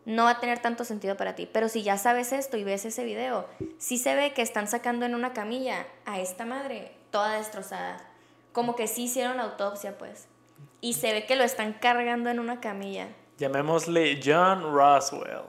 no 0.06 0.24
va 0.24 0.30
a 0.30 0.40
tener 0.40 0.60
tanto 0.60 0.86
sentido 0.86 1.18
para 1.18 1.34
ti. 1.34 1.46
Pero 1.52 1.68
si 1.68 1.82
ya 1.82 1.98
sabes 1.98 2.32
esto 2.32 2.56
y 2.56 2.64
ves 2.64 2.86
ese 2.86 3.04
video, 3.04 3.46
sí 3.76 3.98
se 3.98 4.14
ve 4.14 4.32
que 4.32 4.40
están 4.40 4.68
sacando 4.68 5.04
en 5.04 5.14
una 5.14 5.34
camilla 5.34 5.86
a 6.06 6.18
esta 6.18 6.46
madre 6.46 6.92
toda 7.10 7.34
destrozada. 7.34 7.98
Como 8.52 8.74
que 8.74 8.86
sí 8.86 9.04
hicieron 9.04 9.36
la 9.36 9.42
autopsia, 9.42 9.98
pues. 9.98 10.28
Y 10.80 10.94
se 10.94 11.12
ve 11.12 11.26
que 11.26 11.36
lo 11.36 11.44
están 11.44 11.74
cargando 11.74 12.30
en 12.30 12.40
una 12.40 12.58
camilla. 12.58 13.08
Llamémosle 13.36 14.18
John 14.24 14.62
Roswell. 14.74 15.42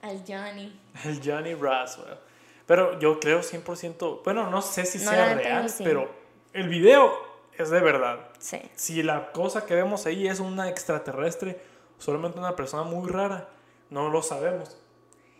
Al 0.00 0.24
Johnny. 0.26 0.80
El 1.04 1.20
Johnny 1.22 1.52
Roswell. 1.52 2.16
Pero 2.64 2.98
yo 3.00 3.20
creo 3.20 3.40
100%, 3.40 4.22
bueno, 4.24 4.48
no 4.48 4.62
sé 4.62 4.86
si 4.86 4.96
No, 4.96 5.10
sea 5.10 5.34
real, 5.34 5.70
pero 5.80 6.10
el 6.54 6.70
video 6.70 7.33
es 7.58 7.70
de 7.70 7.80
verdad. 7.80 8.28
Sí. 8.38 8.60
Si 8.74 9.02
la 9.02 9.32
cosa 9.32 9.66
que 9.66 9.74
vemos 9.74 10.06
ahí 10.06 10.26
es 10.26 10.40
una 10.40 10.68
extraterrestre, 10.68 11.60
solamente 11.98 12.38
una 12.38 12.56
persona 12.56 12.82
muy 12.82 13.08
rara, 13.10 13.48
no 13.90 14.08
lo 14.10 14.22
sabemos. 14.22 14.76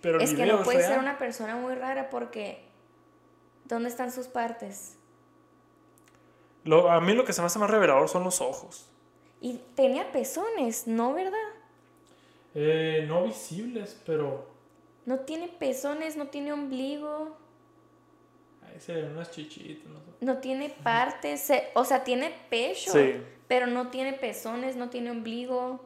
Pero 0.01 0.19
el 0.19 0.23
Es 0.25 0.35
que 0.35 0.47
no 0.47 0.63
puede 0.63 0.79
real. 0.79 0.91
ser 0.91 0.99
una 1.01 1.19
persona 1.19 1.57
muy 1.57 1.75
rara 1.75 2.11
porque... 2.11 2.63
¿Dónde 3.65 3.89
están 3.89 4.13
sus 4.13 4.27
partes? 4.29 4.97
Lo- 6.65 6.91
a 6.91 7.01
mí 7.01 7.15
lo 7.15 7.25
que 7.25 7.33
se 7.33 7.41
me 7.41 7.47
hace 7.47 7.59
más 7.59 7.71
revelador 7.71 8.09
son 8.09 8.25
los 8.25 8.41
ojos. 8.41 8.87
Y 9.41 9.61
tenía 9.75 10.13
pezones, 10.13 10.87
¿no, 10.87 11.13
verdad? 11.15 11.39
Eh, 12.55 13.05
no 13.09 13.25
visibles, 13.25 14.01
pero 14.07 14.47
No 15.07 15.21
tiene 15.21 15.49
pezones, 15.49 16.17
no 16.17 16.29
tiene 16.29 16.53
ombligo, 16.53 17.37
se 18.81 18.93
ven 18.95 19.13
unas 19.13 19.31
chichitas. 19.31 19.87
No 19.91 19.99
sé. 20.01 20.05
no 20.21 20.39
tiene 20.39 20.71
partes, 20.71 21.41
se- 21.41 21.69
o 21.75 21.85
sea, 21.85 22.03
tiene 22.05 22.33
pecho, 22.51 22.93
Sí. 22.93 23.15
pero 23.49 23.67
no 23.67 23.89
tiene 23.89 24.13
pezones, 24.15 24.77
no 24.77 24.89
tiene 24.91 25.11
ombligo. 25.11 25.81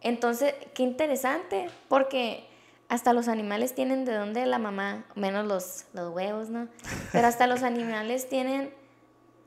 Entonces, 0.00 0.54
qué 0.74 0.82
interesante, 0.82 1.70
porque 1.88 2.46
hasta 2.88 3.12
los 3.12 3.28
animales 3.28 3.74
tienen 3.74 4.04
de 4.04 4.14
dónde 4.14 4.44
la 4.46 4.58
mamá, 4.58 5.04
menos 5.14 5.46
los, 5.46 5.86
los 5.94 6.12
huevos, 6.14 6.50
¿no? 6.50 6.68
Pero 7.12 7.26
hasta 7.26 7.46
los 7.46 7.62
animales 7.62 8.28
tienen, 8.28 8.72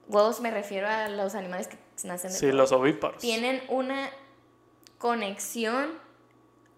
huevos 0.08 0.40
me 0.42 0.50
refiero 0.52 0.88
a 0.88 1.10
los 1.10 1.36
animales 1.36 1.68
que 1.68 1.78
nacen 2.08 2.32
de 2.32 2.38
Sí, 2.38 2.52
los 2.52 2.72
ovíparos. 2.72 3.22
tienen 3.22 3.62
una 3.70 4.10
conexión 4.98 5.92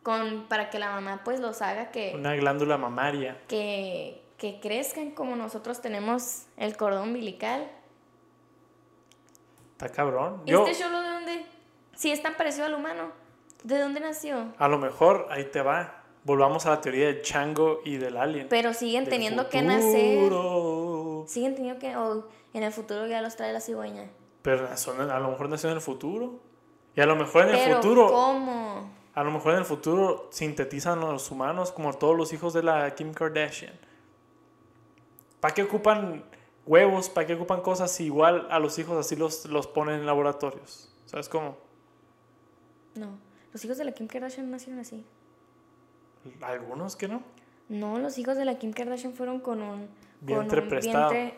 con 0.03 0.45
para 0.47 0.69
que 0.69 0.79
la 0.79 0.91
mamá 0.91 1.21
pues 1.23 1.39
los 1.39 1.61
haga 1.61 1.91
que, 1.91 2.13
Una 2.15 2.35
glándula 2.35 2.77
mamaria. 2.77 3.37
que, 3.47 4.21
que 4.39 4.59
crezcan 4.59 5.11
como 5.11 5.35
nosotros 5.35 5.81
tenemos 5.81 6.43
el 6.57 6.75
cordón 6.77 7.09
umbilical. 7.09 7.69
Está 9.73 9.89
cabrón. 9.89 10.41
Yo, 10.45 10.65
¿Este 10.65 10.83
solo 10.83 11.01
de 11.01 11.09
dónde? 11.09 11.45
Si 11.95 12.11
es 12.11 12.21
tan 12.23 12.35
parecido 12.35 12.65
al 12.65 12.73
humano, 12.73 13.11
¿de 13.63 13.77
dónde 13.77 13.99
nació? 13.99 14.53
a 14.57 14.67
lo 14.67 14.79
mejor 14.79 15.27
ahí 15.29 15.45
te 15.45 15.61
va. 15.61 15.95
Volvamos 16.23 16.65
a 16.65 16.71
la 16.71 16.81
teoría 16.81 17.07
del 17.07 17.21
chango 17.21 17.79
y 17.85 17.97
del 17.97 18.17
alien. 18.17 18.47
Pero 18.49 18.73
siguen 18.73 19.05
Del 19.05 19.13
teniendo 19.13 19.49
que 19.49 19.61
nacer. 19.61 20.31
Siguen 21.27 21.55
teniendo 21.55 21.79
que. 21.79 21.95
O 21.95 22.27
en 22.53 22.63
el 22.63 22.71
futuro 22.73 23.07
ya 23.07 23.21
los 23.21 23.35
trae 23.35 23.53
la 23.53 23.61
cigüeña. 23.61 24.09
Pero 24.41 24.67
a 24.67 25.19
lo 25.19 25.29
mejor 25.31 25.49
nació 25.49 25.69
en 25.69 25.75
el 25.75 25.81
futuro. 25.81 26.39
Y 26.95 27.01
a 27.01 27.05
lo 27.05 27.15
mejor 27.15 27.43
en 27.43 27.55
el 27.55 27.63
Pero, 27.63 27.75
futuro. 27.77 28.07
¿cómo? 28.11 28.89
A 29.15 29.21
A 29.21 29.23
lo 29.23 29.31
mejor 29.31 29.53
en 29.53 29.59
el 29.59 29.65
futuro 29.65 30.27
sintetizan 30.31 30.99
a 31.03 31.11
los 31.11 31.31
humanos 31.31 31.71
como 31.71 31.93
todos 31.93 32.15
los 32.17 32.33
hijos 32.33 32.53
de 32.53 32.63
la 32.63 32.93
Kim 32.95 33.13
Kardashian. 33.13 33.73
¿Para 35.39 35.53
qué 35.53 35.63
ocupan 35.63 36.23
huevos? 36.65 37.09
¿Para 37.09 37.27
qué 37.27 37.33
ocupan 37.35 37.61
cosas 37.61 37.91
si 37.91 38.05
igual 38.05 38.47
a 38.51 38.59
los 38.59 38.77
hijos 38.79 38.97
así 38.97 39.15
los, 39.15 39.45
los 39.45 39.67
ponen 39.67 39.95
en 40.01 40.05
laboratorios? 40.05 40.93
¿Sabes 41.05 41.29
cómo? 41.29 41.57
No. 42.95 43.17
Los 43.53 43.63
hijos 43.65 43.77
de 43.77 43.85
la 43.85 43.91
Kim 43.93 44.07
Kardashian 44.07 44.49
nacieron 44.51 44.79
así. 44.79 45.05
Algunos 46.41 46.95
que 46.95 47.07
no. 47.07 47.23
No, 47.69 47.99
los 47.99 48.17
hijos 48.17 48.35
de 48.35 48.45
la 48.45 48.57
Kim 48.57 48.73
Kardashian 48.73 49.13
fueron 49.13 49.39
con 49.39 49.61
un 49.61 49.87
vientre 50.21 50.61
con 50.61 50.73
un 50.73 50.79
vientre 50.81 51.33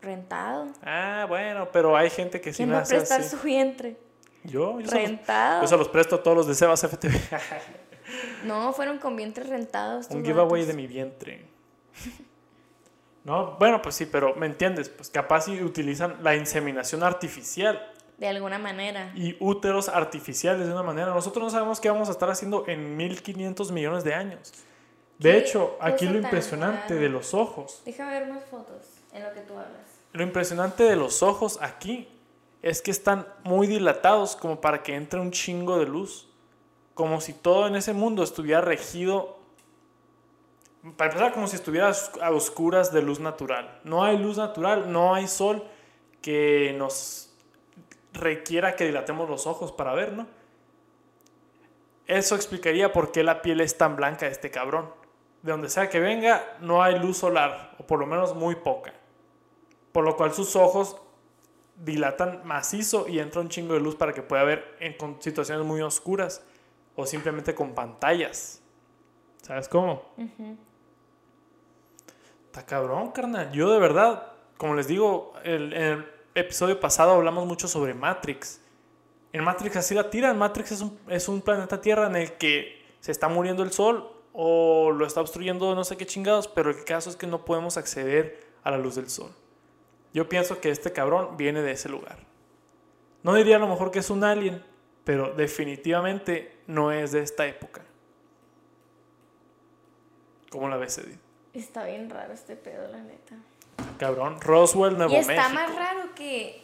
rentado. 0.00 0.68
Ah, 0.82 1.26
bueno, 1.28 1.68
pero 1.72 1.96
hay 1.96 2.10
gente 2.10 2.40
que 2.40 2.52
sí 2.52 2.58
¿Quién 2.58 2.70
va 2.70 2.76
a 2.76 2.80
nace 2.80 2.96
prestar 2.96 3.20
así. 3.20 3.36
su 3.36 3.42
vientre? 3.42 3.96
Yo, 4.44 4.78
yo 4.80 4.88
se, 4.88 5.00
los, 5.00 5.08
Rentado. 5.08 5.62
yo 5.62 5.68
se 5.68 5.76
los 5.76 5.88
presto 5.88 6.16
a 6.16 6.22
todos 6.22 6.36
los 6.36 6.46
de 6.46 6.54
Sebas 6.54 6.82
FTV. 6.82 7.12
No, 8.44 8.74
fueron 8.74 8.98
con 8.98 9.16
vientres 9.16 9.48
rentados. 9.48 10.10
Un 10.10 10.22
giveaway 10.22 10.66
de 10.66 10.74
mi 10.74 10.86
vientre. 10.86 11.46
No, 13.24 13.56
bueno, 13.58 13.80
pues 13.80 13.94
sí, 13.94 14.06
pero 14.06 14.34
¿me 14.34 14.46
entiendes? 14.46 14.88
Pues 14.90 15.08
capaz 15.10 15.42
si 15.46 15.62
utilizan 15.62 16.16
la 16.22 16.36
inseminación 16.36 17.02
artificial 17.02 17.80
De 18.18 18.28
alguna 18.28 18.58
manera. 18.58 19.10
y 19.14 19.36
úteros 19.40 19.88
artificiales 19.88 20.66
de 20.66 20.72
una 20.72 20.82
manera. 20.82 21.06
Nosotros 21.08 21.42
no 21.42 21.50
sabemos 21.50 21.80
qué 21.80 21.88
vamos 21.90 22.08
a 22.08 22.12
estar 22.12 22.28
haciendo 22.30 22.64
en 22.68 22.96
1500 22.96 23.72
millones 23.72 24.04
de 24.04 24.14
años. 24.14 24.52
De 25.18 25.38
hecho, 25.38 25.76
aquí 25.80 26.06
lo 26.06 26.18
impresionante 26.18 26.94
de 26.96 27.08
los 27.08 27.34
ojos, 27.34 27.80
Déjame 27.86 28.18
ver 28.20 28.30
unas 28.30 28.44
fotos 28.44 28.88
en 29.12 29.22
lo 29.22 29.32
que 29.32 29.40
tú 29.40 29.52
hablas. 29.54 29.80
lo 30.12 30.22
impresionante 30.22 30.82
de 30.84 30.96
los 30.96 31.22
ojos 31.22 31.58
aquí 31.62 32.08
es 32.62 32.82
que 32.82 32.90
están 32.90 33.26
muy 33.44 33.66
dilatados 33.68 34.36
como 34.36 34.60
para 34.60 34.82
que 34.82 34.94
entre 34.94 35.20
un 35.20 35.30
chingo 35.30 35.78
de 35.78 35.86
luz. 35.86 36.28
Como 36.94 37.20
si 37.20 37.32
todo 37.32 37.66
en 37.68 37.76
ese 37.76 37.92
mundo 37.92 38.22
estuviera 38.22 38.60
regido 38.60 39.38
para 40.96 41.10
empezar, 41.10 41.32
como 41.32 41.46
si 41.46 41.56
estuviera 41.56 41.92
a 42.20 42.30
oscuras 42.30 42.92
de 42.92 43.00
luz 43.00 43.18
natural. 43.18 43.80
No 43.84 44.04
hay 44.04 44.18
luz 44.18 44.36
natural, 44.36 44.92
no 44.92 45.14
hay 45.14 45.26
sol 45.28 45.64
que 46.20 46.74
nos 46.76 47.34
requiera 48.12 48.76
que 48.76 48.84
dilatemos 48.84 49.28
los 49.28 49.46
ojos 49.46 49.72
para 49.72 49.94
ver, 49.94 50.12
¿no? 50.12 50.26
Eso 52.06 52.34
explicaría 52.34 52.92
por 52.92 53.12
qué 53.12 53.22
la 53.22 53.40
piel 53.40 53.62
es 53.62 53.78
tan 53.78 53.96
blanca 53.96 54.26
de 54.26 54.32
este 54.32 54.50
cabrón. 54.50 54.90
De 55.42 55.52
donde 55.52 55.70
sea 55.70 55.88
que 55.88 56.00
venga, 56.00 56.44
no 56.60 56.82
hay 56.82 56.98
luz 56.98 57.18
solar, 57.18 57.74
o 57.78 57.86
por 57.86 57.98
lo 57.98 58.06
menos 58.06 58.34
muy 58.34 58.54
poca. 58.54 58.92
Por 59.92 60.04
lo 60.04 60.16
cual 60.16 60.34
sus 60.34 60.54
ojos 60.54 60.96
dilatan 61.76 62.42
macizo 62.44 63.08
y 63.08 63.18
entra 63.18 63.40
un 63.40 63.48
chingo 63.48 63.74
de 63.74 63.80
luz 63.80 63.96
para 63.96 64.12
que 64.12 64.22
pueda 64.22 64.44
ver 64.44 64.76
en 64.80 64.96
situaciones 65.20 65.66
muy 65.66 65.80
oscuras 65.80 66.44
o 66.94 67.06
simplemente 67.06 67.54
con 67.54 67.74
pantallas. 67.74 68.62
¿Sabes 69.42 69.68
cómo? 69.68 70.02
Está 72.54 72.66
cabrón, 72.66 73.10
carnal. 73.10 73.50
Yo 73.50 73.72
de 73.72 73.80
verdad, 73.80 74.28
como 74.58 74.76
les 74.76 74.86
digo, 74.86 75.32
el- 75.42 75.72
en 75.72 75.82
el 75.82 76.06
episodio 76.36 76.78
pasado 76.78 77.10
hablamos 77.10 77.46
mucho 77.48 77.66
sobre 77.66 77.94
Matrix. 77.94 78.60
En 79.32 79.42
Matrix 79.42 79.74
así 79.74 79.92
la 79.92 80.08
tiran. 80.08 80.38
Matrix 80.38 80.70
es 80.70 80.80
un, 80.80 80.96
es 81.08 81.28
un 81.28 81.42
planeta 81.42 81.80
Tierra 81.80 82.06
en 82.06 82.14
el 82.14 82.34
que 82.34 82.80
se 83.00 83.10
está 83.10 83.26
muriendo 83.26 83.64
el 83.64 83.72
sol 83.72 84.08
o 84.32 84.92
lo 84.92 85.04
está 85.04 85.20
obstruyendo 85.20 85.74
no 85.74 85.82
sé 85.82 85.96
qué 85.96 86.06
chingados, 86.06 86.46
pero 86.46 86.70
el 86.70 86.84
caso 86.84 87.10
es 87.10 87.16
que 87.16 87.26
no 87.26 87.44
podemos 87.44 87.76
acceder 87.76 88.46
a 88.62 88.70
la 88.70 88.78
luz 88.78 88.94
del 88.94 89.10
sol. 89.10 89.32
Yo 90.12 90.28
pienso 90.28 90.60
que 90.60 90.70
este 90.70 90.92
cabrón 90.92 91.36
viene 91.36 91.60
de 91.60 91.72
ese 91.72 91.88
lugar. 91.88 92.20
No 93.24 93.34
diría 93.34 93.56
a 93.56 93.58
lo 93.58 93.66
mejor 93.66 93.90
que 93.90 93.98
es 93.98 94.10
un 94.10 94.22
alien, 94.22 94.64
pero 95.02 95.34
definitivamente 95.34 96.56
no 96.68 96.92
es 96.92 97.10
de 97.10 97.18
esta 97.24 97.48
época. 97.48 97.82
¿Cómo 100.50 100.68
la 100.68 100.76
ves, 100.76 100.98
Edith? 100.98 101.23
Está 101.54 101.84
bien 101.84 102.10
raro 102.10 102.32
este 102.34 102.56
pedo, 102.56 102.88
la 102.88 102.98
neta. 102.98 103.36
Cabrón, 103.98 104.40
Roswell, 104.40 104.96
Nuevo 104.96 105.12
y 105.12 105.16
está 105.16 105.48
México. 105.48 105.54
más 105.54 105.74
raro 105.74 106.14
que 106.14 106.62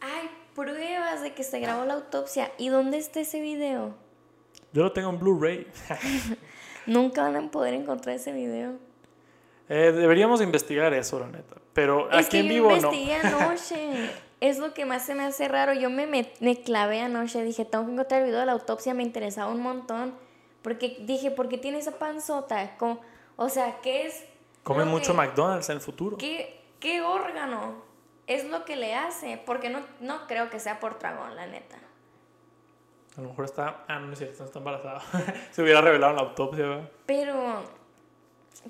hay 0.00 0.30
pruebas 0.54 1.22
de 1.22 1.32
que 1.34 1.44
se 1.44 1.60
grabó 1.60 1.84
la 1.84 1.94
autopsia. 1.94 2.50
¿Y 2.58 2.68
dónde 2.68 2.98
está 2.98 3.20
ese 3.20 3.40
video? 3.40 3.94
Yo 4.72 4.82
lo 4.84 4.92
tengo 4.92 5.10
en 5.10 5.18
Blu-ray. 5.18 5.66
Nunca 6.86 7.22
van 7.22 7.36
a 7.36 7.50
poder 7.50 7.74
encontrar 7.74 8.16
ese 8.16 8.32
video. 8.32 8.72
Eh, 9.68 9.92
deberíamos 9.92 10.40
investigar 10.40 10.92
eso, 10.94 11.20
la 11.20 11.26
neta. 11.26 11.56
Pero 11.74 12.10
es 12.10 12.26
aquí 12.26 12.30
que 12.30 12.40
en 12.40 12.46
yo 12.46 12.52
vivo 12.54 12.68
no. 12.70 12.76
investigué 12.76 13.14
anoche. 13.22 14.10
es 14.40 14.58
lo 14.58 14.72
que 14.74 14.84
más 14.86 15.04
se 15.04 15.14
me 15.14 15.24
hace 15.24 15.46
raro. 15.48 15.72
Yo 15.74 15.90
me, 15.90 16.06
me 16.06 16.62
clavé 16.62 17.00
anoche. 17.02 17.42
Dije, 17.44 17.64
tengo 17.64 17.84
que 17.86 17.92
encontrar 17.92 18.20
el 18.22 18.26
video 18.26 18.40
de 18.40 18.46
la 18.46 18.52
autopsia. 18.52 18.94
Me 18.94 19.02
interesaba 19.02 19.52
un 19.52 19.60
montón. 19.62 20.14
Porque 20.62 20.96
dije, 21.06 21.30
¿por 21.30 21.48
qué 21.48 21.58
tiene 21.58 21.78
esa 21.78 21.92
panzota? 21.98 22.76
Como- 22.78 23.00
o 23.36 23.48
sea, 23.48 23.80
¿qué 23.82 24.06
es? 24.06 24.24
Comen 24.62 24.86
lo 24.86 24.92
mucho 24.92 25.12
que- 25.12 25.18
McDonald's 25.18 25.68
en 25.70 25.76
el 25.76 25.80
futuro. 25.80 26.16
¿Qué, 26.18 26.60
qué 26.80 27.00
órgano 27.02 27.82
es 28.26 28.44
lo 28.44 28.64
que 28.64 28.76
le 28.76 28.94
hace? 28.94 29.40
Porque 29.44 29.70
no, 29.70 29.80
no 30.00 30.26
creo 30.26 30.50
que 30.50 30.60
sea 30.60 30.80
por 30.80 30.98
dragón, 30.98 31.34
la 31.36 31.46
neta. 31.46 31.76
A 33.16 33.22
lo 33.22 33.30
mejor 33.30 33.44
está. 33.46 33.84
Ah, 33.88 33.98
no, 33.98 34.12
es 34.12 34.18
cierto, 34.18 34.38
no 34.40 34.44
está 34.46 34.58
embarazada. 34.58 35.02
Se 35.50 35.62
hubiera 35.62 35.80
revelado 35.80 36.10
en 36.12 36.16
la 36.16 36.22
autopsia, 36.22 36.66
¿verdad? 36.66 36.90
Pero, 37.06 37.62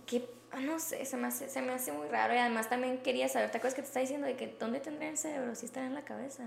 que, 0.07 0.29
no 0.61 0.79
sé, 0.81 1.05
se 1.05 1.17
me, 1.17 1.27
hace, 1.29 1.49
se 1.51 1.61
me 1.63 1.73
hace 1.73 1.93
muy 1.93 2.09
raro. 2.09 2.35
Y 2.35 2.39
además 2.39 2.69
también 2.69 2.99
quería 3.03 3.29
saber, 3.29 3.51
¿te 3.51 3.59
acuerdas 3.59 3.75
que 3.75 3.83
te 3.83 3.89
está 3.89 4.01
diciendo 4.01 4.27
de 4.27 4.37
que 4.37 4.57
dónde 4.59 4.81
tendrá 4.81 5.09
el 5.09 5.19
cerebro? 5.19 5.55
Si 5.55 5.67
está 5.67 5.85
en 5.85 5.95
la 5.95 6.03
cabeza. 6.05 6.45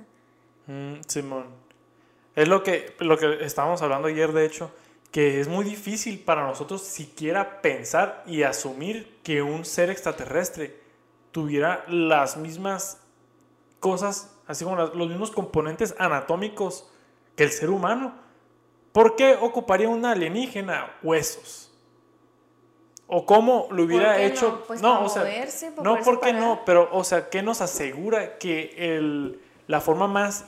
Mm, 0.68 0.96
Simón. 1.08 1.46
Es 2.36 2.48
lo 2.48 2.64
que, 2.64 2.96
lo 3.00 3.16
que 3.18 3.46
estábamos 3.46 3.82
hablando 3.84 4.08
ayer, 4.08 4.32
de 4.32 4.46
hecho, 4.46 4.72
que 5.14 5.40
es 5.40 5.48
muy 5.48 5.64
difícil 5.64 6.18
para 6.18 6.42
nosotros 6.48 6.82
siquiera 6.82 7.62
pensar 7.62 8.24
y 8.26 8.42
asumir 8.42 9.20
que 9.22 9.44
un 9.44 9.64
ser 9.64 9.92
extraterrestre 9.92 10.82
tuviera 11.32 11.86
las 11.88 12.36
mismas 12.36 13.00
cosas, 13.80 14.36
así 14.48 14.64
como 14.64 14.76
los 14.76 15.10
mismos 15.10 15.30
componentes 15.30 15.94
anatómicos 16.00 16.90
que 17.36 17.44
el 17.44 17.52
ser 17.52 17.70
humano. 17.70 18.16
¿Por 18.92 19.16
qué 19.16 19.38
ocuparía 19.40 19.88
una 19.88 20.14
alienígena 20.14 20.92
huesos? 21.04 21.72
¿O 23.06 23.24
cómo 23.24 23.68
lo 23.70 23.84
hubiera 23.84 24.14
¿Por 24.14 24.16
qué 24.16 24.26
hecho? 24.26 24.50
no? 24.50 24.64
Pues 24.66 24.82
no, 24.82 25.06
o 25.06 25.10
sea, 25.10 25.22
moverse, 25.22 25.70
no, 25.70 25.76
poderse 25.84 26.04
¿por 26.06 26.20
qué 26.22 26.34
parar. 26.34 26.42
no? 26.42 26.62
Pero, 26.66 26.90
o 26.92 27.04
sea, 27.04 27.30
¿qué 27.30 27.44
nos 27.44 27.62
asegura 27.62 28.40
que 28.40 28.74
el, 28.78 29.40
la 29.68 29.80
forma 29.80 30.08
más 30.08 30.46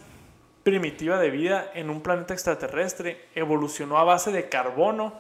primitiva 0.66 1.20
de 1.20 1.30
vida 1.30 1.70
en 1.76 1.92
un 1.92 2.02
planeta 2.02 2.34
extraterrestre 2.34 3.30
evolucionó 3.36 4.00
a 4.00 4.04
base 4.04 4.32
de 4.32 4.50
carbono 4.50 5.14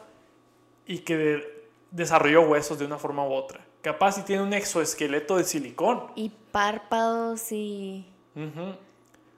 y 0.87 0.99
que 0.99 1.15
de- 1.15 1.67
desarrolló 1.91 2.41
huesos 2.41 2.79
de 2.79 2.85
una 2.85 2.97
forma 2.97 3.23
u 3.23 3.31
otra? 3.31 3.61
Capaz 3.83 4.13
si 4.13 4.23
tiene 4.23 4.41
un 4.41 4.53
exoesqueleto 4.53 5.37
de 5.37 5.43
silicón. 5.43 6.07
Y 6.15 6.31
párpados 6.51 7.51
y... 7.51 8.11
Ujú. 8.35 8.71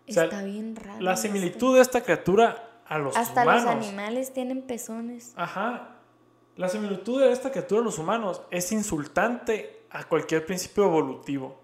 O 0.08 0.12
sea, 0.14 0.24
está 0.24 0.42
bien 0.44 0.78
raro. 0.78 1.02
La 1.02 1.18
similitud 1.18 1.76
de 1.76 1.82
esta 1.82 2.02
criatura 2.02 2.64
a 2.88 2.98
los 2.98 3.18
Hasta 3.18 3.44
humanos. 3.44 3.66
los 3.66 3.74
animales 3.74 4.32
tienen 4.34 4.62
pezones. 4.62 5.34
Ajá. 5.36 5.90
La 6.56 6.70
similitud 6.70 7.20
de 7.20 7.34
esta 7.34 7.52
criatura 7.52 7.82
a 7.82 7.84
los 7.84 8.00
humanos 8.00 8.42
es 8.50 8.72
insultante 8.72 9.82
a 9.90 10.06
cualquier 10.06 10.46
principio 10.46 10.86
evolutivo. 10.86 11.60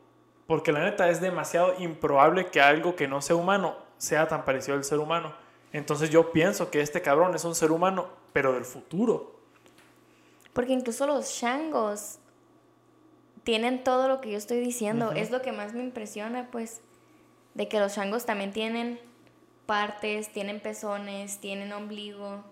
Porque 0.48 0.74
la 0.74 0.82
neta 0.84 1.08
es 1.10 1.22
demasiado 1.22 1.76
improbable 1.80 2.48
que 2.48 2.60
algo 2.60 2.98
que 2.98 3.08
no 3.08 3.22
sea 3.22 3.38
humano 3.38 3.78
sea 3.98 4.28
tan 4.28 4.46
parecido 4.46 4.78
al 4.78 4.84
ser 4.84 5.00
humano. 5.00 5.34
Entonces 5.72 6.10
yo 6.10 6.32
pienso 6.32 6.70
que 6.70 6.82
este 6.82 7.02
cabrón 7.02 7.36
es 7.36 7.44
un 7.46 7.56
ser 7.56 7.72
humano, 7.72 8.10
pero 8.32 8.54
del 8.54 8.66
futuro. 8.66 9.40
Porque 10.54 10.74
incluso 10.74 11.08
los 11.08 11.30
shangos 11.30 12.20
tienen 13.44 13.84
todo 13.84 14.08
lo 14.08 14.22
que 14.22 14.32
yo 14.32 14.38
estoy 14.38 14.60
diciendo. 14.60 15.12
Es 15.12 15.32
lo 15.32 15.42
que 15.42 15.52
más 15.52 15.74
me 15.74 15.84
impresiona, 15.84 16.50
pues. 16.52 16.82
De 17.56 17.68
que 17.68 17.80
los 17.80 17.96
shangos 17.96 18.26
también 18.26 18.52
tienen 18.52 19.00
partes, 19.66 20.32
tienen 20.32 20.60
pezones, 20.60 21.40
tienen 21.40 21.74
ombligo. 21.74 22.44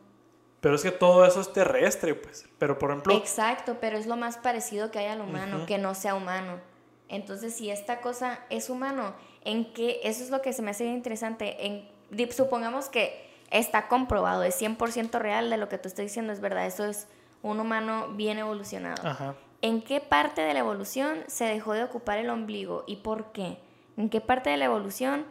Pero 0.59 0.75
es 0.75 0.83
que 0.83 0.91
todo 0.91 1.25
eso 1.25 1.41
es 1.41 1.51
terrestre, 1.53 2.13
pues. 2.13 2.47
Pero 2.57 2.77
por 2.77 2.91
ejemplo, 2.91 3.15
Exacto, 3.15 3.77
pero 3.81 3.97
es 3.97 4.05
lo 4.05 4.15
más 4.15 4.37
parecido 4.37 4.91
que 4.91 4.99
hay 4.99 5.07
al 5.07 5.21
humano, 5.21 5.65
que 5.65 5.77
no 5.77 5.95
sea 5.95 6.15
humano. 6.15 6.59
Entonces, 7.07 7.55
si 7.55 7.69
esta 7.69 7.99
cosa 7.99 8.39
es 8.49 8.69
humano, 8.69 9.13
¿en 9.43 9.73
qué? 9.73 9.99
Eso 10.03 10.23
es 10.23 10.29
lo 10.29 10.41
que 10.41 10.53
se 10.53 10.61
me 10.61 10.71
hace 10.71 10.85
interesante. 10.85 11.65
En, 11.65 12.31
supongamos 12.31 12.89
que 12.89 13.29
está 13.49 13.87
comprobado, 13.87 14.43
es 14.43 14.61
100% 14.61 15.19
real 15.19 15.49
de 15.49 15.57
lo 15.57 15.69
que 15.69 15.77
tú 15.77 15.87
estás 15.87 16.05
diciendo, 16.05 16.33
es 16.33 16.39
verdad, 16.39 16.65
eso 16.65 16.85
es 16.85 17.07
un 17.41 17.59
humano 17.59 18.09
bien 18.09 18.37
evolucionado. 18.37 19.07
ajá. 19.07 19.35
¿En 19.63 19.83
qué 19.83 19.99
parte 19.99 20.41
de 20.41 20.53
la 20.53 20.59
evolución 20.59 21.23
se 21.27 21.45
dejó 21.45 21.73
de 21.73 21.83
ocupar 21.83 22.17
el 22.17 22.31
ombligo 22.31 22.83
y 22.87 22.97
por 22.97 23.31
qué? 23.31 23.59
¿En 23.95 24.09
qué 24.09 24.19
parte 24.19 24.49
de 24.49 24.57
la 24.57 24.65
evolución 24.65 25.25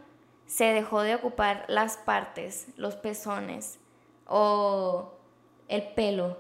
se 0.47 0.67
dejó 0.67 1.03
de 1.03 1.17
ocupar 1.17 1.65
las 1.67 1.97
partes, 1.97 2.69
los 2.77 2.95
pezones 2.95 3.81
o 4.27 5.15
el 5.67 5.83
pelo? 5.95 6.39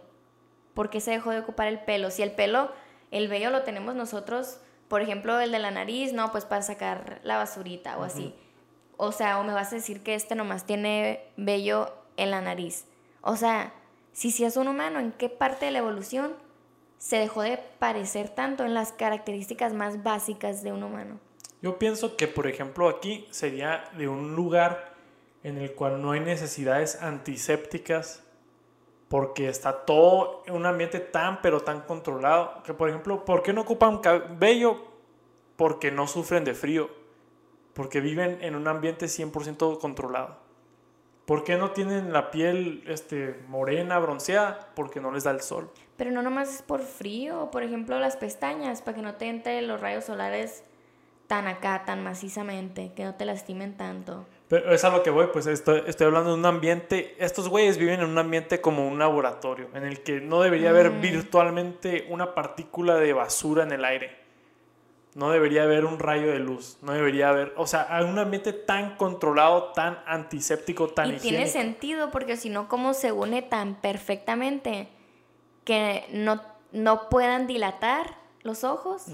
¿Por 0.74 0.88
qué 0.88 1.00
se 1.00 1.10
dejó 1.10 1.30
de 1.30 1.40
ocupar 1.40 1.66
el 1.66 1.80
pelo? 1.80 2.12
Si 2.12 2.22
el 2.22 2.30
pelo, 2.30 2.70
el 3.10 3.26
vello 3.26 3.50
lo 3.50 3.62
tenemos 3.62 3.96
nosotros, 3.96 4.60
por 4.90 5.02
ejemplo, 5.02 5.38
el 5.38 5.52
de 5.52 5.60
la 5.60 5.70
nariz, 5.70 6.12
no, 6.12 6.32
pues 6.32 6.44
para 6.44 6.62
sacar 6.62 7.20
la 7.22 7.36
basurita 7.36 7.96
o 7.96 8.02
así. 8.02 8.34
O 8.96 9.12
sea, 9.12 9.38
o 9.38 9.44
me 9.44 9.52
vas 9.52 9.72
a 9.72 9.76
decir 9.76 10.02
que 10.02 10.16
este 10.16 10.34
nomás 10.34 10.66
tiene 10.66 11.20
vello 11.36 11.94
en 12.16 12.32
la 12.32 12.40
nariz. 12.40 12.86
O 13.20 13.36
sea, 13.36 13.72
si 14.12 14.32
si 14.32 14.44
es 14.44 14.56
un 14.56 14.66
humano, 14.66 14.98
¿en 14.98 15.12
qué 15.12 15.28
parte 15.28 15.66
de 15.66 15.70
la 15.70 15.78
evolución 15.78 16.34
se 16.98 17.18
dejó 17.18 17.42
de 17.42 17.60
parecer 17.78 18.30
tanto 18.30 18.64
en 18.64 18.74
las 18.74 18.90
características 18.90 19.74
más 19.74 20.02
básicas 20.02 20.64
de 20.64 20.72
un 20.72 20.82
humano? 20.82 21.20
Yo 21.62 21.78
pienso 21.78 22.16
que, 22.16 22.26
por 22.26 22.48
ejemplo, 22.48 22.88
aquí 22.88 23.28
sería 23.30 23.84
de 23.96 24.08
un 24.08 24.34
lugar 24.34 24.92
en 25.44 25.58
el 25.58 25.72
cual 25.72 26.02
no 26.02 26.10
hay 26.10 26.20
necesidades 26.20 27.00
antisépticas 27.00 28.24
porque 29.10 29.48
está 29.48 29.84
todo 29.84 30.44
en 30.46 30.54
un 30.54 30.66
ambiente 30.66 31.00
tan 31.00 31.42
pero 31.42 31.62
tan 31.62 31.80
controlado 31.80 32.62
que 32.62 32.74
por 32.74 32.88
ejemplo, 32.88 33.24
¿por 33.24 33.42
qué 33.42 33.52
no 33.52 33.62
ocupan 33.62 33.98
cabello? 33.98 34.76
Porque 35.56 35.90
no 35.90 36.06
sufren 36.06 36.44
de 36.44 36.54
frío, 36.54 36.88
porque 37.74 38.00
viven 38.00 38.38
en 38.40 38.54
un 38.54 38.68
ambiente 38.68 39.06
100% 39.06 39.80
controlado. 39.80 40.36
¿Por 41.24 41.42
qué 41.42 41.56
no 41.56 41.72
tienen 41.72 42.12
la 42.12 42.30
piel 42.30 42.84
este, 42.86 43.40
morena, 43.48 43.98
bronceada? 43.98 44.70
Porque 44.76 45.00
no 45.00 45.10
les 45.10 45.24
da 45.24 45.32
el 45.32 45.40
sol. 45.40 45.72
Pero 45.96 46.12
no 46.12 46.22
nomás 46.22 46.54
es 46.54 46.62
por 46.62 46.80
frío, 46.80 47.50
por 47.50 47.64
ejemplo 47.64 47.98
las 47.98 48.16
pestañas, 48.16 48.80
para 48.80 48.94
que 48.94 49.02
no 49.02 49.16
te 49.16 49.26
entren 49.26 49.66
los 49.66 49.80
rayos 49.80 50.04
solares 50.04 50.62
tan 51.26 51.48
acá, 51.48 51.82
tan 51.84 52.04
macizamente, 52.04 52.92
que 52.94 53.02
no 53.02 53.16
te 53.16 53.24
lastimen 53.24 53.76
tanto. 53.76 54.26
Pero 54.50 54.74
es 54.74 54.82
a 54.82 54.90
lo 54.90 55.04
que 55.04 55.10
voy, 55.10 55.28
pues 55.32 55.46
estoy, 55.46 55.84
estoy 55.86 56.08
hablando 56.08 56.30
de 56.30 56.36
un 56.36 56.44
ambiente, 56.44 57.14
estos 57.20 57.48
güeyes 57.48 57.78
viven 57.78 58.00
en 58.00 58.06
un 58.06 58.18
ambiente 58.18 58.60
como 58.60 58.88
un 58.88 58.98
laboratorio, 58.98 59.68
en 59.74 59.84
el 59.84 60.02
que 60.02 60.20
no 60.20 60.42
debería 60.42 60.70
haber 60.70 60.90
mm. 60.90 61.00
virtualmente 61.00 62.08
una 62.10 62.34
partícula 62.34 62.96
de 62.96 63.12
basura 63.12 63.62
en 63.62 63.70
el 63.70 63.84
aire. 63.84 64.18
No 65.14 65.30
debería 65.30 65.62
haber 65.62 65.84
un 65.84 66.00
rayo 66.00 66.32
de 66.32 66.40
luz, 66.40 66.78
no 66.82 66.92
debería 66.92 67.28
haber, 67.28 67.52
o 67.56 67.68
sea, 67.68 67.86
un 68.04 68.18
ambiente 68.18 68.52
tan 68.52 68.96
controlado, 68.96 69.70
tan 69.72 70.00
antiséptico, 70.04 70.88
tan 70.88 71.14
Y 71.14 71.18
tiene 71.18 71.46
sentido 71.46 72.10
porque 72.10 72.36
si 72.36 72.50
no, 72.50 72.68
¿cómo 72.68 72.92
se 72.92 73.12
une 73.12 73.42
tan 73.42 73.76
perfectamente 73.76 74.88
que 75.62 76.06
no, 76.10 76.42
no 76.72 77.08
puedan 77.08 77.46
dilatar 77.46 78.16
los 78.42 78.64
ojos 78.64 79.04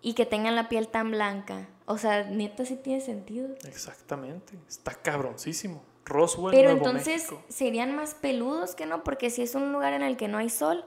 y 0.00 0.14
que 0.14 0.24
tengan 0.24 0.56
la 0.56 0.70
piel 0.70 0.88
tan 0.88 1.10
blanca? 1.10 1.68
O 1.86 1.98
sea, 1.98 2.24
neta 2.24 2.64
sí 2.64 2.76
tiene 2.76 3.00
sentido. 3.00 3.48
Exactamente. 3.64 4.58
Está 4.68 4.92
cabroncísimo. 4.92 5.82
Roswell. 6.04 6.54
Pero 6.54 6.70
entonces 6.70 7.28
serían 7.48 7.94
más 7.94 8.14
peludos 8.14 8.74
que 8.74 8.86
no, 8.86 9.02
porque 9.02 9.30
si 9.30 9.42
es 9.42 9.54
un 9.54 9.72
lugar 9.72 9.92
en 9.92 10.02
el 10.02 10.16
que 10.16 10.28
no 10.28 10.38
hay 10.38 10.50
sol, 10.50 10.84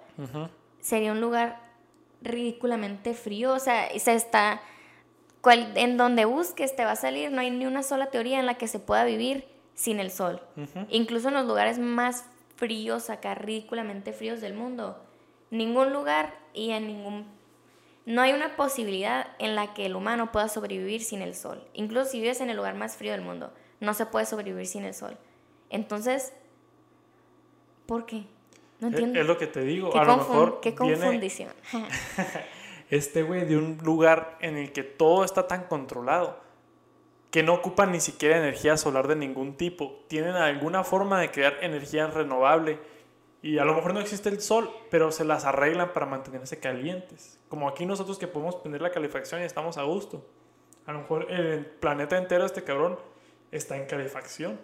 sería 0.80 1.12
un 1.12 1.22
lugar 1.22 1.62
ridículamente 2.22 3.14
frío. 3.14 3.54
O 3.54 3.60
sea, 3.60 3.88
se 3.98 4.14
está. 4.14 4.62
Cual, 5.42 5.72
en 5.76 5.96
donde 5.96 6.26
busques 6.26 6.76
te 6.76 6.84
va 6.84 6.92
a 6.92 6.96
salir, 6.98 7.32
no 7.32 7.40
hay 7.40 7.50
ni 7.50 7.66
una 7.66 7.82
sola 7.82 8.08
teoría 8.08 8.40
en 8.40 8.46
la 8.46 8.56
que 8.56 8.68
se 8.68 8.80
pueda 8.80 9.06
vivir 9.06 9.48
sin 9.74 10.02
el 10.02 10.12
sol. 10.12 10.42
Incluso 10.90 11.30
en 11.30 11.36
los 11.36 11.46
lugares 11.46 11.80
más 11.80 12.26
fríos, 12.58 13.10
acá 13.10 13.36
ridículamente 13.36 14.12
fríos 14.12 14.42
del 14.42 14.54
mundo. 14.54 15.02
Ningún 15.50 15.94
lugar 15.94 16.38
y 16.54 16.72
en 16.72 16.88
ningún 16.88 17.39
no 18.06 18.22
hay 18.22 18.34
una 18.34 18.56
posibilidad 18.56 19.28
en 19.40 19.56
la 19.56 19.74
que 19.74 19.86
el 19.86 19.96
humano 19.96 20.32
pueda 20.32 20.50
sobrevivir 20.50 21.04
sin 21.04 21.22
el 21.22 21.36
sol. 21.36 21.64
Incluso 21.74 22.12
si 22.12 22.20
vives 22.20 22.42
en 22.42 22.50
el 22.50 22.58
lugar 22.58 22.76
más 22.76 22.98
frío 22.98 23.12
del 23.12 23.22
mundo, 23.22 23.52
no 23.80 23.94
se 23.94 24.06
puede 24.06 24.26
sobrevivir 24.26 24.68
sin 24.68 24.84
el 24.84 24.94
sol. 24.94 25.18
Entonces, 25.70 26.34
¿por 27.86 28.06
qué? 28.06 28.24
No 28.80 28.88
entiendo. 28.88 29.20
Es, 29.20 29.28
lo 29.28 29.38
que 29.38 29.48
te 29.48 29.62
digo. 29.62 29.96
a 29.96 30.04
lo 30.06 30.18
mejor 30.18 30.60
qué 30.62 30.74
confundición. 30.74 31.52
este 32.90 33.24
güey 33.24 33.46
de 33.46 33.58
un 33.58 33.78
lugar 33.84 34.38
en 34.42 34.58
el 34.58 34.72
que 34.72 34.84
todo 34.84 35.24
está 35.24 35.48
tan 35.48 35.66
controlado 35.66 36.50
que 37.32 37.44
no 37.44 37.54
ocupan 37.54 37.92
ni 37.92 38.00
siquiera 38.00 38.38
energía 38.38 38.76
solar 38.78 39.08
de 39.08 39.16
ningún 39.16 39.56
tipo. 39.56 40.04
Tienen 40.08 40.34
alguna 40.34 40.84
forma 40.84 41.20
de 41.20 41.30
crear 41.30 41.58
energía 41.62 42.08
renovable 42.08 42.80
y 43.42 43.58
a 43.58 43.66
lo 43.66 43.74
mejor 43.74 43.94
no 43.94 44.02
existe 44.02 44.30
el 44.30 44.42
sol, 44.42 44.70
pero 44.92 45.12
se 45.12 45.24
las 45.24 45.46
arreglan 45.46 45.94
para 45.94 46.06
mantenerse 46.06 46.60
calientes. 46.60 47.40
Como 47.48 47.70
aquí 47.70 47.86
nosotros 47.86 48.20
que 48.20 48.28
podemos 48.28 48.56
poner 48.58 48.82
la 48.82 48.92
calefacción 48.92 49.42
y 49.42 49.46
estamos 49.46 49.78
a 49.78 49.84
gusto. 49.84 50.26
A 50.86 50.92
lo 50.92 51.00
mejor 51.00 51.32
el 51.32 51.66
planeta 51.66 52.18
entero, 52.18 52.46
este 52.46 52.64
cabrón, 52.64 53.00
está 53.52 53.78
en 53.78 53.86
calefacción. 53.86 54.60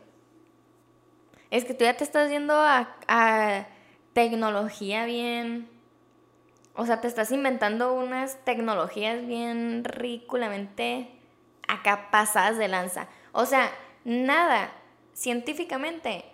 Es 1.52 1.64
que 1.64 1.74
tú 1.74 1.86
ya 1.86 1.96
te 1.96 2.04
estás 2.04 2.30
yendo 2.30 2.54
a, 2.54 2.98
a 3.08 3.68
tecnología 4.14 5.06
bien... 5.06 5.70
O 6.78 6.86
sea, 6.86 7.00
te 7.00 7.08
estás 7.08 7.32
inventando 7.32 7.94
unas 7.94 8.44
tecnologías 8.44 9.26
bien 9.26 9.86
ridículamente 9.86 11.10
acá 11.70 12.10
pasadas 12.12 12.58
de 12.58 12.68
lanza. 12.68 13.08
O 13.32 13.46
sea, 13.46 13.72
nada, 14.04 14.74
científicamente, 15.14 16.26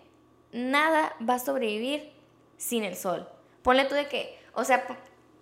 nada 0.51 1.15
va 1.21 1.35
a 1.35 1.39
sobrevivir 1.39 2.11
sin 2.61 2.83
el 2.83 2.95
sol. 2.95 3.27
Ponle 3.63 3.85
tú 3.85 3.95
de 3.95 4.07
que, 4.07 4.39
o 4.53 4.63
sea, 4.63 4.85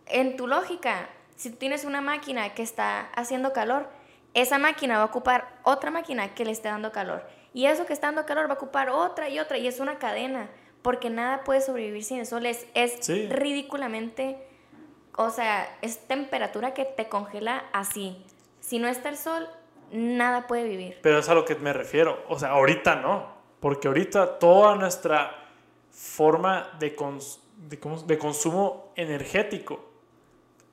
en 0.05 0.38
tu 0.38 0.47
lógica, 0.47 1.09
si 1.36 1.51
tienes 1.51 1.84
una 1.84 1.99
máquina 1.99 2.53
que 2.53 2.63
está 2.63 3.09
haciendo 3.13 3.51
calor, 3.51 3.89
esa 4.34 4.57
máquina 4.57 4.97
va 4.97 5.03
a 5.03 5.07
ocupar 5.07 5.59
otra 5.63 5.91
máquina 5.91 6.34
que 6.34 6.45
le 6.45 6.51
esté 6.51 6.70
dando 6.70 6.93
calor. 6.93 7.28
Y 7.53 7.65
eso 7.65 7.86
que 7.86 7.93
está 7.93 8.07
dando 8.07 8.26
calor 8.26 8.47
va 8.47 8.53
a 8.53 8.55
ocupar 8.55 8.89
otra 8.89 9.28
y 9.28 9.39
otra. 9.39 9.57
Y 9.57 9.67
es 9.67 9.82
una 9.82 9.99
cadena. 9.99 10.49
Porque 10.82 11.09
nada 11.09 11.43
puede 11.43 11.59
sobrevivir 11.59 12.03
sin 12.05 12.20
el 12.20 12.26
sol. 12.26 12.45
Es, 12.45 12.65
es 12.74 13.09
ridículamente. 13.30 14.38
O 15.17 15.30
sea, 15.30 15.78
es 15.82 16.07
temperatura 16.07 16.74
que 16.74 16.86
te 16.86 17.09
congela 17.09 17.65
así. 17.74 18.24
Si 18.61 18.80
no 18.80 18.88
está 18.88 19.09
el 19.09 19.17
sol, 19.17 19.49
nada 19.91 20.47
puede 20.47 20.63
vivir. 20.63 20.99
Pero 21.01 21.20
es 21.20 21.28
a 21.28 21.34
lo 21.34 21.43
que 21.43 21.55
me 21.55 21.74
refiero. 21.74 22.24
O 22.30 22.39
sea, 22.39 22.51
ahorita 22.51 22.95
no. 22.95 23.28
Porque 23.59 23.89
ahorita 23.89 24.39
toda 24.39 24.76
nuestra 24.76 25.49
forma 25.91 26.69
de, 26.79 26.95
de, 28.05 28.17
consumo 28.17 28.91
energético 28.95 29.89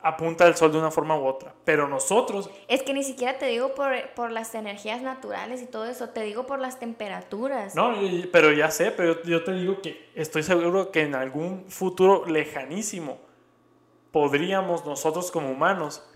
apunta 0.01 0.45
al 0.45 0.57
sol 0.57 0.71
de 0.71 0.79
una 0.79 0.91
forma 0.91 1.19
u 1.19 1.27
otra. 1.27 1.53
Pero 1.65 1.89
nosotros... 1.89 2.49
Es 2.69 2.83
que 2.83 2.95
ni 2.95 3.03
siquiera 3.03 3.39
te 3.39 3.47
digo 3.47 3.75
por, 3.75 4.31
las 4.31 4.55
energías 4.55 5.03
naturales 5.03 5.63
y 5.63 5.67
todo 5.67 5.87
eso, 5.87 6.11
te 6.11 6.23
digo 6.23 6.47
por 6.47 6.61
las 6.61 6.79
temperaturas. 6.79 7.75
No, 7.75 7.95
pero 8.31 8.53
ya 8.53 8.71
sé, 8.71 8.93
pero 8.93 9.23
yo 9.23 9.43
te 9.43 9.53
digo 9.53 9.83
que 9.83 10.11
estoy 10.15 10.43
seguro 10.43 10.93
que 10.93 11.03
en 11.03 11.15
algún 11.15 11.65
futuro 11.69 12.25
lejanísimo 12.27 13.19
podríamos 14.13 14.87
nosotros 14.87 15.31
como 15.31 15.51
humanos 15.51 16.09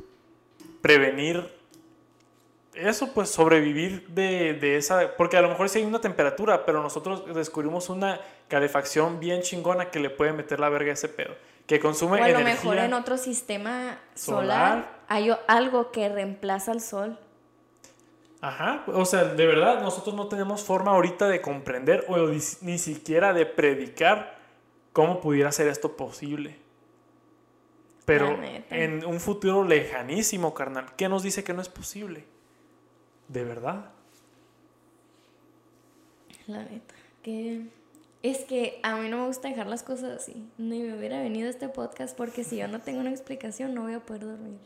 prevenir 0.80 1.60
eso, 2.74 3.12
pues 3.12 3.30
sobrevivir 3.30 4.08
de, 4.08 4.76
esa, 4.76 5.16
porque 5.16 5.36
a 5.36 5.42
lo 5.42 5.48
mejor 5.48 5.68
sí 5.68 5.80
hay 5.80 5.84
una 5.84 6.00
temperatura, 6.00 6.64
pero 6.64 6.82
nosotros 6.82 7.24
descubrimos 7.34 7.88
una 7.90 8.20
calefacción 8.50 9.18
bien 9.18 9.40
chingona 9.40 9.90
que 9.90 9.98
le 9.98 10.10
puede 10.10 10.34
meter 10.34 10.60
la 10.60 10.68
verga 10.68 10.90
a 10.90 10.94
ese 10.94 11.08
pedo, 11.08 11.34
que 11.66 11.80
consume 11.80 12.20
o 12.20 12.24
a 12.24 12.28
lo 12.28 12.40
mejor 12.40 12.76
en 12.76 12.92
otro 12.92 13.16
sistema 13.16 13.98
solar, 14.14 15.00
hay 15.08 15.30
algo 15.48 15.90
que 15.90 16.10
reemplaza 16.10 16.72
al 16.72 16.82
sol. 16.82 17.18
Ajá, 18.42 18.84
o 18.86 19.06
sea, 19.06 19.24
de 19.24 19.46
verdad, 19.46 19.80
nosotros 19.82 20.14
no 20.14 20.28
tenemos 20.28 20.62
forma 20.62 20.92
ahorita 20.92 21.28
de 21.28 21.40
comprender 21.40 22.04
o 22.08 22.16
ni 22.18 22.78
siquiera 22.78 23.32
de 23.32 23.46
predicar 23.46 24.38
cómo 24.92 25.20
pudiera 25.20 25.50
ser 25.52 25.68
esto 25.68 25.96
posible. 25.96 26.58
Pero 28.04 28.38
en 28.70 29.04
un 29.04 29.20
futuro 29.20 29.62
lejanísimo, 29.64 30.52
carnal, 30.52 30.86
¿qué 30.96 31.08
nos 31.08 31.22
dice 31.22 31.44
que 31.44 31.54
no 31.54 31.62
es 31.62 31.68
posible? 31.68 32.24
de 33.32 33.44
verdad. 33.44 33.92
La 36.46 36.64
neta, 36.64 36.94
que 37.22 37.68
es 38.22 38.44
que 38.44 38.80
a 38.82 38.96
mí 38.96 39.08
no 39.08 39.18
me 39.18 39.26
gusta 39.26 39.48
dejar 39.48 39.66
las 39.66 39.82
cosas 39.82 40.20
así. 40.20 40.46
Ni 40.58 40.80
me 40.80 40.96
hubiera 40.96 41.20
venido 41.20 41.48
este 41.48 41.68
podcast 41.68 42.16
porque 42.16 42.44
si 42.44 42.56
yo 42.58 42.68
no 42.68 42.80
tengo 42.80 43.00
una 43.00 43.10
explicación 43.10 43.74
no 43.74 43.82
voy 43.82 43.94
a 43.94 44.00
poder 44.00 44.26
dormir. 44.26 44.60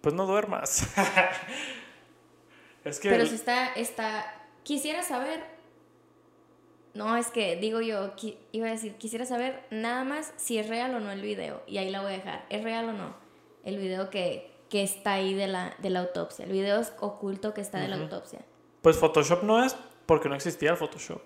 Pues 0.00 0.14
no 0.14 0.26
duermas. 0.26 0.86
es 2.84 3.00
que... 3.00 3.08
Pero 3.08 3.24
si 3.26 3.34
está, 3.34 3.72
está... 3.74 4.24
Quisiera 4.62 5.02
saber... 5.02 5.42
No, 6.94 7.16
es 7.16 7.28
que 7.28 7.56
digo 7.56 7.80
yo, 7.80 8.12
iba 8.52 8.66
a 8.66 8.70
decir, 8.70 8.96
quisiera 8.96 9.24
saber 9.24 9.64
nada 9.70 10.04
más 10.04 10.34
si 10.36 10.58
es 10.58 10.68
real 10.68 10.94
o 10.94 11.00
no 11.00 11.10
el 11.10 11.22
video. 11.22 11.62
Y 11.66 11.78
ahí 11.78 11.88
la 11.88 12.02
voy 12.02 12.12
a 12.12 12.16
dejar. 12.16 12.44
¿Es 12.50 12.62
real 12.62 12.90
o 12.90 12.92
no? 12.92 13.14
El 13.64 13.78
video 13.78 14.10
que, 14.10 14.52
que 14.68 14.82
está 14.82 15.14
ahí 15.14 15.32
de 15.32 15.46
la, 15.46 15.74
de 15.78 15.88
la 15.88 16.00
autopsia, 16.00 16.44
el 16.44 16.52
video 16.52 16.82
oculto 17.00 17.54
que 17.54 17.62
está 17.62 17.80
de 17.80 17.88
la 17.88 17.96
autopsia. 17.96 18.40
Pues 18.82 18.98
Photoshop 18.98 19.42
no 19.42 19.64
es 19.64 19.74
porque 20.04 20.28
no 20.28 20.34
existía 20.34 20.70
el 20.72 20.76
Photoshop. 20.76 21.22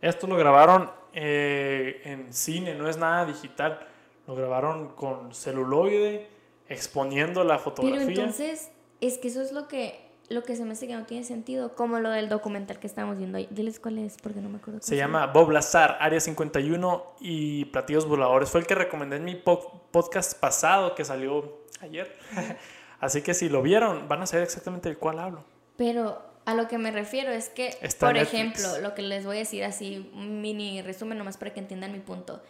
Esto 0.00 0.26
lo 0.26 0.36
grabaron 0.36 0.90
eh, 1.12 2.00
en 2.04 2.32
cine, 2.32 2.74
no 2.74 2.88
es 2.88 2.96
nada 2.96 3.26
digital. 3.26 3.86
Lo 4.26 4.34
grabaron 4.34 4.88
con 4.94 5.34
celuloide, 5.34 6.28
exponiendo 6.68 7.42
la 7.44 7.58
fotografía. 7.58 8.06
Pero 8.06 8.20
entonces, 8.20 8.70
es 9.00 9.18
que 9.18 9.28
eso 9.28 9.42
es 9.42 9.52
lo 9.52 9.66
que, 9.66 10.00
lo 10.28 10.44
que 10.44 10.54
se 10.54 10.64
me 10.64 10.72
hace 10.72 10.86
que 10.86 10.94
no 10.94 11.04
tiene 11.04 11.24
sentido, 11.24 11.74
como 11.74 11.98
lo 11.98 12.10
del 12.10 12.28
documental 12.28 12.78
que 12.78 12.86
estamos 12.86 13.18
viendo 13.18 13.38
ahí. 13.38 13.48
Diles 13.50 13.80
cuál 13.80 13.98
es, 13.98 14.16
porque 14.22 14.40
no 14.40 14.48
me 14.48 14.58
acuerdo. 14.58 14.80
Se 14.82 14.96
llama 14.96 15.26
Bob 15.26 15.50
Lazar, 15.50 15.98
Área 16.00 16.20
51 16.20 17.04
y 17.20 17.64
Platillos 17.66 18.06
Voladores. 18.06 18.50
Fue 18.50 18.60
el 18.60 18.66
que 18.66 18.76
recomendé 18.76 19.16
en 19.16 19.24
mi 19.24 19.34
podcast 19.34 20.38
pasado 20.38 20.94
que 20.94 21.04
salió 21.04 21.58
ayer. 21.80 22.16
Así 23.00 23.22
que 23.22 23.34
si 23.34 23.48
lo 23.48 23.62
vieron, 23.62 24.08
van 24.08 24.22
a 24.22 24.26
saber 24.26 24.44
exactamente 24.44 24.90
de 24.90 24.96
cuál 24.96 25.18
hablo. 25.18 25.44
Pero 25.76 26.29
A 26.50 26.54
lo 26.54 26.66
que 26.66 26.78
me 26.78 26.90
refiero 26.90 27.30
es 27.30 27.48
que, 27.48 27.78
Está 27.80 28.06
por 28.06 28.14
Netflix. 28.14 28.34
ejemplo, 28.34 28.78
lo 28.80 28.92
que 28.94 29.02
les 29.02 29.24
voy 29.24 29.36
a 29.36 29.38
decir 29.40 29.62
así, 29.62 30.10
un 30.14 30.40
mini 30.40 30.82
resumen 30.82 31.16
nomás 31.16 31.36
para 31.36 31.54
que 31.54 31.60
entiendan 31.60 31.92
mi 31.92 32.00
punto. 32.00 32.42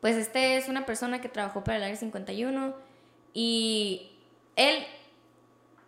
Pues 0.00 0.16
este 0.16 0.56
es 0.56 0.68
una 0.68 0.84
persona 0.86 1.20
que 1.20 1.28
trabajó 1.28 1.62
para 1.62 1.76
el 1.76 1.84
Área 1.84 1.94
51 1.94 2.74
y 3.32 4.10
él, 4.56 4.84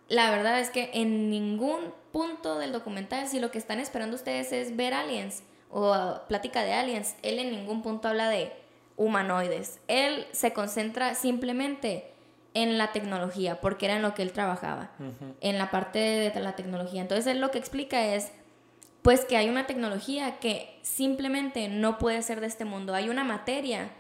la 0.09 0.31
verdad 0.31 0.61
es 0.61 0.71
que 0.71 0.91
en 0.95 1.29
ningún 1.29 1.93
punto 2.13 2.57
del 2.57 2.71
documental, 2.71 3.27
si 3.27 3.41
lo 3.41 3.51
que 3.51 3.59
están 3.59 3.81
esperando 3.81 4.15
ustedes 4.15 4.53
es 4.53 4.77
ver 4.77 4.95
aliens 4.95 5.43
o 5.69 5.91
uh, 5.91 6.27
plática 6.29 6.63
de 6.63 6.73
aliens, 6.73 7.17
él 7.23 7.41
en 7.41 7.51
ningún 7.51 7.83
punto 7.83 8.07
habla 8.07 8.29
de 8.29 8.53
humanoides. 8.97 9.81
Él 9.89 10.29
se 10.31 10.53
concentra 10.53 11.17
simplemente 11.17 12.13
en 12.57 12.79
la 12.79 12.91
tecnología, 12.91 13.61
porque 13.61 13.85
era 13.85 13.97
en 13.97 14.03
lo 14.03 14.15
que 14.15 14.23
él 14.23 14.33
trabajaba, 14.33 14.91
en 15.43 15.59
la 15.59 15.71
parte 15.71 15.99
de 15.99 16.41
la 16.41 16.57
tecnología. 16.57 17.03
Entonces 17.03 17.27
él 17.27 17.39
lo 17.39 17.51
que 17.51 17.59
explica 17.59 18.15
es, 18.15 18.33
pues 19.03 19.27
que 19.27 19.37
hay 19.37 19.51
una 19.51 19.67
tecnología 19.67 20.39
que 20.41 20.79
simplemente 20.81 21.69
no 21.69 21.99
puede 21.99 22.23
ser 22.23 22.41
de 22.41 22.47
este 22.47 22.65
mundo. 22.65 22.95
Hay 22.95 23.11
una 23.11 23.25
materia 23.25 23.91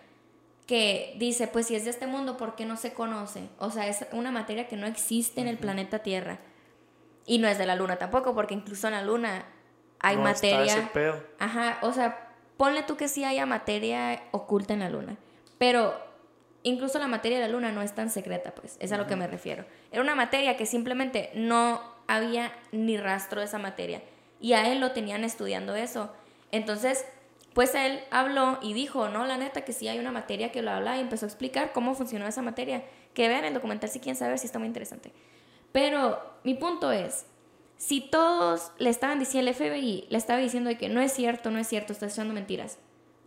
que 0.66 1.14
dice, 1.18 1.48
pues 1.48 1.66
si 1.66 1.76
es 1.76 1.84
de 1.84 1.90
este 1.90 2.06
mundo, 2.06 2.38
¿por 2.38 2.56
qué 2.56 2.64
no 2.64 2.78
se 2.78 2.94
conoce? 2.94 3.50
O 3.58 3.70
sea, 3.70 3.88
es 3.88 4.06
una 4.12 4.32
materia 4.32 4.68
que 4.68 4.76
no 4.76 4.86
existe 4.86 5.42
en 5.42 5.48
el 5.48 5.58
planeta 5.58 5.98
Tierra. 5.98 6.38
Y 7.26 7.38
no 7.38 7.48
es 7.48 7.58
de 7.58 7.66
la 7.66 7.76
luna 7.76 7.96
tampoco, 7.96 8.34
porque 8.34 8.54
incluso 8.54 8.86
en 8.86 8.94
la 8.94 9.02
luna 9.02 9.44
hay 10.00 10.16
No 10.16 10.26
está 10.26 10.46
materia. 10.46 10.78
ese 10.78 10.86
pedo. 10.94 11.22
Ajá, 11.38 11.78
o 11.82 11.92
sea, 11.92 12.30
ponle 12.56 12.84
tú 12.84 12.96
que 12.96 13.08
sí 13.08 13.22
haya 13.22 13.44
materia 13.44 14.22
oculta 14.30 14.72
en 14.72 14.80
la 14.80 14.88
luna. 14.88 15.18
Pero 15.58 16.05
incluso 16.66 16.98
la 16.98 17.06
materia 17.06 17.38
de 17.38 17.46
la 17.46 17.52
luna 17.52 17.70
no 17.70 17.80
es 17.80 17.94
tan 17.94 18.10
secreta, 18.10 18.54
pues, 18.54 18.76
es 18.80 18.90
a 18.92 18.98
lo 18.98 19.06
que 19.06 19.16
me 19.16 19.26
refiero. 19.26 19.64
Era 19.92 20.02
una 20.02 20.14
materia 20.14 20.56
que 20.56 20.66
simplemente 20.66 21.30
no 21.34 21.80
había 22.08 22.52
ni 22.72 22.96
rastro 22.96 23.40
de 23.40 23.46
esa 23.46 23.58
materia. 23.58 24.02
Y 24.40 24.52
a 24.52 24.70
él 24.70 24.80
lo 24.80 24.92
tenían 24.92 25.22
estudiando 25.24 25.76
eso. 25.76 26.12
Entonces, 26.50 27.04
pues 27.54 27.74
él 27.74 28.00
habló 28.10 28.58
y 28.62 28.74
dijo, 28.74 29.08
no, 29.08 29.26
la 29.26 29.38
neta, 29.38 29.64
que 29.64 29.72
sí 29.72 29.86
hay 29.86 29.98
una 29.98 30.10
materia 30.10 30.50
que 30.50 30.60
lo 30.60 30.72
habla 30.72 30.96
y 30.96 31.00
empezó 31.00 31.24
a 31.24 31.28
explicar 31.28 31.72
cómo 31.72 31.94
funcionó 31.94 32.26
esa 32.26 32.42
materia. 32.42 32.82
Que 33.14 33.28
vean 33.28 33.44
el 33.44 33.54
documental 33.54 33.88
si 33.88 34.00
quieren 34.00 34.18
saber 34.18 34.38
si 34.38 34.46
está 34.46 34.58
muy 34.58 34.68
interesante. 34.68 35.12
Pero 35.70 36.20
mi 36.42 36.54
punto 36.54 36.90
es, 36.90 37.26
si 37.76 38.00
todos 38.00 38.72
le 38.78 38.90
estaban 38.90 39.20
diciendo, 39.20 39.50
el 39.50 39.54
FBI 39.54 40.06
le 40.10 40.18
estaba 40.18 40.40
diciendo 40.40 40.68
de 40.68 40.78
que 40.78 40.88
no 40.88 41.00
es 41.00 41.12
cierto, 41.12 41.50
no 41.50 41.58
es 41.58 41.68
cierto, 41.68 41.92
está 41.92 42.06
echando 42.06 42.34
mentiras. 42.34 42.78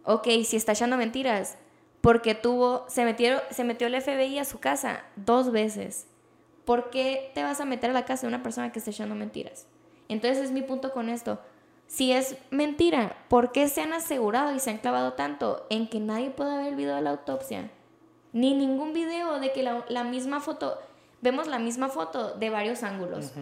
Ok, 0.03 0.27
si 0.43 0.57
está 0.57 0.73
echando 0.73 0.97
mentiras, 0.97 1.57
porque 2.01 2.35
tuvo, 2.35 2.85
se, 2.87 3.03
metieron, 3.03 3.41
se 3.49 3.63
metió 3.63 3.87
el 3.87 4.01
FBI 4.01 4.39
a 4.39 4.45
su 4.45 4.59
casa 4.59 5.03
dos 5.15 5.51
veces. 5.51 6.07
¿Por 6.65 6.89
qué 6.89 7.31
te 7.33 7.43
vas 7.43 7.59
a 7.59 7.65
meter 7.65 7.89
a 7.89 7.93
la 7.93 8.05
casa 8.05 8.21
de 8.21 8.29
una 8.29 8.43
persona 8.43 8.71
que 8.71 8.79
está 8.79 8.91
echando 8.91 9.15
mentiras? 9.15 9.67
Entonces 10.07 10.45
es 10.45 10.51
mi 10.51 10.61
punto 10.61 10.91
con 10.91 11.09
esto. 11.09 11.39
Si 11.87 12.11
es 12.11 12.37
mentira, 12.51 13.17
¿por 13.27 13.51
qué 13.51 13.67
se 13.67 13.81
han 13.81 13.93
asegurado 13.93 14.55
y 14.55 14.59
se 14.59 14.69
han 14.69 14.77
clavado 14.77 15.13
tanto 15.13 15.65
en 15.69 15.89
que 15.89 15.99
nadie 15.99 16.29
pueda 16.29 16.57
ver 16.57 16.67
el 16.67 16.75
video 16.75 16.95
de 16.95 17.01
la 17.01 17.11
autopsia? 17.11 17.71
Ni 18.31 18.53
ningún 18.53 18.93
video 18.93 19.39
de 19.39 19.51
que 19.51 19.63
la, 19.63 19.83
la 19.89 20.03
misma 20.03 20.39
foto, 20.39 20.77
vemos 21.21 21.47
la 21.47 21.57
misma 21.57 21.89
foto 21.89 22.35
de 22.35 22.51
varios 22.51 22.83
ángulos 22.83 23.33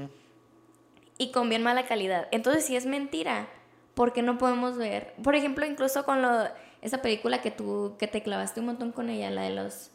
y 1.18 1.32
con 1.32 1.50
bien 1.50 1.64
mala 1.64 1.86
calidad. 1.88 2.30
Entonces, 2.32 2.66
si 2.66 2.78
es 2.78 2.86
mentira, 2.86 3.50
¿por 3.94 4.14
qué 4.14 4.22
no 4.22 4.38
podemos 4.38 4.78
ver? 4.78 5.14
Por 5.22 5.36
ejemplo, 5.36 5.66
incluso 5.66 6.06
con 6.06 6.22
lo, 6.22 6.46
esa 6.82 7.02
película 7.02 7.42
que 7.42 7.52
tú, 7.52 7.96
que 7.98 8.08
te 8.08 8.22
clavaste 8.22 8.60
un 8.60 8.68
montón 8.68 8.92
con 8.92 9.10
ella, 9.10 9.30
la 9.30 9.44
de 9.44 9.52
los 9.52 9.92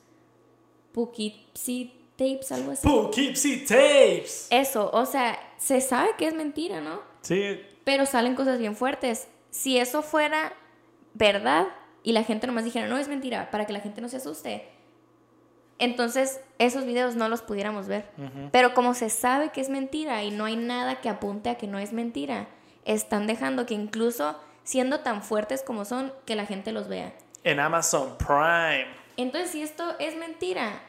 Poughkeepsie 0.93 1.93
tapes, 2.17 2.53
algo 2.53 2.73
así. 2.73 2.87
Poughkeepsie 2.87 3.59
Tapes. 3.67 4.49
Eso, 4.51 4.91
o 4.93 5.07
sea, 5.07 5.39
se 5.57 5.81
sabe 5.81 6.11
que 6.19 6.27
es 6.27 6.35
mentira, 6.35 6.81
¿no? 6.81 7.01
Sí, 7.23 7.61
Pero 7.85 8.07
salen 8.07 8.35
cosas 8.35 8.59
bien 8.59 8.77
fuertes. 8.77 9.29
Si 9.51 9.79
eso 9.79 10.03
fuera 10.03 10.53
verdad 11.15 11.69
y 12.03 12.13
la 12.13 12.25
gente 12.25 12.47
nomás 12.47 12.65
dijera, 12.65 12.89
no 12.89 12.99
es 12.99 13.09
mentira, 13.09 13.51
para 13.51 13.67
que 13.67 13.73
la 13.73 13.81
gente 13.81 14.01
no 14.01 14.09
se 14.09 14.17
asuste, 14.17 14.69
entonces 15.79 16.41
esos 16.59 16.85
videos 16.85 17.17
no 17.17 17.29
los 17.29 17.43
pudiéramos 17.43 17.89
ver. 17.89 18.09
Pero 18.53 18.73
como 18.75 18.95
se 18.95 19.11
sabe 19.11 19.51
que 19.51 19.61
es 19.61 19.69
mentira 19.69 20.23
y 20.23 20.31
no 20.31 20.45
hay 20.45 20.57
nada 20.57 21.01
que 21.01 21.09
apunte 21.09 21.51
a 21.51 21.57
que 21.57 21.67
no 21.67 21.79
es 21.79 21.93
mentira, 21.93 22.49
están 22.85 23.27
dejando 23.27 23.67
que 23.67 23.75
incluso 23.75 24.37
siendo 24.65 25.01
tan 25.01 25.23
fuertes 25.23 25.63
como 25.63 25.85
son, 25.85 26.13
que 26.25 26.37
la 26.37 26.47
gente 26.47 26.73
los 26.73 26.89
vea. 26.89 27.13
en 27.45 27.59
Amazon 27.61 28.17
Prime. 28.19 28.87
Entonces, 29.17 29.51
si 29.51 29.63
esto 29.63 29.97
es 29.99 30.17
mentira, 30.17 30.81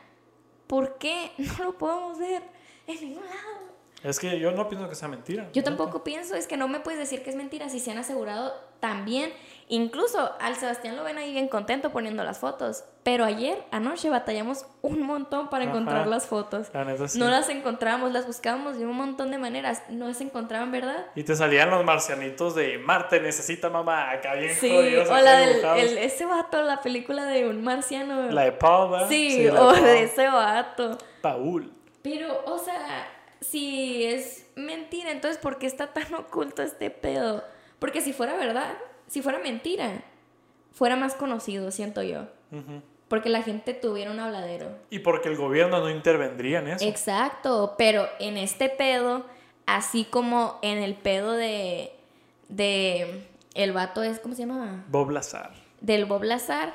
¿por 0.68 0.98
qué 0.98 1.32
no 1.38 1.64
lo 1.66 1.78
podemos 1.78 2.20
ver 2.20 2.44
en 2.88 3.00
ningún 3.02 3.26
lado? 3.26 3.74
Es 4.04 4.20
que 4.20 4.38
yo 4.38 4.52
no 4.52 4.68
pienso 4.68 4.90
que 4.90 4.96
sea 4.96 5.08
mentira. 5.08 5.50
Yo 5.54 5.64
tampoco 5.64 6.04
pienso, 6.04 6.36
es 6.36 6.46
que 6.46 6.58
no 6.58 6.68
me 6.68 6.82
puedes 6.82 7.00
decir 7.00 7.24
que 7.24 7.30
es 7.30 7.38
mentira 7.38 7.70
si 7.70 7.80
se 7.80 7.92
han 7.92 7.98
asegurado 7.98 8.54
también. 8.82 9.32
Incluso 9.70 10.32
al 10.40 10.56
Sebastián 10.56 10.96
lo 10.98 11.04
ven 11.04 11.18
ahí 11.18 11.32
bien 11.32 11.48
contento 11.48 11.92
poniendo 11.92 12.24
las 12.24 12.38
fotos. 12.40 12.84
Pero 13.04 13.26
ayer, 13.26 13.64
anoche, 13.72 14.10
batallamos 14.10 14.66
un 14.82 15.02
montón 15.02 15.50
para 15.50 15.64
Ajá. 15.64 15.72
encontrar 15.74 16.08
las 16.08 16.28
fotos. 16.28 16.68
Sí. 17.08 17.18
No 17.20 17.30
las 17.30 17.50
encontrábamos, 17.50 18.12
las 18.12 18.28
buscábamos 18.28 18.78
de 18.78 18.86
un 18.86 18.96
montón 18.96 19.32
de 19.32 19.38
maneras. 19.38 19.82
No 19.90 20.14
se 20.14 20.26
encontraban, 20.26 20.72
¿verdad? 20.72 21.06
Y 21.16 21.24
te 21.24 21.36
salían 21.36 21.70
los 21.70 21.84
marcianitos 21.84 22.56
de 22.56 22.78
Marte 22.78 23.20
necesita 23.20 23.70
mamá, 23.70 24.12
acá 24.12 24.36
bien 24.36 24.54
Sí, 24.54 24.70
jodidos, 24.70 25.10
o 25.10 25.18
la 25.18 25.38
del 25.38 25.64
el- 25.66 25.98
ese 25.98 26.26
vato, 26.26 26.62
la 26.62 26.82
película 26.82 27.26
de 27.26 27.48
un 27.48 27.64
marciano. 27.64 28.30
La 28.32 28.44
de 28.44 28.52
Paul, 28.52 28.92
¿verdad? 28.92 29.08
sí, 29.10 29.48
o 29.48 29.56
Paul. 29.56 29.82
de 29.82 30.04
ese 30.04 30.28
vato. 30.28 30.98
Paul. 31.22 31.72
Pero, 32.02 32.44
o 32.46 32.58
sea, 32.58 33.08
si 33.42 34.04
es 34.06 34.46
mentira, 34.56 35.12
entonces 35.12 35.38
¿por 35.42 35.58
qué 35.58 35.68
está 35.68 35.88
tan 35.88 36.14
oculto 36.16 36.62
este 36.62 36.90
pedo? 36.90 37.44
Porque 37.80 38.02
si 38.02 38.14
fuera 38.14 38.36
verdad, 38.36 38.74
si 39.14 39.22
fuera 39.22 39.38
mentira, 39.38 40.02
fuera 40.72 40.96
más 40.96 41.14
conocido, 41.14 41.70
siento 41.70 42.02
yo. 42.02 42.26
Porque 43.08 43.30
la 43.30 43.44
gente 43.44 43.76
tuviera 43.76 44.10
un 44.10 44.20
habladero. 44.20 44.76
Y 44.90 45.00
porque 45.00 45.30
el 45.30 45.38
gobierno 45.38 45.80
no 45.82 45.92
intervendría 45.92 46.58
en 46.60 46.70
eso. 46.70 46.84
Exacto, 46.84 47.76
pero 47.78 48.08
en 48.20 48.38
este 48.38 48.70
pedo, 48.70 49.24
así 49.68 50.04
como 50.06 50.58
en 50.64 50.80
el 50.80 50.96
pedo 50.96 51.34
de, 51.34 51.92
de 52.50 53.28
el 53.54 53.72
vato 53.72 54.02
es, 54.02 54.20
¿cómo 54.20 54.34
se 54.34 54.48
llama? 54.48 54.84
Bob 54.90 55.12
Lazar. 55.12 55.52
del 55.80 56.06
Bob 56.06 56.24
Lazar 56.24 56.74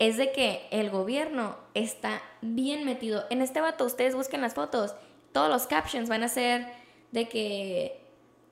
es 0.00 0.16
de 0.16 0.32
que 0.32 0.66
el 0.72 0.90
gobierno 0.90 1.56
está 1.74 2.20
bien 2.42 2.84
metido. 2.84 3.26
En 3.30 3.42
este 3.42 3.60
vato, 3.60 3.84
ustedes 3.84 4.16
busquen 4.16 4.40
las 4.40 4.54
fotos, 4.54 4.96
todos 5.30 5.48
los 5.48 5.68
captions 5.68 6.08
van 6.08 6.24
a 6.24 6.28
ser 6.28 6.66
de 7.12 7.28
que 7.28 8.05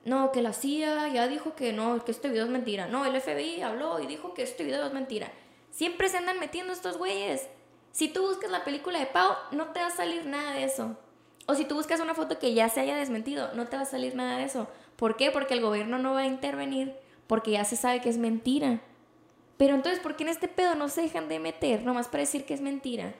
no, 0.05 0.33
que 0.33 0.43
la 0.43 0.53
CIA 0.53 1.09
ya 1.09 1.29
dijo 1.29 1.55
que 1.55 1.73
no, 1.73 2.05
que 2.05 2.13
este 2.13 2.29
video 2.29 2.45
es 2.45 2.51
mentira. 2.51 2.87
No, 2.87 3.07
el 3.07 3.21
FBI 3.21 3.63
habló 3.63 4.01
y 4.01 4.07
dijo 4.07 4.35
que 4.35 4.43
este 4.43 4.65
video 4.65 4.87
es 4.87 4.93
mentira. 4.93 5.33
Siempre 5.71 6.09
se 6.09 6.19
andan 6.19 6.39
metiendo 6.39 6.73
estos 6.73 6.99
güeyes. 6.99 7.49
Si 7.93 8.09
tú 8.09 8.23
buscas 8.23 8.51
la 8.51 8.65
película 8.65 8.99
de 8.99 9.07
Pau, 9.07 9.35
no 9.53 9.69
te 9.69 9.81
va 9.81 9.87
a 9.87 9.91
salir 9.91 10.27
nada 10.27 10.53
de 10.53 10.65
eso. 10.65 10.97
O 11.47 11.55
si 11.55 11.65
tú 11.65 11.75
buscas 11.75 12.01
una 12.01 12.15
foto 12.15 12.39
que 12.39 12.55
ya 12.55 12.69
se 12.69 12.81
haya 12.81 12.97
desmentido, 12.97 13.53
no 13.55 13.67
te 13.67 13.77
va 13.77 13.83
a 13.83 13.87
salir 13.87 14.15
nada 14.15 14.39
de 14.39 14.45
eso. 14.45 14.69
¿Por 14.97 15.17
qué? 15.17 15.31
Porque 15.31 15.55
el 15.55 15.61
gobierno 15.61 15.99
no 15.99 16.15
va 16.15 16.21
a 16.21 16.27
intervenir, 16.27 16.95
porque 17.27 17.53
ya 17.53 17.65
se 17.65 17.77
sabe 17.77 18.01
que 18.01 18.09
es 18.09 18.19
mentira. 18.19 18.81
Pero 19.57 19.75
entonces, 19.75 20.01
¿por 20.01 20.17
qué 20.17 20.25
en 20.25 20.31
este 20.31 20.49
pedo 20.49 20.75
no 20.75 20.89
se 20.89 21.03
dejan 21.03 21.29
de 21.29 21.39
meter? 21.39 21.83
Nomás 21.83 22.09
para 22.09 22.23
decir 22.23 22.45
que 22.45 22.55
es 22.55 22.61
mentira. 22.61 23.15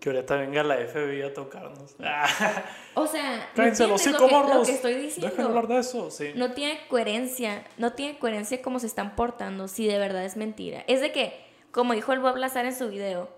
Que 0.00 0.08
ahorita 0.10 0.36
venga 0.36 0.62
la 0.62 0.76
FBI 0.76 1.22
a 1.22 1.34
tocarnos. 1.34 1.94
O 2.94 3.06
sea, 3.06 3.48
¿me 3.54 3.54
Cállense 3.54 3.86
los 3.86 4.04
entiendes 4.04 4.20
cinco 4.20 4.22
lo, 4.22 4.28
que, 4.28 4.32
lo 4.34 4.42
morros. 4.48 4.66
que 4.68 4.74
estoy 4.74 4.94
Dejen 4.94 5.06
diciendo? 5.08 5.46
hablar 5.46 5.68
de 5.68 5.78
eso, 5.78 6.10
sí. 6.10 6.32
No 6.34 6.52
tiene 6.52 6.80
coherencia, 6.88 7.64
no 7.78 7.92
tiene 7.92 8.18
coherencia 8.18 8.60
cómo 8.62 8.78
se 8.80 8.86
están 8.86 9.14
portando 9.14 9.68
si 9.68 9.86
de 9.86 9.98
verdad 9.98 10.24
es 10.24 10.36
mentira. 10.36 10.82
Es 10.88 11.00
de 11.00 11.12
que, 11.12 11.38
como 11.70 11.92
dijo 11.92 12.12
el 12.12 12.18
Bob 12.18 12.36
Lazar 12.36 12.66
en 12.66 12.74
su 12.74 12.88
video, 12.88 13.28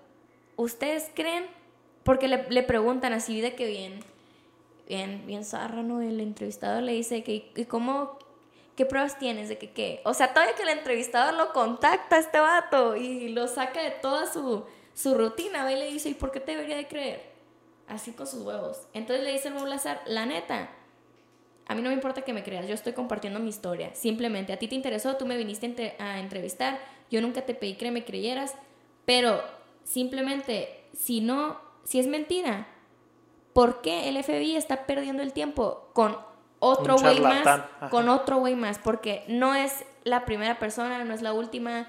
¿ustedes 0.57 1.11
creen? 1.15 1.47
Porque 2.05 2.29
le, 2.29 2.47
le 2.49 2.63
preguntan 2.63 3.13
así 3.13 3.41
de 3.41 3.55
que 3.55 3.67
bien, 3.67 4.01
bien, 4.89 5.27
bien 5.27 5.45
zarra, 5.45 5.83
¿no? 5.83 6.01
El 6.01 6.19
entrevistador 6.21 6.83
le 6.83 6.93
dice 6.93 7.23
que, 7.23 7.51
¿y 7.55 7.65
cómo, 7.67 8.19
qué 8.75 8.87
pruebas 8.87 9.19
tienes 9.19 9.49
de 9.49 9.59
que 9.59 9.71
qué? 9.73 10.01
O 10.05 10.15
sea, 10.15 10.33
todavía 10.33 10.55
que 10.55 10.63
el 10.63 10.71
entrevistador 10.71 11.35
lo 11.35 11.53
contacta 11.53 12.17
a 12.17 12.21
este 12.21 12.41
vato 12.41 12.97
y 12.97 13.29
lo 13.29 13.49
saca 13.49 13.83
de 13.83 13.91
toda 13.91 14.33
su, 14.33 14.65
su 14.95 15.15
rutina, 15.15 15.65
va 15.65 15.73
y 15.73 15.77
le 15.79 15.91
dice, 15.91 16.09
¿y 16.11 16.15
por 16.15 16.31
qué 16.33 16.41
te 16.41 16.53
debería 16.53 16.77
de 16.77 16.87
creer? 16.87 17.23
Así 17.89 18.13
con 18.13 18.27
sus 18.27 18.43
huevos. 18.43 18.87
Entonces 18.93 19.25
le 19.25 19.33
dice 19.33 19.49
el 19.49 19.55
Bob 19.55 19.67
Lazar, 19.67 20.01
la 20.07 20.25
neta, 20.27 20.71
a 21.67 21.75
mí 21.75 21.83
no 21.83 21.89
me 21.89 21.95
importa 21.95 22.23
que 22.23 22.33
me 22.33 22.43
creas, 22.43 22.67
yo 22.67 22.75
estoy 22.75 22.93
compartiendo 22.93 23.39
mi 23.41 23.49
historia. 23.49 23.95
Simplemente, 23.95 24.53
a 24.53 24.59
ti 24.59 24.69
te 24.69 24.75
interesó, 24.75 25.17
tú 25.17 25.27
me 25.27 25.37
viniste 25.37 25.67
a 25.67 25.69
entre- 25.69 25.97
a 25.99 26.19
entrevistar, 26.21 26.79
yo 27.11 27.21
nunca 27.21 27.43
te 27.43 27.55
pedí 27.55 27.75
que 27.75 27.91
me 27.91 28.05
creyeras, 28.05 28.55
pero 29.05 29.41
simplemente, 29.85 30.85
si 30.97 31.21
no, 31.21 31.59
si 31.85 31.99
es 31.99 32.07
mentira, 32.07 32.67
¿por 33.53 33.83
qué 33.83 34.09
el 34.09 34.17
FBI 34.17 34.57
está 34.57 34.87
perdiendo 34.87 35.23
el 35.23 35.33
tiempo 35.33 35.91
con 35.93 36.17
otro 36.59 36.97
güey 37.03 37.21
más? 37.21 37.47
ajá. 37.47 37.91
Con 37.91 38.09
otro 38.09 38.39
güey 38.39 38.55
más, 38.55 38.79
porque 38.79 39.25
no 39.29 39.55
es 39.55 39.85
la 40.05 40.25
primera 40.25 40.59
persona, 40.59 41.05
no 41.05 41.13
es 41.15 41.23
la 41.23 41.33
última. 41.33 41.89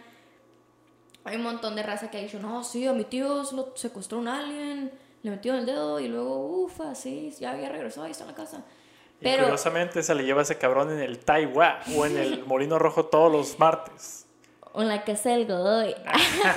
Hay 1.26 1.38
un 1.38 1.44
montón 1.44 1.76
de 1.76 1.84
raza 1.84 2.12
que 2.12 2.18
ha 2.18 2.22
dicho, 2.22 2.40
no, 2.40 2.64
sí, 2.64 2.86
a 2.86 2.94
mi 2.94 3.06
tío 3.06 3.46
se 3.46 3.56
lo 3.56 3.74
secuestró 3.76 4.18
un 4.18 4.28
alien, 4.28 4.92
le 5.22 5.32
metió 5.32 5.54
en 5.54 5.60
el 5.60 5.66
dedo 5.66 6.00
y 6.00 6.08
luego, 6.10 6.64
ufa, 6.64 6.96
sí, 6.96 7.34
ya 7.40 7.52
había 7.52 7.70
regresado, 7.70 8.06
ahí 8.06 8.12
está 8.12 8.26
en 8.26 8.32
la 8.32 8.36
casa. 8.36 8.64
Y 9.22 9.38
curiosamente 9.38 10.04
se 10.04 10.14
le 10.16 10.26
lleva 10.26 10.42
a 10.42 10.44
ese 10.44 10.58
cabrón 10.58 10.92
en 10.92 11.00
el 11.00 11.20
Taiwán 11.20 11.78
o 11.96 12.06
en 12.06 12.18
el 12.18 12.44
Molino 12.46 12.78
Rojo 12.78 13.06
todos 13.06 13.32
los 13.32 13.58
martes. 13.58 14.26
O 14.74 14.82
en 14.82 14.90
la 14.90 15.04
casa 15.06 15.30
del 15.30 15.48
Godoy. 15.48 15.96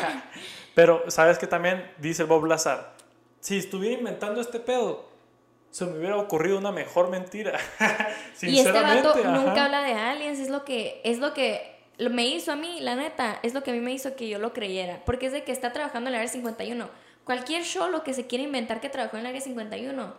Pero, 0.74 1.04
¿sabes 1.08 1.38
que 1.38 1.46
también 1.46 1.92
dice 1.98 2.24
Bob 2.24 2.44
Lazar? 2.44 2.94
Si 3.40 3.58
estuviera 3.58 3.96
inventando 3.96 4.40
este 4.40 4.58
pedo, 4.58 5.06
se 5.70 5.84
me 5.84 5.98
hubiera 5.98 6.16
ocurrido 6.16 6.58
una 6.58 6.72
mejor 6.72 7.08
mentira. 7.08 7.58
y 8.42 8.58
este 8.58 8.72
vato 8.72 9.14
nunca 9.14 9.66
habla 9.66 9.82
de 9.82 9.92
aliens, 9.92 10.40
es 10.40 10.48
lo 10.48 10.64
que 10.64 11.00
es 11.04 11.18
lo 11.18 11.34
que 11.34 11.76
me 11.99 12.26
hizo 12.26 12.53
a 12.53 12.57
mí, 12.57 12.80
la 12.80 12.94
neta, 12.94 13.38
es 13.42 13.55
lo 13.55 13.62
que 13.62 13.70
a 13.70 13.74
mí 13.74 13.80
me 13.80 13.92
hizo 13.92 14.16
que 14.16 14.28
yo 14.28 14.38
lo 14.38 14.53
creyera, 14.53 15.03
porque 15.05 15.26
es 15.26 15.32
de 15.32 15.44
que 15.44 15.53
está 15.53 15.72
trabajando 15.72 16.09
en 16.09 16.14
el 16.14 16.20
área 16.20 16.32
51. 16.32 16.88
Cualquier 17.24 17.64
show 17.64 17.90
lo 17.90 18.03
que 18.03 18.14
se 18.14 18.26
quiere 18.26 18.44
inventar 18.44 18.80
que 18.80 18.88
trabajó 18.88 19.16
en 19.16 19.22
el 19.22 19.26
área 19.26 19.40
51. 19.40 20.14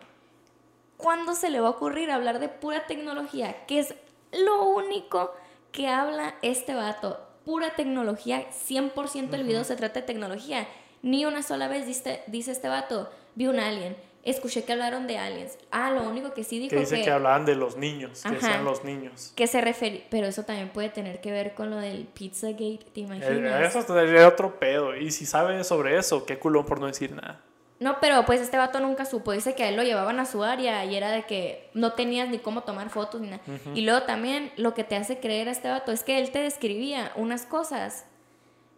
¿Cuándo 0.97 1.35
se 1.35 1.49
le 1.49 1.59
va 1.59 1.67
a 1.67 1.71
ocurrir 1.71 2.09
hablar 2.09 2.39
de 2.39 2.49
pura 2.49 2.87
tecnología? 2.87 3.65
Que 3.67 3.79
es 3.79 3.93
lo 4.31 4.65
único 4.65 5.33
que 5.71 5.87
habla 5.87 6.35
este 6.41 6.73
vato. 6.73 7.19
Pura 7.45 7.75
tecnología, 7.75 8.47
100% 8.49 9.29
del 9.29 9.43
video 9.43 9.63
se 9.63 9.75
trata 9.75 10.01
de 10.01 10.07
tecnología. 10.07 10.67
Ni 11.03 11.25
una 11.25 11.43
sola 11.43 11.67
vez 11.67 11.85
dice, 11.85 12.23
dice 12.27 12.51
este 12.51 12.67
vato, 12.67 13.09
vi 13.35 13.47
un 13.47 13.59
alien 13.59 13.95
escuché 14.31 14.63
que 14.63 14.73
hablaron 14.73 15.07
de 15.07 15.17
aliens. 15.17 15.57
Ah, 15.71 15.91
lo 15.91 16.03
único 16.03 16.33
que 16.33 16.43
sí 16.43 16.59
dijo 16.59 16.71
que... 16.71 16.79
dice 16.81 17.01
que, 17.01 17.11
hablaban 17.11 17.45
de 17.45 17.55
los 17.55 17.77
niños, 17.77 18.23
que 18.23 18.39
sean 18.39 18.65
los 18.65 18.83
niños. 18.83 19.33
Que 19.35 19.47
se 19.47 19.61
refería... 19.61 20.01
Pero 20.09 20.27
eso 20.27 20.43
también 20.43 20.69
puede 20.69 20.89
tener 20.89 21.21
que 21.21 21.31
ver 21.31 21.53
con 21.53 21.69
lo 21.69 21.77
del 21.77 22.05
Pizzagate, 22.05 22.79
¿te 22.93 23.01
imaginas? 23.01 23.75
eso 23.75 23.81
sería 23.81 24.27
otro 24.27 24.59
pedo. 24.59 24.95
Y 24.95 25.11
si 25.11 25.25
sabe 25.25 25.63
sobre 25.63 25.97
eso, 25.97 26.25
qué 26.25 26.37
culón 26.37 26.65
por 26.65 26.79
no 26.79 26.87
decir 26.87 27.11
nada. 27.13 27.41
No, 27.79 27.99
pero 27.99 28.25
pues 28.25 28.41
este 28.41 28.57
vato 28.57 28.79
nunca 28.79 29.05
supo. 29.05 29.31
Dice 29.31 29.53
que 29.53 29.63
a 29.63 29.69
él 29.69 29.75
lo 29.75 29.83
llevaban 29.83 30.19
a 30.19 30.25
su 30.25 30.43
área 30.43 30.83
y 30.85 30.95
era 30.95 31.11
de 31.11 31.23
que 31.23 31.69
no 31.73 31.93
tenías 31.93 32.27
ni 32.29 32.39
cómo 32.39 32.63
tomar 32.63 32.89
fotos 32.89 33.21
ni 33.21 33.29
nada. 33.29 33.43
Y 33.75 33.81
luego 33.81 34.03
también 34.03 34.51
lo 34.57 34.73
que 34.73 34.83
te 34.83 34.95
hace 34.95 35.19
creer 35.19 35.47
a 35.47 35.51
este 35.51 35.69
vato 35.69 35.91
es 35.91 36.03
que 36.03 36.19
él 36.19 36.31
te 36.31 36.39
describía 36.39 37.11
unas 37.15 37.45
cosas 37.45 38.05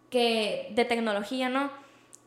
que 0.10 0.68
de 0.72 0.86
tecnología, 0.86 1.48
¿no? 1.48 1.72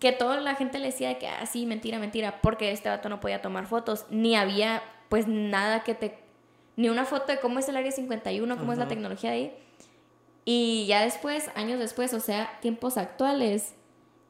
Que 0.03 0.11
toda 0.11 0.41
la 0.41 0.57
gente 0.57 0.81
le 0.81 0.87
decía 0.87 1.17
que, 1.21 1.29
ah, 1.29 1.47
sí, 1.47 1.65
mentira, 1.65 2.01
mentira, 2.01 2.41
porque 2.43 2.73
este 2.73 2.89
vato 2.89 3.09
no 3.09 3.21
podía 3.21 3.41
tomar 3.41 3.69
fotos, 3.69 4.05
ni 4.11 4.35
había, 4.35 4.83
pues, 5.09 5.29
nada 5.29 5.85
que 5.85 5.95
te, 5.95 6.19
ni 6.75 6.89
una 6.89 7.05
foto 7.05 7.31
de 7.31 7.39
cómo 7.39 7.61
es 7.61 7.69
el 7.69 7.77
área 7.77 7.93
51, 7.93 8.59
cómo 8.59 8.73
es 8.73 8.79
la 8.81 8.89
tecnología 8.89 9.31
ahí. 9.31 9.57
Y 10.45 10.87
ya 10.89 11.03
después, 11.03 11.53
años 11.55 11.79
después, 11.79 12.15
o 12.15 12.19
sea, 12.19 12.59
tiempos 12.61 12.97
actuales, 12.97 13.75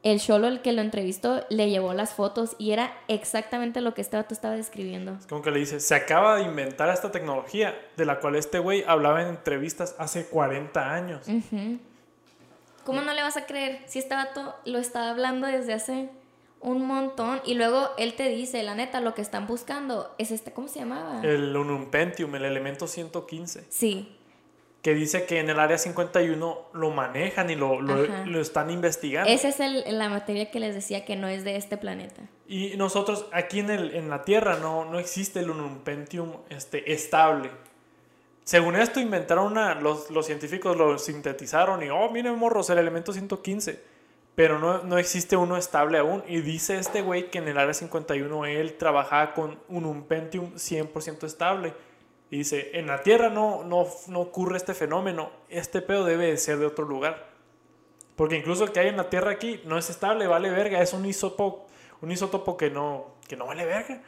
el 0.03 0.19
Cholo, 0.19 0.47
el 0.47 0.61
que 0.61 0.73
lo 0.73 0.83
entrevistó, 0.83 1.43
le 1.49 1.71
llevó 1.71 1.95
las 1.95 2.13
fotos 2.13 2.55
y 2.59 2.69
era 2.69 2.95
exactamente 3.07 3.81
lo 3.81 3.95
que 3.95 4.01
este 4.01 4.15
vato 4.15 4.35
estaba 4.35 4.55
describiendo. 4.55 5.13
Es 5.19 5.25
como 5.25 5.41
que 5.41 5.49
le 5.49 5.59
dice, 5.59 5.79
se 5.79 5.95
acaba 5.95 6.35
de 6.35 6.43
inventar 6.43 6.87
esta 6.89 7.11
tecnología 7.11 7.73
de 7.97 8.05
la 8.05 8.19
cual 8.19 8.35
este 8.35 8.59
güey 8.59 8.83
hablaba 8.85 9.23
en 9.23 9.29
entrevistas 9.29 9.95
hace 9.97 10.27
40 10.27 10.93
años. 10.93 11.25
¿Cómo 12.83 13.01
no 13.01 13.13
le 13.13 13.21
vas 13.21 13.37
a 13.37 13.45
creer 13.45 13.81
si 13.85 13.99
este 13.99 14.15
vato 14.15 14.55
lo 14.65 14.79
estaba 14.79 15.09
hablando 15.09 15.47
desde 15.47 15.73
hace 15.73 16.09
un 16.63 16.85
montón 16.85 17.41
y 17.45 17.55
luego 17.55 17.89
él 17.97 18.13
te 18.13 18.29
dice, 18.29 18.63
la 18.63 18.73
neta, 18.73 19.01
lo 19.01 19.13
que 19.13 19.21
están 19.21 19.45
buscando 19.47 20.15
es 20.17 20.31
este, 20.31 20.53
¿cómo 20.53 20.69
se 20.69 20.79
llamaba? 20.79 21.21
El 21.21 21.55
Unum-Pentium, 21.55 22.33
el 22.35 22.45
elemento 22.45 22.87
115. 22.87 23.65
Sí. 23.69 24.17
Que 24.81 24.93
dice 24.93 25.25
que 25.25 25.39
en 25.39 25.49
el 25.49 25.59
área 25.59 25.77
51 25.77 26.57
lo 26.73 26.91
manejan 26.91 27.49
y 27.49 27.55
lo, 27.55 27.81
lo, 27.81 28.41
están 28.41 28.69
investigando. 28.69 29.29
Esa 29.29 29.49
es 29.49 29.59
el, 29.59 29.83
la 29.97 30.09
materia 30.09 30.51
que 30.51 30.59
les 30.59 30.73
decía 30.73 31.05
que 31.05 31.15
no 31.15 31.27
es 31.27 31.43
de 31.43 31.57
este 31.57 31.77
planeta. 31.77 32.21
Y 32.47 32.75
nosotros 32.77 33.25
aquí 33.31 33.59
en, 33.59 33.69
el, 33.69 33.95
en 33.95 34.09
la 34.09 34.23
Tierra 34.23 34.57
no, 34.57 34.85
no 34.85 34.99
existe 34.99 35.39
el 35.39 35.49
Unum-Pentium 35.49 36.33
este, 36.49 36.93
estable. 36.93 37.49
Según 38.43 38.75
esto, 38.75 38.99
inventaron 38.99 39.53
una, 39.53 39.75
los, 39.75 40.09
los 40.09 40.25
científicos 40.25 40.75
lo 40.75 40.97
sintetizaron 40.97 41.81
y, 41.81 41.89
oh, 41.89 42.09
miren, 42.09 42.37
morros, 42.37 42.69
el 42.69 42.77
elemento 42.77 43.13
115. 43.13 43.93
Pero 44.35 44.59
no, 44.59 44.83
no 44.83 44.97
existe 44.97 45.37
uno 45.37 45.57
estable 45.57 45.99
aún. 45.99 46.23
Y 46.27 46.41
dice 46.41 46.77
este 46.77 47.01
güey 47.01 47.29
que 47.29 47.37
en 47.37 47.47
el 47.47 47.57
área 47.57 47.73
51 47.73 48.45
él 48.45 48.77
trabajaba 48.77 49.33
con 49.33 49.59
un, 49.69 49.85
un 49.85 50.03
Pentium 50.03 50.53
100% 50.55 51.23
estable. 51.23 51.73
Y 52.31 52.39
dice, 52.39 52.71
en 52.73 52.87
la 52.87 53.01
Tierra 53.01 53.29
no, 53.29 53.63
no, 53.63 53.87
no 54.07 54.19
ocurre 54.19 54.57
este 54.57 54.73
fenómeno. 54.73 55.31
Este 55.49 55.81
pedo 55.81 56.03
debe 56.03 56.27
de 56.27 56.37
ser 56.37 56.57
de 56.57 56.65
otro 56.65 56.85
lugar. 56.85 57.29
Porque 58.15 58.35
incluso 58.35 58.63
el 58.63 58.71
que 58.71 58.79
hay 58.79 58.87
en 58.89 58.97
la 58.97 59.09
Tierra 59.09 59.31
aquí 59.31 59.61
no 59.65 59.77
es 59.77 59.89
estable, 59.89 60.27
vale 60.27 60.49
verga. 60.49 60.81
Es 60.81 60.93
un 60.93 61.05
isótopo, 61.05 61.67
un 62.01 62.11
isótopo 62.11 62.57
que 62.57 62.69
no, 62.69 63.15
que 63.27 63.37
no 63.37 63.45
vale 63.45 63.65
verga. 63.65 64.01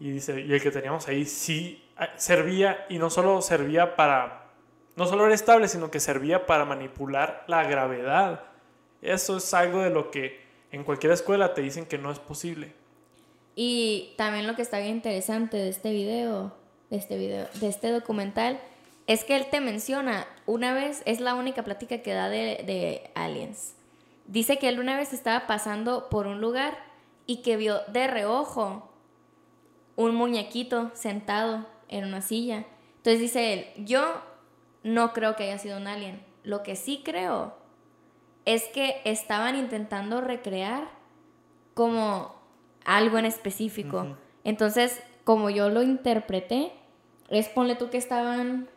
Y 0.00 0.10
dice, 0.10 0.40
y 0.40 0.52
el 0.52 0.62
que 0.62 0.70
teníamos 0.70 1.06
ahí 1.08 1.26
sí 1.26 1.85
servía 2.16 2.86
y 2.88 2.98
no 2.98 3.10
solo 3.10 3.40
servía 3.42 3.96
para, 3.96 4.50
no 4.96 5.06
solo 5.06 5.26
era 5.26 5.34
estable, 5.34 5.68
sino 5.68 5.90
que 5.90 6.00
servía 6.00 6.46
para 6.46 6.64
manipular 6.64 7.44
la 7.46 7.64
gravedad. 7.64 8.42
Eso 9.02 9.38
es 9.38 9.54
algo 9.54 9.82
de 9.82 9.90
lo 9.90 10.10
que 10.10 10.40
en 10.72 10.84
cualquier 10.84 11.12
escuela 11.12 11.54
te 11.54 11.62
dicen 11.62 11.86
que 11.86 11.98
no 11.98 12.10
es 12.10 12.18
posible. 12.18 12.74
Y 13.54 14.14
también 14.18 14.46
lo 14.46 14.54
que 14.54 14.62
está 14.62 14.78
bien 14.78 14.96
interesante 14.96 15.56
de 15.56 15.70
este 15.70 15.90
video, 15.90 16.52
de 16.90 16.96
este 16.98 17.16
video, 17.16 17.48
de 17.54 17.68
este 17.68 17.90
documental, 17.90 18.60
es 19.06 19.24
que 19.24 19.36
él 19.36 19.46
te 19.50 19.60
menciona, 19.60 20.26
una 20.46 20.74
vez, 20.74 21.02
es 21.06 21.20
la 21.20 21.34
única 21.34 21.62
plática 21.62 21.98
que 21.98 22.12
da 22.12 22.28
de, 22.28 22.62
de 22.66 23.10
aliens. 23.14 23.74
Dice 24.26 24.58
que 24.58 24.68
él 24.68 24.80
una 24.80 24.96
vez 24.96 25.12
estaba 25.12 25.46
pasando 25.46 26.08
por 26.10 26.26
un 26.26 26.40
lugar 26.40 26.76
y 27.26 27.42
que 27.42 27.56
vio 27.56 27.80
de 27.88 28.08
reojo 28.08 28.90
un 29.94 30.14
muñequito 30.14 30.90
sentado 30.94 31.66
en 31.88 32.04
una 32.04 32.22
silla. 32.22 32.66
Entonces 32.96 33.20
dice 33.20 33.52
él, 33.52 33.84
yo 33.84 34.02
no 34.82 35.12
creo 35.12 35.36
que 35.36 35.44
haya 35.44 35.58
sido 35.58 35.78
un 35.78 35.86
alien. 35.86 36.24
Lo 36.42 36.62
que 36.62 36.76
sí 36.76 37.02
creo 37.04 37.54
es 38.44 38.64
que 38.64 39.00
estaban 39.04 39.56
intentando 39.56 40.20
recrear 40.20 40.88
como 41.74 42.34
algo 42.84 43.18
en 43.18 43.26
específico. 43.26 44.16
Entonces, 44.44 45.02
como 45.24 45.50
yo 45.50 45.68
lo 45.68 45.82
interpreté, 45.82 46.72
es 47.28 47.48
ponle 47.48 47.74
tú 47.74 47.90
que 47.90 47.98
estaban 47.98 48.68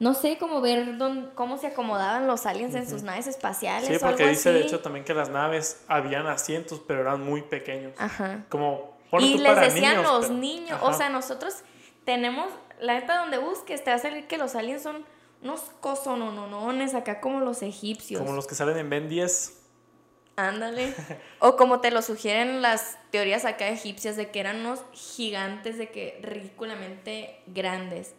no 0.00 0.14
sé 0.14 0.38
cómo 0.38 0.60
ver 0.60 0.96
cómo 1.34 1.58
se 1.58 1.66
acomodaban 1.66 2.28
los 2.28 2.46
aliens 2.46 2.74
en 2.76 2.88
sus 2.88 3.02
naves 3.02 3.26
espaciales. 3.26 3.88
Sí, 3.88 3.96
porque 4.00 4.28
dice 4.28 4.52
de 4.52 4.60
hecho 4.60 4.80
también 4.80 5.04
que 5.04 5.12
las 5.12 5.28
naves 5.28 5.82
habían 5.88 6.28
asientos, 6.28 6.80
pero 6.86 7.00
eran 7.00 7.24
muy 7.24 7.42
pequeños. 7.42 7.94
Ajá. 7.98 8.44
Como 8.48 8.96
y 9.18 9.38
les 9.38 9.60
decían 9.60 10.02
los 10.02 10.30
niños, 10.30 10.78
o 10.82 10.92
sea, 10.92 11.08
nosotros 11.08 11.64
tenemos, 12.08 12.50
la 12.80 12.94
neta 12.94 13.18
donde 13.18 13.36
busques, 13.36 13.84
te 13.84 13.90
va 13.90 13.96
a 13.96 13.98
salir 13.98 14.26
que 14.26 14.38
los 14.38 14.54
aliens 14.54 14.82
son 14.82 15.04
unos 15.42 15.60
cosononones 15.80 16.94
acá 16.94 17.20
como 17.20 17.40
los 17.40 17.60
egipcios. 17.60 18.22
Como 18.22 18.34
los 18.34 18.46
que 18.46 18.54
salen 18.54 18.78
en 18.78 18.88
Ben 18.88 19.10
10. 19.10 19.60
Ándale. 20.36 20.94
o 21.38 21.56
como 21.56 21.82
te 21.82 21.90
lo 21.90 22.00
sugieren 22.00 22.62
las 22.62 22.96
teorías 23.10 23.44
acá 23.44 23.68
egipcias 23.68 24.16
de 24.16 24.30
que 24.30 24.40
eran 24.40 24.60
unos 24.60 24.80
gigantes, 24.92 25.76
de 25.76 25.90
que 25.90 26.18
ridículamente 26.22 27.42
grandes. 27.46 28.14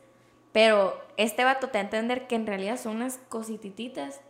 Pero 0.51 0.95
este 1.17 1.43
vato 1.43 1.69
te 1.69 1.79
va 1.79 1.81
a 1.81 1.85
entender 1.85 2.27
que 2.27 2.35
en 2.35 2.45
realidad 2.45 2.79
son 2.79 2.97
unas 2.97 3.17
cositititas. 3.27 4.21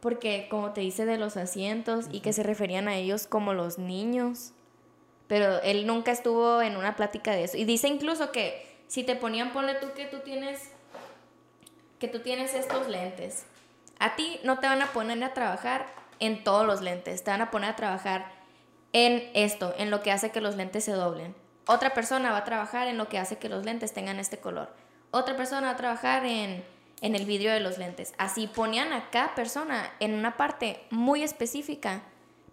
Porque 0.00 0.46
como 0.48 0.72
te 0.72 0.80
dice 0.80 1.04
de 1.04 1.18
los 1.18 1.36
asientos 1.36 2.06
y 2.10 2.20
que 2.20 2.32
se 2.32 2.42
referían 2.42 2.88
a 2.88 2.96
ellos 2.96 3.26
como 3.26 3.52
los 3.52 3.76
niños. 3.76 4.52
Pero 5.26 5.60
él 5.60 5.86
nunca 5.86 6.10
estuvo 6.10 6.62
en 6.62 6.78
una 6.78 6.96
plática 6.96 7.32
de 7.32 7.44
eso. 7.44 7.58
Y 7.58 7.66
dice 7.66 7.88
incluso 7.88 8.32
que 8.32 8.66
si 8.88 9.04
te 9.04 9.14
ponían, 9.14 9.52
ponle 9.52 9.74
tú 9.74 9.92
que 9.94 10.06
tú 10.06 10.20
tienes, 10.20 10.70
que 12.00 12.08
tú 12.08 12.20
tienes 12.20 12.54
estos 12.54 12.88
lentes. 12.88 13.44
A 13.98 14.16
ti 14.16 14.40
no 14.44 14.58
te 14.58 14.66
van 14.66 14.82
a 14.82 14.92
poner 14.92 15.22
a 15.22 15.34
trabajar 15.34 15.86
en 16.20 16.42
todos 16.42 16.66
los 16.66 16.80
lentes, 16.80 17.22
te 17.22 17.30
van 17.30 17.42
a 17.42 17.50
poner 17.50 17.70
a 17.70 17.76
trabajar 17.76 18.32
en 18.92 19.30
esto, 19.34 19.74
en 19.78 19.90
lo 19.90 20.02
que 20.02 20.10
hace 20.10 20.30
que 20.30 20.40
los 20.40 20.56
lentes 20.56 20.84
se 20.84 20.92
doblen. 20.92 21.34
Otra 21.66 21.92
persona 21.92 22.32
va 22.32 22.38
a 22.38 22.44
trabajar 22.44 22.88
en 22.88 22.96
lo 22.96 23.08
que 23.08 23.18
hace 23.18 23.36
que 23.36 23.50
los 23.50 23.64
lentes 23.64 23.92
tengan 23.92 24.18
este 24.18 24.38
color. 24.38 24.74
Otra 25.10 25.36
persona 25.36 25.68
va 25.68 25.72
a 25.74 25.76
trabajar 25.76 26.24
en, 26.24 26.64
en 27.02 27.14
el 27.14 27.26
vidrio 27.26 27.52
de 27.52 27.60
los 27.60 27.76
lentes. 27.76 28.14
Así 28.16 28.46
ponían 28.46 28.92
a 28.94 29.10
cada 29.10 29.34
persona 29.34 29.90
en 30.00 30.14
una 30.14 30.38
parte 30.38 30.80
muy 30.90 31.22
específica 31.22 32.02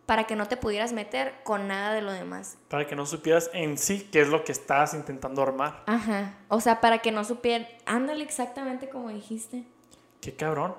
para 0.06 0.26
que 0.26 0.36
no 0.36 0.47
te 0.47 0.58
pudieras 0.58 0.93
meter 0.93 1.34
con 1.43 1.68
nada 1.68 1.93
de 1.93 2.01
lo 2.01 2.12
demás. 2.12 2.58
Para 2.70 2.86
que 2.86 2.95
no 2.95 3.06
supieras 3.06 3.49
en 3.53 3.78
sí 3.78 4.08
qué 4.12 4.22
es 4.22 4.28
lo 4.28 4.43
que 4.43 4.51
estás 4.51 4.93
intentando 4.93 5.41
armar. 5.41 5.84
Ajá. 5.88 6.38
O 6.47 6.62
sea, 6.62 6.82
para 6.82 6.99
que 6.99 7.12
no 7.12 7.24
supieras. 7.24 7.68
Ándale 7.86 8.24
exactamente 8.24 8.89
como 8.89 9.10
dijiste. 9.10 9.64
Qué 10.22 10.36
cabrón. 10.36 10.76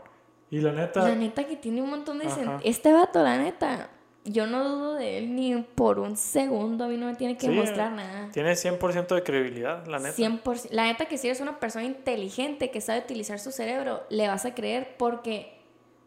Y 0.51 0.61
la 0.61 0.72
neta. 0.72 1.03
La 1.03 1.14
neta 1.14 1.45
que 1.45 1.57
tiene 1.57 1.83
un 1.83 1.91
montón 1.91 2.18
de. 2.18 2.27
Este 2.62 2.93
vato, 2.93 3.22
la 3.22 3.37
neta. 3.37 3.91
Yo 4.24 4.49
no 4.49 4.68
dudo 4.68 4.95
de 4.95 5.18
él 5.18 5.37
ni 5.37 5.55
por 5.62 6.01
un 6.01 6.16
segundo. 6.16 6.85
A 6.85 6.89
mí 6.89 6.97
no 6.97 7.07
me 7.07 7.14
tiene 7.14 7.37
que 7.37 7.49
mostrar 7.49 7.93
nada. 7.93 8.29
Tiene 8.33 8.53
100% 8.53 9.14
de 9.14 9.22
credibilidad, 9.22 9.87
la 9.87 10.01
neta. 10.01 10.16
100%. 10.16 10.70
La 10.70 10.85
neta 10.85 11.07
que 11.07 11.16
si 11.16 11.29
eres 11.29 11.41
una 11.41 11.61
persona 11.61 11.85
inteligente 11.85 12.72
que 12.72 12.81
sabe 12.81 13.01
utilizar 13.01 13.39
su 13.39 13.53
cerebro, 13.53 14.03
le 14.09 14.27
vas 14.27 14.45
a 14.45 14.55
creer 14.55 14.97
porque 14.99 15.61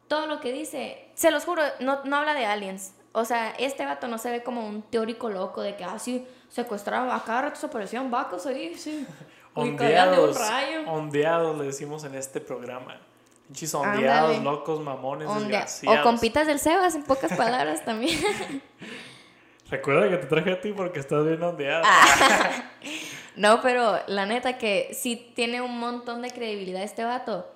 todo 0.10 0.26
lo 0.26 0.42
que 0.42 0.52
dice, 0.52 1.10
se 1.14 1.32
los 1.32 1.46
juro, 1.46 1.62
no, 1.80 2.04
no 2.04 2.18
habla 2.18 2.34
de 2.34 2.46
aliens 2.46 2.94
o 3.12 3.26
sea, 3.26 3.52
este 3.52 3.86
vato 3.86 4.08
no 4.08 4.18
se 4.18 4.32
ve 4.32 4.44
como 4.44 4.68
un 4.68 4.82
teórico 4.84 5.30
loco 5.30 5.62
de 5.62 5.76
que, 5.76 5.84
ah, 5.84 5.98
sí, 6.00 6.28
secuestraba, 6.50 7.16
a 7.16 7.24
cada 7.24 7.44
rato 7.44 7.60
se 7.60 7.66
aparecían 7.66 8.12
vacos 8.12 8.46
ahí, 8.46 8.76
sí. 8.76 9.06
ondeados, 9.54 10.40
ondeados 10.88 11.58
le 11.58 11.66
decimos 11.66 12.04
en 12.04 12.16
este 12.16 12.40
programa. 12.40 13.00
Pinches 13.48 13.74
ondeados, 13.74 14.44
locos, 14.44 14.80
mamones, 14.80 15.28
desgraciados. 15.34 16.00
O 16.00 16.04
compitas 16.04 16.46
del 16.46 16.60
Sebas, 16.60 16.94
en 16.94 17.04
pocas 17.04 17.36
palabras 17.36 17.84
también. 17.84 18.20
Recuerda 19.70 20.10
que 20.10 20.18
te 20.18 20.28
traje 20.28 20.52
a 20.52 20.62
ti 20.62 20.72
porque 20.72 21.00
estás 21.00 21.26
bien 21.26 21.42
ondeado. 21.42 21.84
Ah. 21.86 22.64
no, 23.36 23.62
pero 23.62 24.00
la 24.08 24.28
neta 24.28 24.58
que 24.60 24.92
sí 24.94 25.32
tiene 25.36 25.62
un 25.62 25.80
montón 25.80 26.22
de 26.22 26.30
credibilidad 26.30 26.84
este 26.84 27.04
vato. 27.04 27.48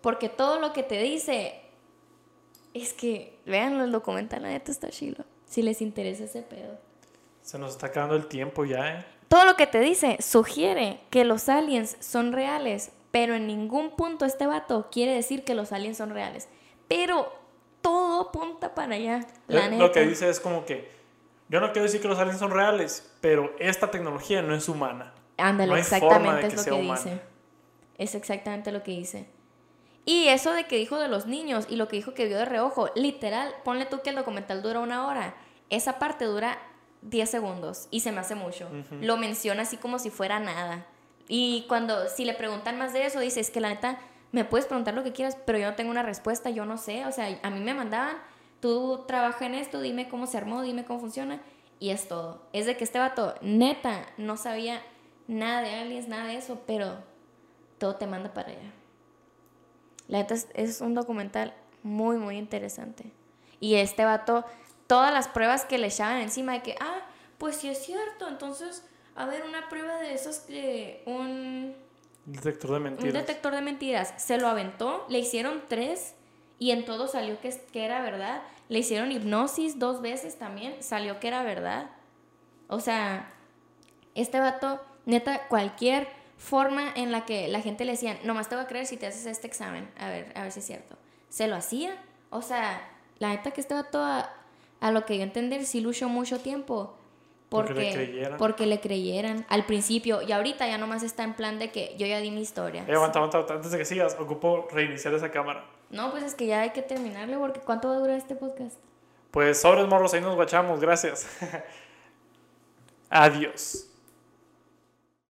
Porque 0.00 0.28
todo 0.28 0.60
lo 0.60 0.72
que 0.72 0.82
te 0.82 1.00
dice 1.02 1.59
es 2.74 2.92
que, 2.92 3.38
vean 3.46 3.80
el 3.80 3.92
documental, 3.92 4.42
la 4.42 4.48
neta 4.48 4.70
está 4.70 4.90
chilo. 4.90 5.24
Si 5.46 5.62
les 5.62 5.82
interesa 5.82 6.24
ese 6.24 6.42
pedo. 6.42 6.78
Se 7.42 7.58
nos 7.58 7.72
está 7.72 7.88
acabando 7.88 8.14
el 8.14 8.26
tiempo 8.26 8.64
ya, 8.64 8.98
¿eh? 8.98 9.04
Todo 9.28 9.44
lo 9.44 9.56
que 9.56 9.66
te 9.66 9.80
dice 9.80 10.18
sugiere 10.20 11.00
que 11.10 11.24
los 11.24 11.48
aliens 11.48 11.96
son 12.00 12.32
reales, 12.32 12.90
pero 13.10 13.34
en 13.34 13.46
ningún 13.46 13.94
punto 13.96 14.24
este 14.24 14.46
vato 14.46 14.88
quiere 14.90 15.14
decir 15.14 15.44
que 15.44 15.54
los 15.54 15.72
aliens 15.72 15.98
son 15.98 16.10
reales. 16.10 16.48
Pero 16.88 17.32
todo 17.80 18.28
apunta 18.28 18.74
para 18.74 18.96
allá. 18.96 19.26
La 19.46 19.68
neta. 19.68 19.84
Lo 19.84 19.92
que 19.92 20.06
dice 20.06 20.28
es 20.28 20.40
como 20.40 20.64
que 20.64 20.90
yo 21.48 21.60
no 21.60 21.72
quiero 21.72 21.84
decir 21.84 22.00
que 22.00 22.08
los 22.08 22.18
aliens 22.18 22.40
son 22.40 22.50
reales, 22.50 23.08
pero 23.20 23.54
esta 23.58 23.90
tecnología 23.90 24.42
no 24.42 24.54
es 24.54 24.68
humana. 24.68 25.12
Ándale, 25.36 25.78
exactamente 25.78 26.48
es 26.48 26.56
lo 26.56 26.64
que 26.64 26.82
dice. 26.82 27.20
Es 27.98 28.14
exactamente 28.14 28.72
lo 28.72 28.82
que 28.82 28.92
dice. 28.92 29.26
Y 30.04 30.28
eso 30.28 30.52
de 30.52 30.64
que 30.64 30.76
dijo 30.76 30.98
de 30.98 31.08
los 31.08 31.26
niños 31.26 31.66
y 31.68 31.76
lo 31.76 31.88
que 31.88 31.96
dijo 31.96 32.14
que 32.14 32.26
vio 32.26 32.38
de 32.38 32.44
reojo, 32.44 32.90
literal, 32.94 33.54
ponle 33.64 33.86
tú 33.86 34.00
que 34.02 34.10
el 34.10 34.16
documental 34.16 34.62
dura 34.62 34.80
una 34.80 35.06
hora. 35.06 35.34
Esa 35.68 35.98
parte 35.98 36.24
dura 36.24 36.58
10 37.02 37.30
segundos 37.30 37.86
y 37.90 38.00
se 38.00 38.12
me 38.12 38.20
hace 38.20 38.34
mucho. 38.34 38.68
Lo 39.00 39.16
menciona 39.16 39.62
así 39.62 39.76
como 39.76 39.98
si 39.98 40.10
fuera 40.10 40.40
nada. 40.40 40.86
Y 41.28 41.64
cuando, 41.68 42.08
si 42.08 42.24
le 42.24 42.34
preguntan 42.34 42.78
más 42.78 42.92
de 42.92 43.06
eso, 43.06 43.20
dice, 43.20 43.40
es 43.40 43.50
que 43.50 43.60
la 43.60 43.68
neta, 43.68 43.98
me 44.32 44.44
puedes 44.44 44.66
preguntar 44.66 44.94
lo 44.94 45.04
que 45.04 45.12
quieras, 45.12 45.36
pero 45.46 45.58
yo 45.58 45.70
no 45.70 45.76
tengo 45.76 45.90
una 45.90 46.02
respuesta, 46.02 46.50
yo 46.50 46.64
no 46.64 46.76
sé. 46.76 47.06
O 47.06 47.12
sea, 47.12 47.38
a 47.42 47.50
mí 47.50 47.60
me 47.60 47.74
mandaban 47.74 48.16
tú 48.60 49.04
trabaja 49.06 49.46
en 49.46 49.54
esto, 49.54 49.80
dime 49.80 50.08
cómo 50.08 50.26
se 50.26 50.36
armó, 50.36 50.62
dime 50.62 50.84
cómo 50.84 51.00
funciona, 51.00 51.40
y 51.78 51.90
es 51.90 52.08
todo. 52.08 52.42
Es 52.52 52.66
de 52.66 52.76
que 52.76 52.84
este 52.84 52.98
vato, 52.98 53.34
neta, 53.40 54.06
no 54.18 54.36
sabía 54.36 54.82
nada 55.26 55.62
de 55.62 55.74
aliens, 55.74 56.08
nada 56.08 56.26
de 56.26 56.36
eso, 56.36 56.60
pero 56.66 56.98
todo 57.78 57.96
te 57.96 58.06
manda 58.06 58.32
para 58.32 58.50
allá. 58.50 58.72
La 60.10 60.18
neta 60.18 60.34
es, 60.54 60.80
un 60.80 60.94
documental 60.94 61.54
muy, 61.84 62.16
muy 62.16 62.36
interesante. 62.36 63.12
Y 63.60 63.76
este 63.76 64.04
vato, 64.04 64.44
todas 64.88 65.14
las 65.14 65.28
pruebas 65.28 65.64
que 65.64 65.78
le 65.78 65.86
echaban 65.86 66.20
encima 66.20 66.52
de 66.54 66.62
que, 66.62 66.74
ah, 66.80 67.06
pues 67.38 67.56
sí 67.56 67.68
es 67.68 67.78
cierto, 67.78 68.26
entonces, 68.26 68.84
a 69.14 69.26
ver, 69.26 69.44
una 69.44 69.68
prueba 69.68 69.98
de 70.00 70.12
esos 70.12 70.40
que 70.40 71.04
un... 71.06 71.76
Detector 72.26 72.72
de 72.72 72.80
mentiras. 72.80 73.14
Un 73.14 73.20
detector 73.20 73.54
de 73.54 73.62
mentiras. 73.62 74.14
Se 74.16 74.36
lo 74.36 74.48
aventó, 74.48 75.06
le 75.08 75.20
hicieron 75.20 75.62
tres 75.68 76.14
y 76.58 76.72
en 76.72 76.84
todo 76.84 77.06
salió 77.06 77.40
que, 77.40 77.56
que 77.72 77.84
era 77.84 78.02
verdad. 78.02 78.42
Le 78.68 78.80
hicieron 78.80 79.12
hipnosis 79.12 79.78
dos 79.78 80.02
veces 80.02 80.38
también, 80.38 80.82
salió 80.82 81.20
que 81.20 81.28
era 81.28 81.44
verdad. 81.44 81.88
O 82.66 82.80
sea, 82.80 83.32
este 84.16 84.40
vato, 84.40 84.80
neta, 85.06 85.46
cualquier 85.46 86.08
forma 86.40 86.90
en 86.96 87.12
la 87.12 87.26
que 87.26 87.48
la 87.48 87.60
gente 87.60 87.84
le 87.84 87.92
decía, 87.92 88.18
nomás 88.24 88.48
te 88.48 88.54
voy 88.54 88.64
a 88.64 88.66
creer 88.66 88.86
si 88.86 88.96
te 88.96 89.06
haces 89.06 89.26
este 89.26 89.46
examen, 89.46 89.88
a 89.98 90.08
ver, 90.08 90.32
a 90.34 90.42
ver 90.42 90.52
si 90.52 90.60
es 90.60 90.66
cierto. 90.66 90.96
Se 91.28 91.46
lo 91.46 91.54
hacía. 91.54 91.94
O 92.30 92.40
sea, 92.40 92.80
la 93.18 93.28
neta 93.28 93.50
que 93.50 93.60
este 93.60 93.74
vato, 93.74 94.02
a, 94.02 94.30
a 94.80 94.90
lo 94.90 95.04
que 95.04 95.18
yo 95.18 95.22
entender, 95.22 95.64
sí 95.66 95.80
luchó 95.80 96.08
mucho 96.08 96.40
tiempo. 96.40 96.96
Porque, 97.50 97.74
porque, 97.74 97.84
le 97.84 97.92
creyeran. 97.92 98.38
porque 98.38 98.66
le 98.66 98.80
creyeran 98.80 99.46
al 99.48 99.66
principio 99.66 100.22
y 100.22 100.30
ahorita 100.30 100.68
ya 100.68 100.78
nomás 100.78 101.02
está 101.02 101.24
en 101.24 101.34
plan 101.34 101.58
de 101.58 101.72
que 101.72 101.94
yo 101.98 102.06
ya 102.06 102.20
di 102.20 102.30
mi 102.30 102.40
historia. 102.40 102.84
Eh, 102.86 102.94
aguanta, 102.94 103.18
aguanta, 103.18 103.54
antes 103.54 103.72
de 103.72 103.78
que 103.78 103.84
sigas, 103.84 104.16
ocupo 104.18 104.68
reiniciar 104.70 105.12
esa 105.14 105.32
cámara. 105.32 105.66
No, 105.90 106.12
pues 106.12 106.22
es 106.22 106.34
que 106.36 106.46
ya 106.46 106.60
hay 106.60 106.70
que 106.70 106.82
terminarle 106.82 107.36
porque 107.38 107.60
¿cuánto 107.60 107.88
va 107.88 107.96
a 107.96 107.98
durar 107.98 108.16
este 108.16 108.36
podcast? 108.36 108.78
Pues 109.32 109.60
sobres 109.60 109.86
morros, 109.88 110.14
ahí 110.14 110.20
nos 110.20 110.36
guachamos, 110.36 110.80
gracias. 110.80 111.26
Adiós. 113.10 113.89